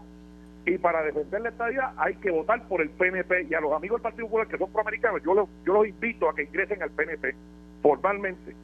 Y 0.66 0.78
para 0.78 1.02
defender 1.02 1.42
la 1.42 1.50
estabilidad 1.50 1.94
hay 1.98 2.16
que 2.18 2.30
votar 2.30 2.62
por 2.68 2.82
el 2.82 2.90
PNP. 2.92 3.48
Y 3.50 3.56
a 3.56 3.62
los 3.62 3.74
amigos 3.74 3.98
del 3.98 4.04
Partido 4.04 4.28
Popular 4.28 4.48
que 4.48 4.58
son 4.60 4.72
proamericanos, 4.72 5.24
yo 5.24 5.34
los, 5.34 5.50
yo 5.66 5.74
los 5.74 5.88
invito 5.88 6.30
a 6.30 6.36
que 6.36 6.44
ingresen 6.44 6.84
al 6.84 6.92
PNP 6.92 7.36
formalmente. 7.82 8.56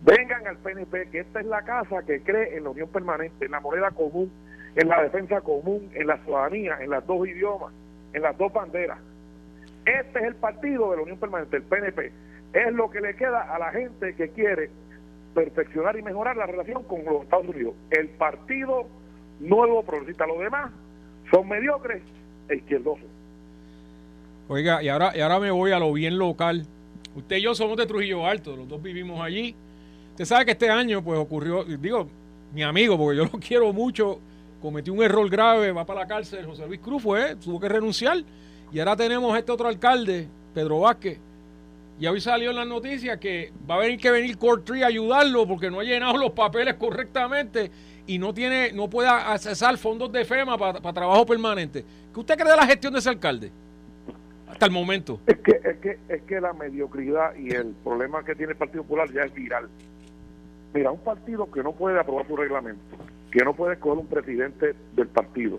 Vengan 0.00 0.46
al 0.46 0.56
PNP, 0.58 1.10
que 1.10 1.20
esta 1.20 1.40
es 1.40 1.46
la 1.46 1.62
casa 1.62 2.02
que 2.06 2.22
cree 2.22 2.56
en 2.56 2.64
la 2.64 2.70
unión 2.70 2.88
permanente, 2.88 3.44
en 3.44 3.50
la 3.50 3.60
moneda 3.60 3.90
común, 3.90 4.30
en 4.78 4.88
la 4.88 5.02
defensa 5.02 5.40
común, 5.40 5.90
en 5.92 6.06
la 6.06 6.18
ciudadanía, 6.18 6.78
en 6.80 6.90
las 6.90 7.04
dos 7.04 7.26
idiomas, 7.26 7.72
en 8.12 8.22
las 8.22 8.38
dos 8.38 8.52
banderas. 8.52 8.98
Este 9.84 10.20
es 10.20 10.24
el 10.24 10.36
partido 10.36 10.92
de 10.92 10.98
la 10.98 11.02
Unión 11.02 11.18
Permanente, 11.18 11.56
el 11.56 11.64
PNP. 11.64 12.12
Es 12.52 12.72
lo 12.72 12.88
que 12.88 13.00
le 13.00 13.16
queda 13.16 13.52
a 13.52 13.58
la 13.58 13.72
gente 13.72 14.14
que 14.14 14.28
quiere 14.28 14.70
perfeccionar 15.34 15.98
y 15.98 16.02
mejorar 16.02 16.36
la 16.36 16.46
relación 16.46 16.84
con 16.84 17.04
los 17.04 17.24
Estados 17.24 17.48
Unidos. 17.48 17.74
El 17.90 18.08
partido 18.10 18.86
nuevo 19.40 19.82
progresista. 19.82 20.28
Los 20.28 20.38
demás 20.38 20.70
son 21.32 21.48
mediocres 21.48 22.00
e 22.48 22.54
izquierdosos. 22.54 23.06
Oiga, 24.46 24.80
y 24.80 24.88
ahora, 24.88 25.10
y 25.12 25.20
ahora 25.20 25.40
me 25.40 25.50
voy 25.50 25.72
a 25.72 25.80
lo 25.80 25.92
bien 25.92 26.18
local. 26.18 26.64
Usted 27.16 27.36
y 27.36 27.42
yo 27.42 27.52
somos 27.56 27.76
de 27.76 27.86
Trujillo 27.86 28.24
Alto, 28.28 28.54
los 28.56 28.68
dos 28.68 28.80
vivimos 28.80 29.20
allí. 29.20 29.56
Usted 30.12 30.24
sabe 30.24 30.44
que 30.44 30.52
este 30.52 30.70
año 30.70 31.02
pues 31.02 31.18
ocurrió, 31.18 31.64
digo, 31.64 32.06
mi 32.54 32.62
amigo, 32.62 32.96
porque 32.96 33.16
yo 33.16 33.24
lo 33.24 33.40
quiero 33.40 33.72
mucho, 33.72 34.20
cometió 34.60 34.92
un 34.92 35.02
error 35.02 35.28
grave, 35.28 35.72
va 35.72 35.84
para 35.84 36.00
la 36.00 36.06
cárcel, 36.06 36.44
José 36.46 36.66
Luis 36.66 36.80
Cruz 36.80 37.02
fue, 37.02 37.36
tuvo 37.36 37.60
que 37.60 37.68
renunciar. 37.68 38.18
Y 38.72 38.78
ahora 38.78 38.96
tenemos 38.96 39.36
este 39.36 39.52
otro 39.52 39.68
alcalde, 39.68 40.28
Pedro 40.54 40.80
Vázquez. 40.80 41.18
Y 42.00 42.06
hoy 42.06 42.20
salió 42.20 42.50
en 42.50 42.56
las 42.56 42.66
noticias 42.66 43.18
que 43.18 43.52
va 43.68 43.74
a 43.74 43.78
venir 43.78 43.98
que 43.98 44.10
venir 44.10 44.36
Tree 44.64 44.82
a 44.82 44.86
ayudarlo 44.86 45.48
porque 45.48 45.70
no 45.70 45.80
ha 45.80 45.84
llenado 45.84 46.16
los 46.16 46.30
papeles 46.30 46.74
correctamente 46.74 47.70
y 48.06 48.18
no 48.18 48.32
tiene, 48.32 48.72
no 48.72 48.88
puede 48.88 49.08
accesar 49.08 49.76
fondos 49.78 50.10
de 50.12 50.24
FEMA 50.24 50.56
para 50.56 50.92
trabajo 50.92 51.26
permanente. 51.26 51.84
¿Qué 52.12 52.20
usted 52.20 52.36
cree 52.36 52.50
de 52.50 52.56
la 52.56 52.66
gestión 52.66 52.92
de 52.92 53.00
ese 53.00 53.08
alcalde? 53.08 53.50
Hasta 54.48 54.66
el 54.66 54.72
momento. 54.72 55.20
Es 55.26 55.38
que, 55.38 55.60
es 55.62 55.76
que, 55.78 55.98
es 56.08 56.22
que 56.22 56.40
la 56.40 56.52
mediocridad 56.52 57.34
y 57.36 57.50
el 57.50 57.74
problema 57.84 58.24
que 58.24 58.34
tiene 58.34 58.52
el 58.52 58.58
Partido 58.58 58.82
Popular 58.82 59.12
ya 59.12 59.22
es 59.22 59.34
viral. 59.34 59.68
Mira, 60.72 60.90
un 60.90 61.00
partido 61.00 61.50
que 61.50 61.62
no 61.62 61.72
puede 61.72 61.98
aprobar 61.98 62.26
su 62.26 62.36
reglamento, 62.36 62.96
que 63.30 63.44
no 63.44 63.54
puede 63.54 63.74
escoger 63.74 63.98
un 63.98 64.06
presidente 64.06 64.74
del 64.94 65.08
partido, 65.08 65.58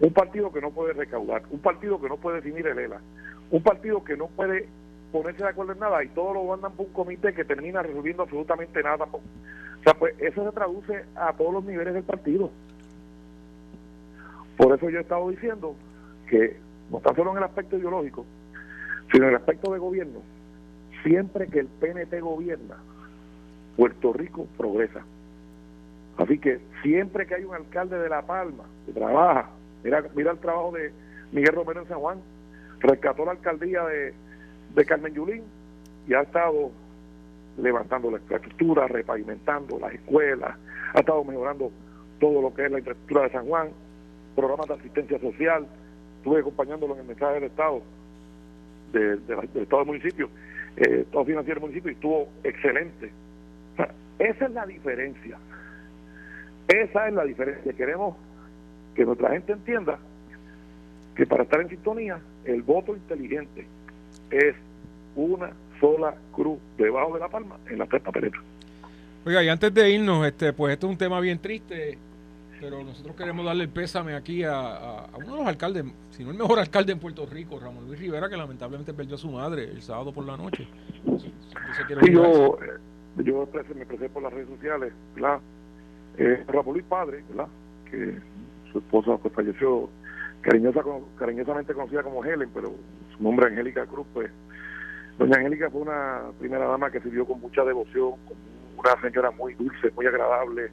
un 0.00 0.12
partido 0.12 0.52
que 0.52 0.60
no 0.60 0.70
puede 0.70 0.92
recaudar, 0.92 1.42
un 1.50 1.60
partido 1.60 2.00
que 2.00 2.08
no 2.08 2.16
puede 2.16 2.40
definir 2.40 2.66
el 2.66 2.78
ELA, 2.78 3.00
un 3.50 3.62
partido 3.62 4.02
que 4.04 4.16
no 4.16 4.28
puede 4.28 4.68
ponerse 5.12 5.42
de 5.42 5.50
acuerdo 5.50 5.72
en 5.72 5.80
nada 5.80 6.02
y 6.02 6.08
todo 6.08 6.32
lo 6.32 6.44
mandan 6.44 6.72
por 6.72 6.86
un 6.86 6.92
comité 6.92 7.34
que 7.34 7.44
termina 7.44 7.82
resolviendo 7.82 8.22
absolutamente 8.22 8.82
nada. 8.82 9.04
O 9.04 9.20
sea, 9.84 9.94
pues 9.94 10.14
eso 10.20 10.44
se 10.44 10.52
traduce 10.52 11.04
a 11.14 11.32
todos 11.34 11.52
los 11.52 11.64
niveles 11.64 11.92
del 11.94 12.04
partido. 12.04 12.50
Por 14.56 14.74
eso 14.74 14.88
yo 14.88 14.98
he 14.98 15.02
estado 15.02 15.28
diciendo 15.30 15.74
que 16.28 16.56
no 16.90 16.98
está 16.98 17.14
solo 17.14 17.32
en 17.32 17.38
el 17.38 17.44
aspecto 17.44 17.76
ideológico, 17.76 18.24
sino 19.10 19.24
en 19.24 19.30
el 19.30 19.36
aspecto 19.36 19.72
de 19.72 19.78
gobierno, 19.78 20.20
siempre 21.02 21.46
que 21.48 21.60
el 21.60 21.66
PNP 21.66 22.20
gobierna, 22.20 22.76
Puerto 23.76 24.12
Rico 24.12 24.46
progresa. 24.56 25.04
Así 26.18 26.38
que 26.38 26.60
siempre 26.82 27.26
que 27.26 27.34
hay 27.34 27.44
un 27.44 27.54
alcalde 27.54 27.98
de 27.98 28.08
La 28.08 28.22
Palma 28.22 28.64
que 28.86 28.92
trabaja, 28.92 29.50
mira, 29.82 30.04
mira 30.14 30.32
el 30.32 30.38
trabajo 30.38 30.72
de 30.72 30.92
Miguel 31.32 31.54
Romero 31.54 31.80
en 31.80 31.88
San 31.88 31.98
Juan, 31.98 32.20
rescató 32.80 33.24
la 33.24 33.32
alcaldía 33.32 33.84
de, 33.84 34.12
de 34.74 34.84
Carmen 34.84 35.14
Yulín 35.14 35.42
y 36.06 36.14
ha 36.14 36.22
estado 36.22 36.70
levantando 37.58 38.10
la 38.10 38.18
infraestructura, 38.18 38.88
repavimentando 38.88 39.78
las 39.78 39.92
escuelas, 39.94 40.56
ha 40.94 41.00
estado 41.00 41.24
mejorando 41.24 41.70
todo 42.20 42.40
lo 42.40 42.54
que 42.54 42.66
es 42.66 42.70
la 42.70 42.78
infraestructura 42.78 43.22
de 43.22 43.30
San 43.30 43.46
Juan, 43.46 43.68
programas 44.34 44.68
de 44.68 44.74
asistencia 44.74 45.18
social, 45.18 45.66
estuve 46.18 46.40
acompañándolo 46.40 46.94
en 46.94 47.00
el 47.00 47.06
mensaje 47.06 47.34
del 47.34 47.44
Estado, 47.44 47.82
del 48.92 49.20
Estado 49.54 49.78
del 49.78 49.86
municipio, 49.86 50.28
eh, 50.76 51.00
Estado 51.00 51.24
financiero 51.24 51.60
del 51.60 51.68
municipio, 51.68 51.90
y 51.90 51.94
estuvo 51.94 52.28
excelente. 52.44 53.10
esa 54.18 54.44
es 54.46 54.50
la 54.52 54.66
diferencia. 54.66 55.38
Esa 56.68 57.08
es 57.08 57.14
la 57.14 57.24
diferencia. 57.24 57.72
Queremos 57.72 58.16
que 58.94 59.04
nuestra 59.04 59.30
gente 59.30 59.52
entienda 59.52 59.98
que 61.14 61.26
para 61.26 61.42
estar 61.42 61.60
en 61.60 61.68
sintonía, 61.68 62.20
el 62.44 62.62
voto 62.62 62.94
inteligente 62.94 63.66
es 64.30 64.54
una 65.14 65.52
sola 65.80 66.14
cruz 66.32 66.58
debajo 66.78 67.14
de 67.14 67.20
la 67.20 67.28
palma 67.28 67.56
en 67.68 67.78
la 67.78 67.86
tres 67.86 68.02
papeletas. 68.02 68.40
Oiga, 69.24 69.42
y 69.42 69.48
antes 69.48 69.72
de 69.72 69.90
irnos, 69.90 70.26
este, 70.26 70.52
pues 70.52 70.72
esto 70.72 70.86
es 70.86 70.92
un 70.92 70.98
tema 70.98 71.20
bien 71.20 71.38
triste, 71.38 71.96
pero 72.60 72.82
nosotros 72.82 73.14
queremos 73.14 73.44
darle 73.44 73.64
el 73.64 73.70
pésame 73.70 74.14
aquí 74.14 74.42
a, 74.44 75.06
uno 75.16 75.32
de 75.32 75.38
los 75.38 75.46
alcaldes, 75.46 75.84
si 76.10 76.24
no 76.24 76.30
el 76.30 76.38
mejor 76.38 76.58
alcalde 76.58 76.92
en 76.92 76.98
Puerto 76.98 77.26
Rico, 77.26 77.60
Ramón 77.60 77.86
Luis 77.86 78.00
Rivera, 78.00 78.28
que 78.28 78.36
lamentablemente 78.36 78.92
perdió 78.94 79.16
a 79.16 79.18
su 79.18 79.30
madre 79.30 79.64
el 79.64 79.82
sábado 79.82 80.12
por 80.12 80.24
la 80.24 80.36
noche. 80.36 80.66
yo, 82.10 82.58
eh, 82.62 82.78
yo 83.24 83.48
me 83.52 83.82
expresé 83.82 84.08
por 84.08 84.22
las 84.22 84.32
redes 84.32 84.48
sociales, 84.48 84.92
¿verdad? 85.14 85.40
Eh, 86.18 86.44
Ramón 86.48 86.74
Luis 86.74 86.86
Padre, 86.86 87.24
¿verdad? 87.28 87.48
Que 87.90 88.18
su 88.70 88.78
esposa 88.78 89.16
pues, 89.18 89.32
falleció 89.34 89.88
cariñosa, 90.42 90.82
cariñosamente 91.18 91.72
conocida 91.72 92.02
como 92.02 92.24
Helen, 92.24 92.50
pero 92.52 92.72
su 93.16 93.22
nombre 93.22 93.46
Angélica 93.46 93.86
Cruz, 93.86 94.06
pues 94.12 94.30
doña 95.18 95.36
Angélica 95.36 95.70
fue 95.70 95.82
una 95.82 96.22
primera 96.38 96.66
dama 96.66 96.90
que 96.90 97.00
sirvió 97.00 97.24
con 97.24 97.40
mucha 97.40 97.64
devoción, 97.64 98.14
una 98.76 99.00
señora 99.00 99.30
muy 99.30 99.54
dulce, 99.54 99.90
muy 99.94 100.06
agradable, 100.06 100.70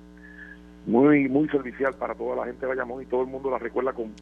muy 0.86 1.30
muy 1.30 1.48
servicial 1.50 1.94
para 1.96 2.16
toda 2.16 2.36
la 2.36 2.46
gente 2.46 2.62
de 2.62 2.68
Bayamón 2.68 3.04
y 3.04 3.06
todo 3.06 3.22
el 3.22 3.28
mundo 3.28 3.52
la 3.52 3.60
recuerda 3.60 3.94
con, 3.94 4.14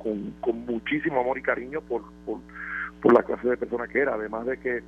con, 0.41 0.65
muchísimo 0.65 1.22
amor 1.22 1.38
y 1.38 1.41
cariño 1.41 1.82
por, 1.82 2.03
por, 2.26 2.39
por, 3.01 3.13
la 3.13 3.24
clase 3.24 3.47
de 3.47 3.57
persona 3.57 3.88
que 3.88 3.99
era, 3.99 4.15
además 4.15 4.45
de 4.45 4.57
que 4.57 4.84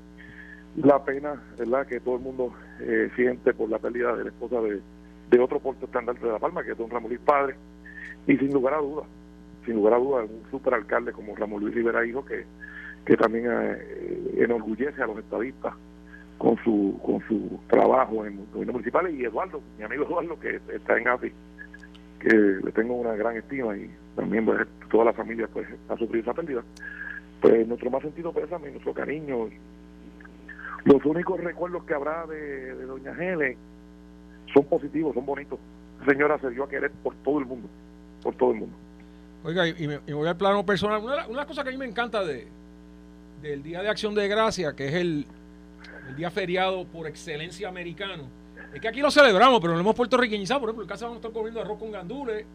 la 0.75 1.03
pena 1.03 1.41
verdad 1.57 1.87
que 1.87 1.99
todo 1.99 2.15
el 2.15 2.21
mundo 2.21 2.53
eh, 2.81 3.09
siente 3.15 3.53
por 3.53 3.69
la 3.69 3.79
pérdida 3.79 4.15
de 4.15 4.25
la 4.25 4.29
esposa 4.29 4.59
de, 4.61 4.81
de 5.29 5.39
otro 5.39 5.59
puerto 5.59 5.85
estándar 5.85 6.19
de 6.19 6.27
La 6.27 6.39
Palma, 6.39 6.63
que 6.63 6.71
es 6.71 6.77
don 6.77 6.89
Ramón 6.89 7.09
Luis 7.09 7.21
Padre, 7.21 7.55
y 8.27 8.37
sin 8.37 8.51
lugar 8.53 8.73
a 8.75 8.77
dudas, 8.77 9.07
sin 9.65 9.75
lugar 9.75 9.93
a 9.93 9.97
dudas, 9.97 10.29
un 10.29 10.49
superalcalde 10.51 11.11
como 11.11 11.35
Ramón 11.35 11.61
Luis 11.61 11.75
Rivera 11.75 12.05
Hijo, 12.05 12.25
que, 12.25 12.45
que 13.05 13.15
también 13.15 13.45
eh, 13.49 14.35
enorgullece 14.37 15.01
a 15.01 15.07
los 15.07 15.17
estadistas 15.19 15.73
con 16.37 16.57
su 16.63 16.97
con 17.03 17.19
su 17.27 17.59
trabajo 17.67 18.25
en 18.25 18.37
gobierno 18.51 18.73
municipal 18.73 19.13
y 19.13 19.25
Eduardo, 19.25 19.61
mi 19.77 19.83
amigo 19.83 20.05
Eduardo 20.05 20.39
que 20.39 20.61
está 20.73 20.97
en 20.97 21.07
AFI, 21.09 21.33
que 22.19 22.29
le 22.29 22.71
tengo 22.71 22.95
una 22.95 23.13
gran 23.13 23.35
estima 23.35 23.75
y 23.75 23.91
también 24.15 24.47
toda 24.89 25.05
la 25.05 25.13
familia 25.13 25.49
pues 25.51 25.67
ha 25.89 25.97
sufrido 25.97 26.23
esa 26.23 26.33
pérdida. 26.33 26.63
Pues 27.41 27.67
nuestro 27.67 27.89
más 27.89 28.01
sentido 28.01 28.33
pésame, 28.33 28.71
nuestro 28.71 28.93
cariño. 28.93 29.49
Los 30.85 31.05
únicos 31.05 31.41
recuerdos 31.41 31.83
que 31.83 31.93
habrá 31.93 32.25
de, 32.25 32.75
de 32.75 32.85
Doña 32.85 33.11
Helen 33.11 33.57
son 34.53 34.63
positivos, 34.65 35.13
son 35.13 35.25
bonitos. 35.25 35.59
La 35.99 36.13
señora 36.13 36.39
se 36.39 36.49
dio 36.49 36.63
a 36.63 36.69
querer 36.69 36.91
por 37.03 37.15
todo 37.15 37.39
el 37.39 37.45
mundo, 37.45 37.67
por 38.23 38.35
todo 38.35 38.51
el 38.51 38.59
mundo. 38.59 38.75
Oiga, 39.43 39.67
y 39.67 39.87
me, 39.87 39.97
voy 39.97 40.27
al 40.27 40.37
plano 40.37 40.65
personal. 40.65 41.01
Una, 41.01 41.27
una 41.27 41.45
cosa 41.45 41.63
que 41.63 41.69
a 41.69 41.71
mí 41.71 41.77
me 41.77 41.85
encanta 41.85 42.23
de 42.23 42.47
del 43.41 43.63
Día 43.63 43.81
de 43.81 43.89
Acción 43.89 44.13
de 44.15 44.27
Gracia, 44.27 44.75
que 44.75 44.87
es 44.87 44.93
el, 44.95 45.25
el 46.09 46.15
día 46.15 46.29
feriado 46.29 46.85
por 46.85 47.07
excelencia 47.07 47.69
americano, 47.69 48.25
es 48.73 48.81
que 48.81 48.87
aquí 48.87 49.01
lo 49.01 49.09
celebramos, 49.09 49.59
pero 49.61 49.73
lo 49.73 49.79
hemos 49.79 49.95
puertorriqueñizado. 49.95 50.59
Por 50.59 50.69
ejemplo, 50.69 50.83
en 50.83 50.89
casa 50.89 51.05
vamos 51.05 51.17
a 51.17 51.19
estar 51.19 51.31
comiendo 51.31 51.61
arroz 51.61 51.79
con 51.79 51.91
gandules, 51.91 52.45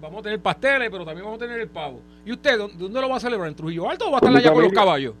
vamos 0.00 0.20
a 0.20 0.22
tener 0.22 0.40
pasteles, 0.40 0.90
pero 0.90 1.04
también 1.04 1.24
vamos 1.24 1.40
a 1.40 1.44
tener 1.44 1.60
el 1.60 1.68
pavo. 1.68 2.00
¿Y 2.24 2.32
usted, 2.32 2.58
dónde 2.58 3.00
lo 3.00 3.08
va 3.08 3.16
a 3.16 3.20
celebrar? 3.20 3.48
¿En 3.48 3.54
Trujillo 3.54 3.88
Alto 3.88 4.08
o 4.08 4.10
va 4.10 4.18
a 4.18 4.20
estar 4.20 4.36
allá 4.36 4.52
con 4.52 4.62
los 4.62 4.72
caballos? 4.72 5.14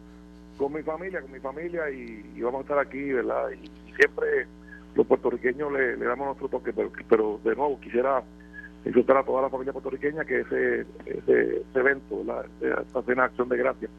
Con 0.58 0.72
mi 0.72 0.82
familia, 0.82 1.20
con 1.20 1.32
mi 1.32 1.40
familia 1.40 1.90
y, 1.90 2.40
vamos 2.40 2.60
a 2.60 2.62
estar 2.62 2.78
aquí, 2.78 3.12
¿verdad? 3.12 3.50
Y, 3.50 3.70
siempre 3.96 4.46
los 4.94 5.06
puertorriqueños 5.06 5.72
le, 5.72 5.96
damos 5.96 6.26
nuestro 6.26 6.48
toque, 6.48 6.72
pero, 6.72 6.90
pero 7.08 7.40
de 7.44 7.54
nuevo 7.54 7.80
quisiera 7.80 8.22
insultar 8.84 9.18
a 9.18 9.24
toda 9.24 9.42
la 9.42 9.50
familia 9.50 9.72
puertorriqueña 9.72 10.24
que 10.24 10.40
ese, 10.40 10.86
ese, 11.06 11.62
evento, 11.74 12.24
¿verdad? 12.24 12.46
esta 12.60 13.02
cena 13.02 13.22
de 13.22 13.28
acción 13.28 13.48
de 13.48 13.56
gracias, 13.56 13.90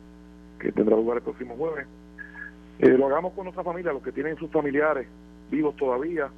que 0.60 0.72
tendrá 0.72 0.96
lugar 0.96 1.18
el 1.18 1.24
próximo 1.24 1.56
jueves, 1.56 1.88
eh, 2.80 2.90
lo 2.90 3.08
hagamos 3.08 3.34
con 3.34 3.46
nuestra 3.46 3.64
familia, 3.64 3.94
los 3.94 4.04
que 4.04 4.12
tienen 4.12 4.38
sus 4.38 4.52
familiares 4.52 5.08
vivos 5.50 5.76
todavía, 5.76 6.30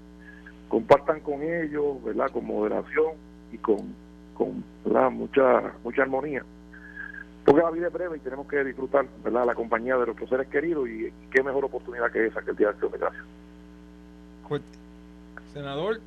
compartan 0.67 1.19
con 1.21 1.41
ellos, 1.41 2.03
¿verdad? 2.03 2.29
Con 2.31 2.45
moderación 2.45 3.13
y 3.51 3.57
con, 3.57 3.95
con 4.33 4.63
mucha 5.13 5.73
mucha 5.83 6.01
armonía. 6.01 6.43
Porque 7.45 7.61
la 7.61 7.71
vida 7.71 7.87
es 7.87 7.93
breve 7.93 8.17
y 8.17 8.19
tenemos 8.19 8.47
que 8.47 8.63
disfrutar, 8.63 9.05
¿verdad? 9.23 9.45
La 9.45 9.55
compañía 9.55 9.95
de 9.97 10.05
nuestros 10.05 10.29
seres 10.29 10.47
queridos 10.47 10.87
y, 10.89 11.11
qué 11.31 11.41
mejor 11.41 11.65
oportunidad 11.65 12.11
que 12.11 12.25
esa 12.25 12.41
que 12.41 12.51
el 12.51 12.57
Día 12.57 12.67
de 12.67 12.73
Acción 12.73 12.91
de 12.91 12.97
Gracias. 12.97 13.23
Pues, 14.47 14.61
senador, 15.53 15.99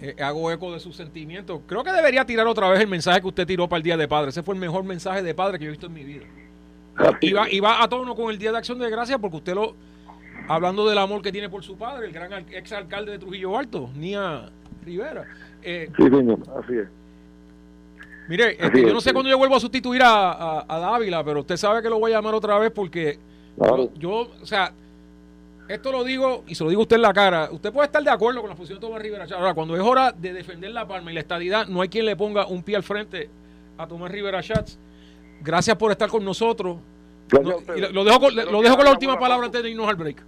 eh, 0.00 0.16
hago 0.22 0.50
eco 0.50 0.72
de 0.72 0.80
sus 0.80 0.96
sentimientos. 0.96 1.60
Creo 1.66 1.84
que 1.84 1.92
debería 1.92 2.24
tirar 2.24 2.46
otra 2.46 2.68
vez 2.70 2.80
el 2.80 2.88
mensaje 2.88 3.20
que 3.20 3.28
usted 3.28 3.46
tiró 3.46 3.68
para 3.68 3.78
el 3.78 3.82
Día 3.82 3.96
de 3.96 4.08
Padre. 4.08 4.30
Ese 4.30 4.42
fue 4.42 4.54
el 4.54 4.60
mejor 4.60 4.84
mensaje 4.84 5.22
de 5.22 5.34
padre 5.34 5.58
que 5.58 5.64
yo 5.64 5.68
he 5.68 5.72
visto 5.72 5.86
en 5.86 5.92
mi 5.92 6.04
vida. 6.04 6.24
Y 7.20 7.32
va, 7.32 7.50
y 7.50 7.60
va 7.60 7.82
a 7.82 7.88
tono 7.88 8.14
con 8.14 8.30
el 8.30 8.38
Día 8.38 8.52
de 8.52 8.58
Acción 8.58 8.78
de 8.78 8.90
Gracias 8.90 9.18
porque 9.18 9.36
usted 9.38 9.54
lo, 9.54 9.74
hablando 10.48 10.88
del 10.88 10.98
amor 10.98 11.22
que 11.22 11.32
tiene 11.32 11.48
por 11.48 11.62
su 11.62 11.76
padre, 11.76 12.06
el 12.06 12.12
gran 12.12 12.32
ex 12.50 12.72
alcalde 12.72 13.12
de 13.12 13.18
Trujillo 13.18 13.56
Alto, 13.56 13.90
Nia 13.94 14.50
Rivera. 14.84 15.24
Eh, 15.62 15.90
sí, 15.96 16.02
señor, 16.02 16.38
así 16.58 16.76
es. 16.76 16.88
Mire, 18.28 18.56
este, 18.64 18.82
yo 18.82 18.92
no 18.92 19.00
sé 19.00 19.12
cuándo 19.12 19.28
yo 19.28 19.38
vuelvo 19.38 19.56
a 19.56 19.60
sustituir 19.60 20.02
a, 20.02 20.64
a, 20.68 20.78
Dávila, 20.78 21.24
pero 21.24 21.40
usted 21.40 21.56
sabe 21.56 21.82
que 21.82 21.88
lo 21.88 21.98
voy 21.98 22.12
a 22.12 22.16
llamar 22.16 22.34
otra 22.34 22.58
vez 22.58 22.70
porque 22.70 23.18
yo, 23.98 24.30
o 24.40 24.46
sea, 24.46 24.72
esto 25.74 25.92
lo 25.92 26.04
digo 26.04 26.44
y 26.46 26.54
se 26.54 26.64
lo 26.64 26.70
digo 26.70 26.82
a 26.82 26.84
usted 26.84 26.96
en 26.96 27.02
la 27.02 27.12
cara. 27.12 27.48
Usted 27.50 27.72
puede 27.72 27.86
estar 27.86 28.02
de 28.02 28.10
acuerdo 28.10 28.40
con 28.40 28.50
la 28.50 28.56
posición 28.56 28.80
de 28.80 28.86
Tomás 28.86 29.02
Rivera 29.02 29.26
Chats. 29.26 29.40
Ahora, 29.40 29.54
cuando 29.54 29.76
es 29.76 29.82
hora 29.82 30.12
de 30.12 30.32
defender 30.32 30.70
la 30.72 30.86
palma 30.86 31.10
y 31.10 31.14
la 31.14 31.20
estadidad, 31.20 31.66
no 31.68 31.80
hay 31.80 31.88
quien 31.88 32.06
le 32.06 32.16
ponga 32.16 32.46
un 32.46 32.62
pie 32.62 32.76
al 32.76 32.82
frente 32.82 33.30
a 33.78 33.86
Tomás 33.86 34.10
Rivera 34.10 34.42
Chats 34.42 34.78
Gracias 35.42 35.76
por 35.76 35.90
estar 35.90 36.08
con 36.08 36.24
nosotros. 36.24 36.78
lo, 37.30 38.04
dejo 38.04 38.20
con, 38.20 38.36
lo 38.36 38.62
dejo 38.62 38.76
con 38.76 38.84
la 38.84 38.90
última 38.90 39.18
palabra 39.18 39.46
antes 39.46 39.62
de 39.62 39.70
irnos 39.70 39.88
al 39.88 39.96
break. 39.96 40.22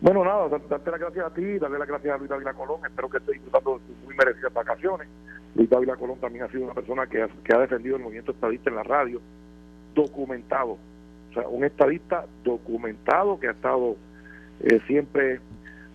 Bueno, 0.00 0.24
nada, 0.24 0.48
darte 0.68 0.90
las 0.90 1.00
gracias 1.00 1.24
a 1.24 1.30
ti, 1.30 1.58
darle 1.58 1.78
las 1.78 1.88
gracias 1.88 2.14
a 2.14 2.18
Luis 2.18 2.28
Dávila 2.28 2.52
Colón. 2.52 2.80
Espero 2.84 3.08
que 3.08 3.18
esté 3.18 3.32
disfrutando 3.32 3.78
de 3.78 3.86
sus 3.86 4.04
muy 4.04 4.14
merecidas 4.14 4.52
vacaciones. 4.52 5.08
Luis 5.54 5.70
Dávila 5.70 5.96
Colón 5.96 6.18
también 6.18 6.44
ha 6.44 6.48
sido 6.48 6.64
una 6.64 6.74
persona 6.74 7.06
que 7.06 7.22
ha, 7.22 7.28
que 7.28 7.54
ha 7.54 7.58
defendido 7.60 7.96
el 7.96 8.02
movimiento 8.02 8.32
estadista 8.32 8.68
en 8.68 8.76
la 8.76 8.82
radio, 8.82 9.20
documentado. 9.94 10.76
O 11.30 11.32
sea, 11.32 11.48
un 11.48 11.64
estadista 11.64 12.26
documentado 12.44 13.40
que 13.40 13.48
ha 13.48 13.52
estado 13.52 13.96
eh, 14.60 14.80
siempre 14.86 15.40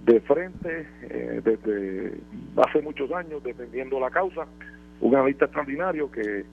de 0.06 0.20
frente 0.22 0.88
eh, 1.04 1.42
desde 1.44 2.14
hace 2.58 2.82
muchos 2.82 3.12
años, 3.12 3.44
defendiendo 3.44 4.00
la 4.00 4.10
causa, 4.10 4.48
un 5.02 5.16
analista 5.16 5.46
extraordinario 5.46 6.12
que, 6.12 6.46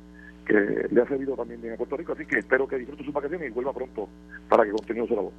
que 0.46 0.88
le 0.90 1.00
ha 1.00 1.06
servido 1.06 1.34
también 1.34 1.60
bien 1.60 1.74
a 1.74 1.76
Puerto 1.76 1.96
Rico, 1.96 2.12
así 2.12 2.26
que 2.26 2.38
espero 2.38 2.66
que 2.66 2.76
disfrute 2.78 3.04
sus 3.04 3.12
vacaciones 3.12 3.48
y 3.48 3.52
vuelva 3.52 3.72
pronto 3.72 4.08
para 4.48 4.64
que 4.64 4.70
continúe 4.70 5.06
su 5.06 5.14
labor. 5.14 5.32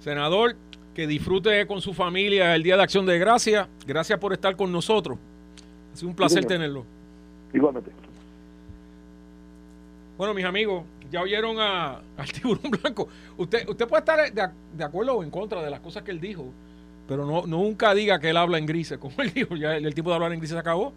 Senador, 0.00 0.56
que 0.94 1.06
disfrute 1.06 1.66
con 1.66 1.80
su 1.80 1.94
familia 1.94 2.54
el 2.54 2.62
Día 2.62 2.76
de 2.76 2.82
Acción 2.82 3.06
de 3.06 3.18
Gracia. 3.18 3.68
Gracias 3.86 4.18
por 4.18 4.32
estar 4.32 4.56
con 4.56 4.72
nosotros. 4.72 5.18
Ha 5.92 5.96
sido 5.96 6.08
un 6.08 6.16
placer 6.16 6.44
tenerlo. 6.44 6.84
Igualmente. 7.52 7.90
Bueno, 10.16 10.34
mis 10.34 10.44
amigos, 10.44 10.84
ya 11.10 11.22
oyeron 11.22 11.58
a, 11.58 12.00
al 12.16 12.32
tiburón 12.32 12.70
blanco. 12.82 13.08
Usted, 13.36 13.68
usted 13.68 13.88
puede 13.88 14.00
estar 14.00 14.32
de, 14.32 14.48
de, 14.76 14.84
acuerdo 14.84 15.14
o 15.16 15.22
en 15.22 15.30
contra 15.30 15.62
de 15.62 15.70
las 15.70 15.80
cosas 15.80 16.02
que 16.02 16.10
él 16.10 16.20
dijo, 16.20 16.52
pero 17.06 17.24
no, 17.24 17.46
nunca 17.46 17.94
diga 17.94 18.18
que 18.18 18.30
él 18.30 18.36
habla 18.36 18.58
en 18.58 18.66
grises, 18.66 18.98
como 19.00 19.14
él 19.18 19.32
dijo. 19.32 19.56
Ya 19.56 19.76
el, 19.76 19.94
tipo 19.94 20.10
de 20.10 20.16
hablar 20.16 20.32
en 20.32 20.38
grises 20.38 20.54
se 20.54 20.60
acabó. 20.60 20.92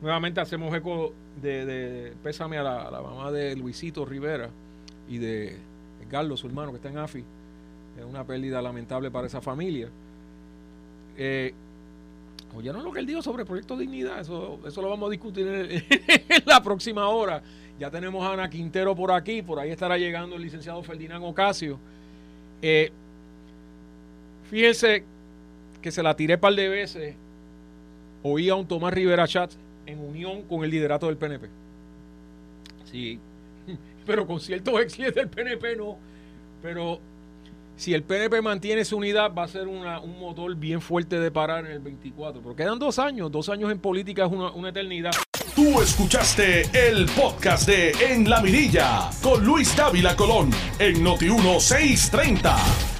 Nuevamente 0.00 0.40
hacemos 0.40 0.74
eco 0.74 1.14
de, 1.40 1.64
de 1.64 2.12
pésame 2.22 2.58
a 2.58 2.62
la, 2.62 2.90
la, 2.90 3.00
mamá 3.00 3.32
de 3.32 3.56
Luisito 3.56 4.04
Rivera 4.04 4.50
y 5.08 5.18
de 5.18 5.58
Carlos, 6.10 6.40
su 6.40 6.46
hermano, 6.46 6.70
que 6.70 6.76
está 6.76 6.88
en 6.88 6.98
AFI. 6.98 7.24
Es 7.98 8.04
una 8.04 8.24
pérdida 8.24 8.60
lamentable 8.60 9.10
para 9.10 9.26
esa 9.26 9.40
familia. 9.40 9.88
Eh, 11.16 11.54
¿Oyeron 12.54 12.84
lo 12.84 12.92
que 12.92 13.00
él 13.00 13.06
dijo 13.06 13.22
sobre 13.22 13.42
el 13.42 13.46
proyecto 13.46 13.76
Dignidad? 13.76 14.20
Eso, 14.20 14.60
eso 14.66 14.82
lo 14.82 14.88
vamos 14.88 15.08
a 15.08 15.10
discutir 15.10 15.46
en 15.46 15.82
la 16.46 16.62
próxima 16.62 17.08
hora. 17.08 17.42
Ya 17.78 17.90
tenemos 17.90 18.24
a 18.24 18.32
Ana 18.32 18.48
Quintero 18.48 18.94
por 18.94 19.12
aquí, 19.12 19.42
por 19.42 19.58
ahí 19.58 19.70
estará 19.70 19.98
llegando 19.98 20.36
el 20.36 20.42
licenciado 20.42 20.82
Ferdinand 20.82 21.24
Ocasio. 21.24 21.78
Eh, 22.62 22.90
fíjense 24.50 25.04
que 25.82 25.90
se 25.90 26.02
la 26.02 26.16
tiré 26.16 26.34
un 26.34 26.40
par 26.40 26.54
de 26.54 26.68
veces. 26.68 27.14
Oí 28.22 28.48
a 28.48 28.54
un 28.54 28.66
Tomás 28.66 28.94
Rivera 28.94 29.28
Chat 29.28 29.52
en 29.84 30.00
unión 30.00 30.42
con 30.42 30.64
el 30.64 30.70
liderato 30.70 31.06
del 31.06 31.16
PNP. 31.16 31.48
Sí, 32.90 33.20
pero 34.06 34.26
con 34.26 34.40
ciertos 34.40 34.80
exes 34.80 35.14
del 35.14 35.28
PNP 35.28 35.76
no. 35.76 35.98
Pero 36.62 36.98
si 37.76 37.92
el 37.92 38.02
PNP 38.02 38.40
mantiene 38.40 38.84
su 38.84 38.96
unidad, 38.96 39.32
va 39.34 39.44
a 39.44 39.48
ser 39.48 39.68
un 39.68 40.18
motor 40.18 40.54
bien 40.56 40.80
fuerte 40.80 41.20
de 41.20 41.30
parar 41.30 41.66
en 41.66 41.72
el 41.72 41.80
24. 41.80 42.40
Pero 42.40 42.56
quedan 42.56 42.78
dos 42.78 42.98
años. 42.98 43.30
Dos 43.30 43.48
años 43.48 43.70
en 43.70 43.78
política 43.78 44.24
es 44.24 44.32
una, 44.32 44.68
eternidad. 44.68 45.12
Tú 45.54 45.80
escuchaste 45.80 46.62
el 46.72 47.06
podcast 47.06 47.68
de 47.68 47.92
En 48.00 48.28
la 48.28 48.40
Mirilla 48.40 49.10
con 49.22 49.44
Luis 49.44 49.76
Dávila 49.76 50.16
Colón 50.16 50.50
en 50.78 51.02
Noti 51.02 51.26
1630. 51.26 52.95